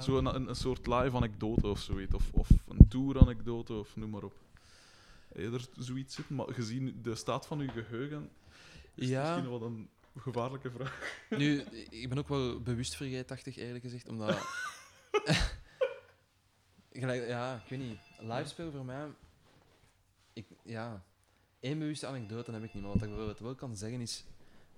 [0.00, 2.14] zo een, een, soort live-anekdote of zoiets.
[2.14, 4.34] Of, of een tour-anekdote, of noem maar op.
[5.32, 8.30] Eerder zoiets zitten, maar gezien de staat van uw geheugen,
[8.94, 9.22] is het Ja.
[9.34, 11.16] misschien wel een gevaarlijke vraag.
[11.30, 11.60] Nu,
[11.90, 14.38] ik ben ook wel bewust vergeetachtig, eerlijk gezegd, omdat...
[16.92, 17.98] Gelijk, ja, ik weet niet.
[18.18, 19.06] Live spelen voor mij...
[20.32, 21.04] Ik, ja,
[21.60, 24.24] één bewuste anekdote heb ik niet, maar wat ik bijvoorbeeld wel kan zeggen is...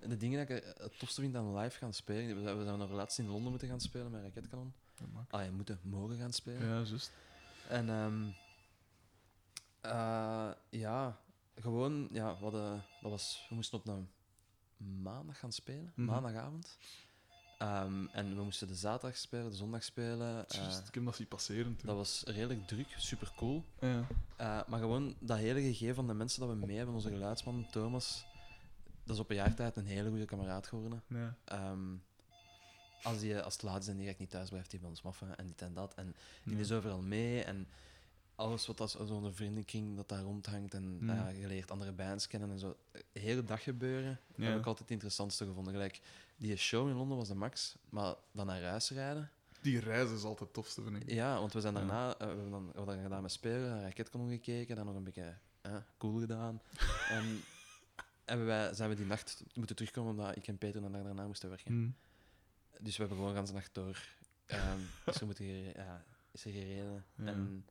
[0.09, 2.37] De dingen dat ik het tofste vind aan live gaan spelen...
[2.37, 4.73] We zijn, we zijn nog laatst in Londen moeten gaan spelen met Raketkanon.
[5.31, 6.69] Ah, je moeten mogen gaan spelen.
[6.69, 7.13] Ja, juist.
[7.69, 8.23] En ehm
[9.81, 11.19] eh, ja,
[11.55, 14.09] gewoon, ja, dat was, we moesten op een
[15.03, 16.09] maandag gaan spelen, Mhm.
[16.11, 16.79] maandagavond.
[17.59, 20.47] Ehm, en we moesten de zaterdag spelen, de zondag spelen.
[20.49, 21.87] eh, Juist, ik heb dat zien passeren toen.
[21.87, 23.65] dat was redelijk druk, super cool.
[23.81, 24.07] Ja.
[24.37, 27.67] Eh, maar gewoon dat hele gegeven van de mensen dat we mee hebben, onze geluidsman
[27.71, 28.25] Thomas,
[29.05, 31.03] dat is op een jaar tijd een hele goede kameraad geworden.
[31.07, 31.37] Ja.
[31.45, 31.95] Ehm,
[33.03, 35.37] als, die, als het laat is en direct niet thuis blijft, die bij ons maffen
[35.39, 35.95] en dit en dat.
[35.95, 36.15] En
[36.45, 36.61] die Ja.
[36.61, 37.69] is overal mee en
[38.35, 41.09] alles wat als zo'n vriendenkring dat daar rondhangt en Mm.
[41.09, 42.77] ja, je leert andere bands kennen en zo.
[43.13, 44.45] De hele dag gebeuren Ja.
[44.45, 45.73] heb ik altijd het interessantste gevonden.
[45.73, 46.01] Gelijk,
[46.37, 49.31] die show in Londen was de max, maar dan naar huis rijden.
[49.61, 51.11] Die reis is altijd het tofste, vind ik.
[51.11, 53.69] Ja, want we zijn daarna, eh, we hebben dan, we hebben dan gedaan met spelen,
[53.71, 56.61] naar Raketkanon gekeken, dan nog een beetje eh, cool gedaan.
[57.19, 57.41] en
[58.37, 61.27] hebben wij, zijn we die nacht moeten terugkomen omdat ik en Peter dan daar daarna
[61.27, 61.73] moesten werken.
[61.73, 61.91] Hm.
[62.85, 64.07] Dus we hebben gewoon de hele nacht door.
[65.07, 67.05] is, er moeten gere- ja, is er gereden.
[67.17, 67.25] Ja.
[67.27, 67.67] En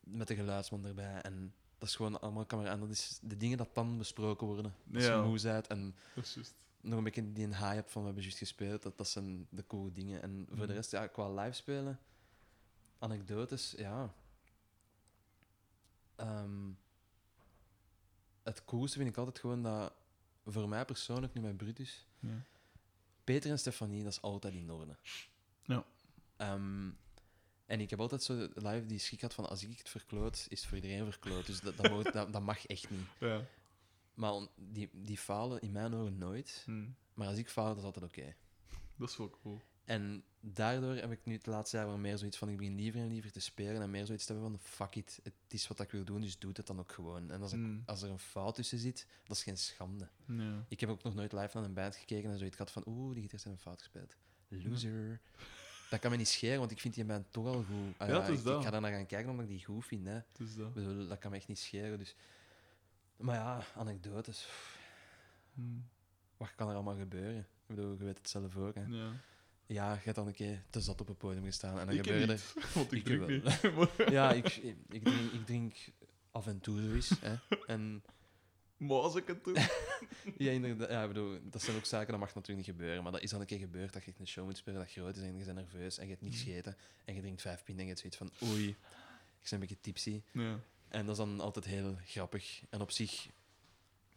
[0.00, 1.20] met de geluidsman erbij.
[1.20, 2.70] En dat is gewoon allemaal camera.
[2.70, 4.74] En dat is de dingen dat dan besproken worden.
[4.94, 5.22] Als Ja.
[5.68, 6.24] En Dat
[6.80, 8.82] nog een beetje die high hebt van we hebben juist gespeeld.
[8.82, 10.22] Dat, dat zijn de coole dingen.
[10.22, 10.72] En voor de Mhm.
[10.72, 11.98] rest, ja, qua live spelen,
[12.98, 14.14] anekdotes, ja.
[16.16, 16.70] Ehm,
[18.50, 19.92] het coolste vind ik altijd gewoon dat,
[20.46, 22.42] voor mij persoonlijk, nu met Brutus, Ja.
[23.24, 24.96] Peter en Stefanie, dat is altijd in orde.
[25.62, 25.84] Ja.
[26.36, 26.90] Ehm,
[27.66, 30.60] en ik heb altijd zo live die schrik gehad van als ik het verkloot, is
[30.60, 31.46] het voor iedereen verkloot.
[31.46, 33.06] Dus dat, dat, moet- dat, dat mag echt niet.
[33.30, 33.44] Ja.
[34.14, 36.62] Maar die, die falen in mijn ogen nooit.
[36.64, 36.88] Hm.
[37.14, 38.34] Maar als ik faal, dat is altijd oké.
[38.96, 39.60] Dat is wel cool.
[39.90, 43.00] En daardoor heb ik nu het laatste jaar wel meer zoiets van ik begin liever
[43.00, 45.80] en liever te spelen en meer zoiets te hebben van fuck it, het is wat
[45.80, 47.30] ik wil doen, dus doe het dan ook gewoon.
[47.30, 47.78] En als, ik, Hm.
[47.86, 50.08] als er een fout tussen zit, dat is geen schande.
[50.26, 50.64] Ja.
[50.68, 53.12] Ik heb ook nog nooit live naar een band gekeken en zoiets gehad van oeh,
[53.12, 54.16] die gitarist heeft een fout gespeeld.
[54.48, 55.20] Loser.
[55.90, 57.98] Dat kan me niet scheren, want ik vind die band toch al goed.
[57.98, 58.58] Ah Ja, is ik, dat.
[58.58, 60.06] ik ga daar naar gaan kijken omdat ik die goed vind.
[60.06, 60.20] Hè.
[60.56, 60.72] Dat.
[60.74, 61.98] bedoel, dat kan me echt niet scheren.
[61.98, 62.14] Dus...
[63.16, 64.48] Maar ja, anekdotes.
[65.54, 65.60] Hm.
[66.36, 67.38] Wat kan er allemaal gebeuren?
[67.38, 68.74] Ik bedoel, je weet het zelf ook.
[68.74, 68.82] Hè.
[69.72, 69.92] Ja.
[69.92, 72.32] Je hebt dan een keer te zat op het podium gestaan en dan Ik gebeurde
[72.32, 73.60] niet, want ik, Ik drink niet.
[74.16, 74.56] Ja, ik,
[74.88, 75.76] ik, drink, ik drink
[76.30, 77.10] af en toe zoiets.
[77.20, 77.34] Hè.
[77.66, 78.02] En
[78.76, 79.68] maar als ik het doe...
[80.36, 83.02] ja, inderdaad, ja, bedoel, dat zijn ook zaken, dat mag natuurlijk niet gebeuren.
[83.02, 85.16] Maar dat is al een keer gebeurd dat je een show moet spelen dat groot
[85.16, 86.42] is en je bent nerveus en je hebt niet Mhm.
[86.42, 88.76] gegeten en je drinkt vijf pint en je hebt zoiets van oei, ik
[89.42, 90.22] ben een beetje tipsy.
[90.32, 90.60] Ja.
[90.88, 92.62] En dat is dan altijd heel grappig.
[92.70, 93.28] En op zich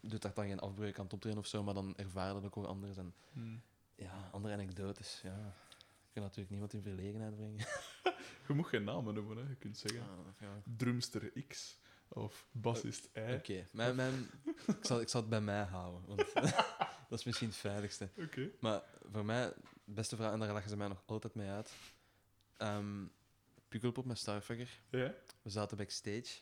[0.01, 2.45] doet dat dan geen afbreuk aan het optreden of zo, maar dan ervaar je dat
[2.45, 2.97] ook wel anders.
[2.97, 3.55] En Hm.
[3.95, 5.55] Ja, andere anekdotes, ja.
[5.79, 7.65] Ik kan natuurlijk niemand in verlegenheid brengen.
[8.47, 9.49] Je moet geen namen noemen, hè.
[9.49, 10.61] je kunt zeggen Ah, ja.
[10.77, 13.33] drumster X of bassist Y.
[13.33, 14.29] Oké, mijn, mijn,
[14.79, 16.33] ik, zal, ik zal het bij mij houden, want
[17.09, 18.09] dat is misschien het veiligste.
[18.17, 18.49] Oké.
[18.59, 19.53] Maar voor mij,
[19.85, 21.71] beste vraag, en daar lachen ze mij nog altijd mee uit.
[22.57, 23.05] Ehm
[23.67, 24.79] Pukkelpop met Starfucker.
[24.89, 25.13] Ja?
[25.41, 26.39] We zaten backstage.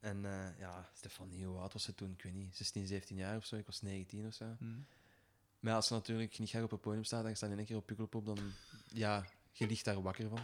[0.00, 2.10] En eh, ja, Stefanie, hoe oud was ze toen?
[2.10, 3.56] Ik weet niet, 16, 17 jaar of zo.
[3.56, 4.54] Ik was 19 of zo.
[4.58, 4.78] Hm.
[5.66, 7.66] Maar als ze natuurlijk niet graag op het podium staat en je staat in één
[7.66, 8.38] keer op Pukkelpop, dan
[8.92, 10.38] ja, je ligt daar wakker van.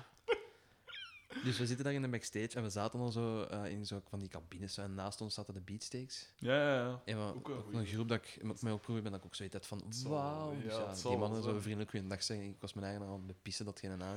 [1.44, 4.00] Dus we zitten daar in de backstage en we zaten al zo eh, in zo
[4.08, 4.76] van die cabines.
[4.76, 6.28] En naast ons zaten de beatsteaks.
[6.38, 7.02] Ja, ja, ja.
[7.04, 9.54] En we, Ook een groep dat ik met mij opproef ben, dat ik ook zoiets
[9.54, 10.52] had van wauw.
[10.52, 12.46] ja, Dus ja, die mannen zo vriendelijk goeiedag zeggen.
[12.46, 14.16] Ik was mijn eigen aan het bepissen dat geen naam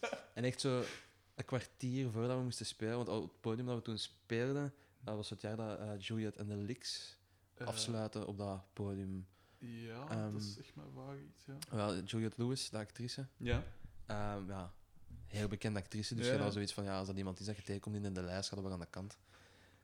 [0.34, 0.82] En echt zo
[1.34, 5.16] een kwartier voordat we moesten spelen, want op het podium dat we toen speelden, dat
[5.16, 7.18] was het jaar dat eh, Juliet en de Licks
[7.54, 9.26] Eh, afsluiten op dat podium.
[9.60, 11.56] Ja, Ehm, dat is echt maar vaag iets, ja.
[11.76, 13.64] Wel, Juliet Lewis, de actrice, Ja?
[14.06, 14.72] ehm, ja,
[15.26, 16.30] heel bekende actrice, dus Ja.
[16.32, 18.22] je had al zoiets van, ja, als dat iemand is dat je tegenkomt in de
[18.22, 19.18] lijst, gaat wel aan de kant.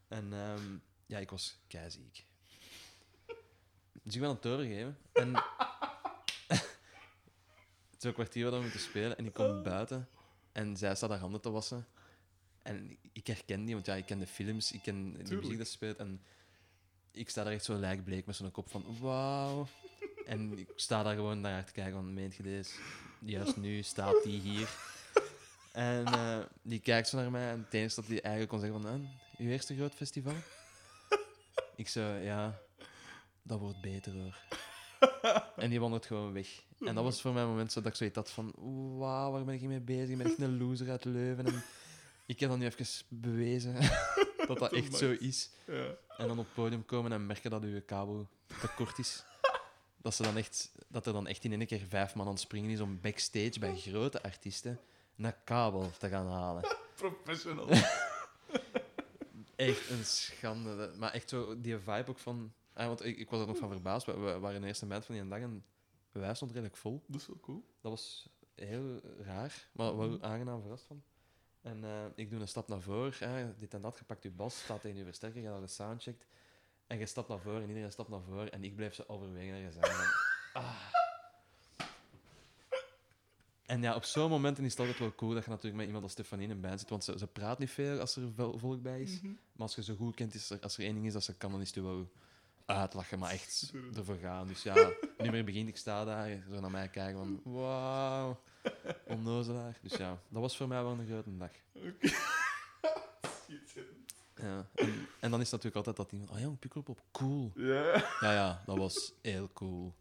[0.08, 2.24] En ehm, ja, ik was keiziek.
[4.02, 4.98] Dus ik ben aan het doorgeven.
[5.12, 5.34] En
[7.98, 10.08] een kwartier wat we moeten spelen en ik kom buiten
[10.52, 11.86] en zij staat haar handen te wassen.
[12.62, 15.40] En ik herken die, want ja, ik ken de films, ik ken de Tuurlijk.
[15.40, 15.96] muziek dat ze speelt.
[15.96, 16.22] En
[17.16, 19.66] ik sta daar echt zo lijkbleek met zo'n kop van wauw.
[20.26, 22.74] En ik sta daar gewoon naar te kijken, van meent je deze?
[23.18, 24.68] Juist nu staat die hier.
[25.72, 28.90] En eh, die kijkt zo naar mij en het dat hij eigenlijk kon zeggen van,
[28.92, 29.00] "Ah,
[29.38, 30.34] uw eerste groot festival?
[31.76, 32.58] ik zo, ja,
[33.42, 34.36] dat wordt beter hoor.
[35.56, 36.48] En die wandelt gewoon weg.
[36.80, 38.52] En dat was voor mij moment zo dat ik zoiets had van,
[38.98, 40.08] wauw, waar ben ik mee bezig?
[40.08, 41.46] Ik ben echt een loser uit Leuven.
[41.46, 41.62] En
[42.26, 43.76] ik heb dan nu even bewezen
[44.48, 45.50] dat dat echt zo is.
[45.66, 45.96] Ja.
[46.16, 48.28] En dan op het podium komen en merken dat uw kabel
[48.60, 49.24] te kort is.
[50.02, 52.40] Dat, ze dan echt, dat er dan echt in één keer vijf man aan het
[52.40, 54.80] springen is om backstage bij grote artiesten
[55.16, 56.76] een kabel te gaan halen.
[56.96, 57.68] Professional.
[59.56, 60.92] Echt een schande.
[60.96, 62.52] Maar echt zo, die vibe ook van...
[62.72, 64.06] Ah, want ik, ik was er nog van verbaasd.
[64.06, 65.64] We, we waren de eerste band van die dag en
[66.12, 67.02] wij stonden redelijk vol.
[67.06, 67.64] Dat is wel cool.
[67.80, 71.02] Dat was heel raar, maar wel aangenaam verrast van.
[71.66, 73.12] En eh, ik doe een stap naar voren.
[73.18, 75.66] hè, dit en dat, je pakt je bas, staat tegen je versterker, je gaat de
[75.66, 76.26] sound checkt.
[76.86, 78.52] En je stapt naar voren en iedereen stapt naar voren.
[78.52, 79.90] En ik blijf zo overwegen ergens aan.
[79.90, 80.76] van, ah.
[83.66, 86.04] En ja, op zo'n momenten is het altijd wel cool dat je natuurlijk met iemand
[86.04, 86.88] als Stefanie in een band zit.
[86.88, 89.20] Want ze, ze praat niet veel als er volk bij is.
[89.20, 89.26] Mhm.
[89.26, 91.36] Maar als je zo goed kent, is er, als er één ding is dat ze
[91.36, 92.10] kan, dan is het wel
[92.66, 94.46] uitlachen, maar echt ervoor gaan.
[94.46, 98.40] Dus ja, nu meer begint, ik sta daar, zo naar mij kijken van, wauw,
[99.06, 99.78] onnozelaar.
[99.82, 101.50] Dus ja, dat was voor mij wel een grote dag.
[103.44, 103.94] Schitterend.
[104.42, 104.68] Ja.
[104.74, 107.52] En, en dan is natuurlijk altijd dat ding van, oh jong, Pukkelpop, cool.
[107.54, 108.04] Ja.
[108.20, 109.94] Ja, ja, dat was heel cool.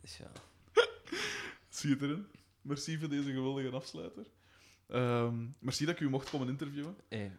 [0.00, 0.30] Dus ja,
[1.68, 2.26] Schitterend.
[2.62, 4.26] Merci voor deze geweldige afsluiter.
[4.92, 6.96] Ehm, merci dat ik u mocht komen interviewen.
[7.08, 7.32] hey,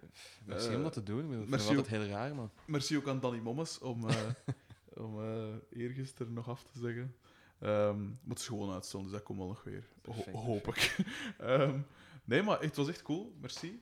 [0.45, 1.43] merci Eh, om dat te doen.
[1.43, 2.49] Ik vind het heel raar, maar...
[2.65, 4.15] Merci ook aan Danny Mommes om, eh
[5.05, 7.15] om eh eergisteren nog af te zeggen.
[7.59, 9.87] Ehm maar het is gewoon uitstellen, dus dat komt wel nog weer.
[10.05, 10.95] Ho- Perfect, hoop ik.
[11.37, 11.79] Ehm,
[12.23, 13.35] nee, maar het was echt cool.
[13.41, 13.81] Merci.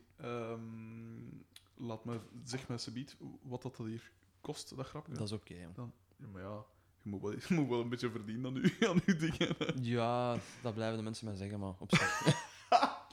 [1.77, 4.11] Laat me, zeg me alsjeblieft wat dat hier
[4.41, 5.14] kost, dat grapje.
[5.14, 5.53] Dat is oké.
[5.53, 5.89] Ja,
[6.31, 6.64] maar ja,
[7.02, 9.56] Je moet wel, je moet wel een beetje verdienen aan je, aan uw dingen.
[9.84, 12.49] Ja, dat blijven de mensen mij zeggen, maar op zich.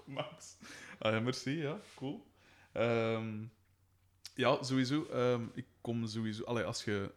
[0.17, 0.57] Max.
[0.99, 2.27] Ah, ja, merci, ja, cool.
[2.73, 3.45] Ehm,
[4.35, 5.05] ja, sowieso.
[5.07, 6.45] ehm, ik kom sowieso...
[6.45, 7.13] Allee, als je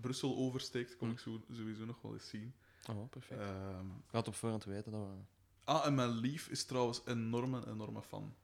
[0.00, 2.54] Brussel oversteekt, kom ik zo, sowieso nog wel eens zien.
[2.90, 3.40] Oh, perfect.
[3.40, 5.14] Ik Ehm, had op voorhand weten dat we...
[5.64, 8.34] ah, en mijn lief is trouwens enorm, een enorme fan.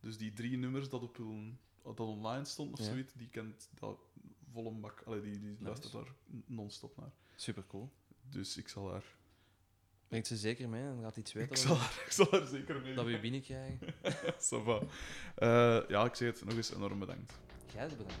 [0.00, 2.84] Dus die drie nummers dat op hun, dat online stond of Ja.
[2.84, 3.98] zoiets, die kent dat
[4.52, 5.02] volle bak.
[5.06, 6.12] Allee, die, die luistert daar
[6.46, 7.10] non-stop naar.
[7.34, 7.90] Super cool.
[8.30, 9.04] Dus ik zal haar...
[10.08, 11.76] Brengt ze zeker mee en gaat iets weten Ik zal
[12.06, 12.94] ik zal haar zeker mee.
[12.94, 13.78] dat we je binnenkrijgen.
[14.64, 14.80] Va.
[15.34, 17.32] Eh, ja, ik zeg het nog eens enorm bedankt.
[17.74, 18.14] Jij bedankt.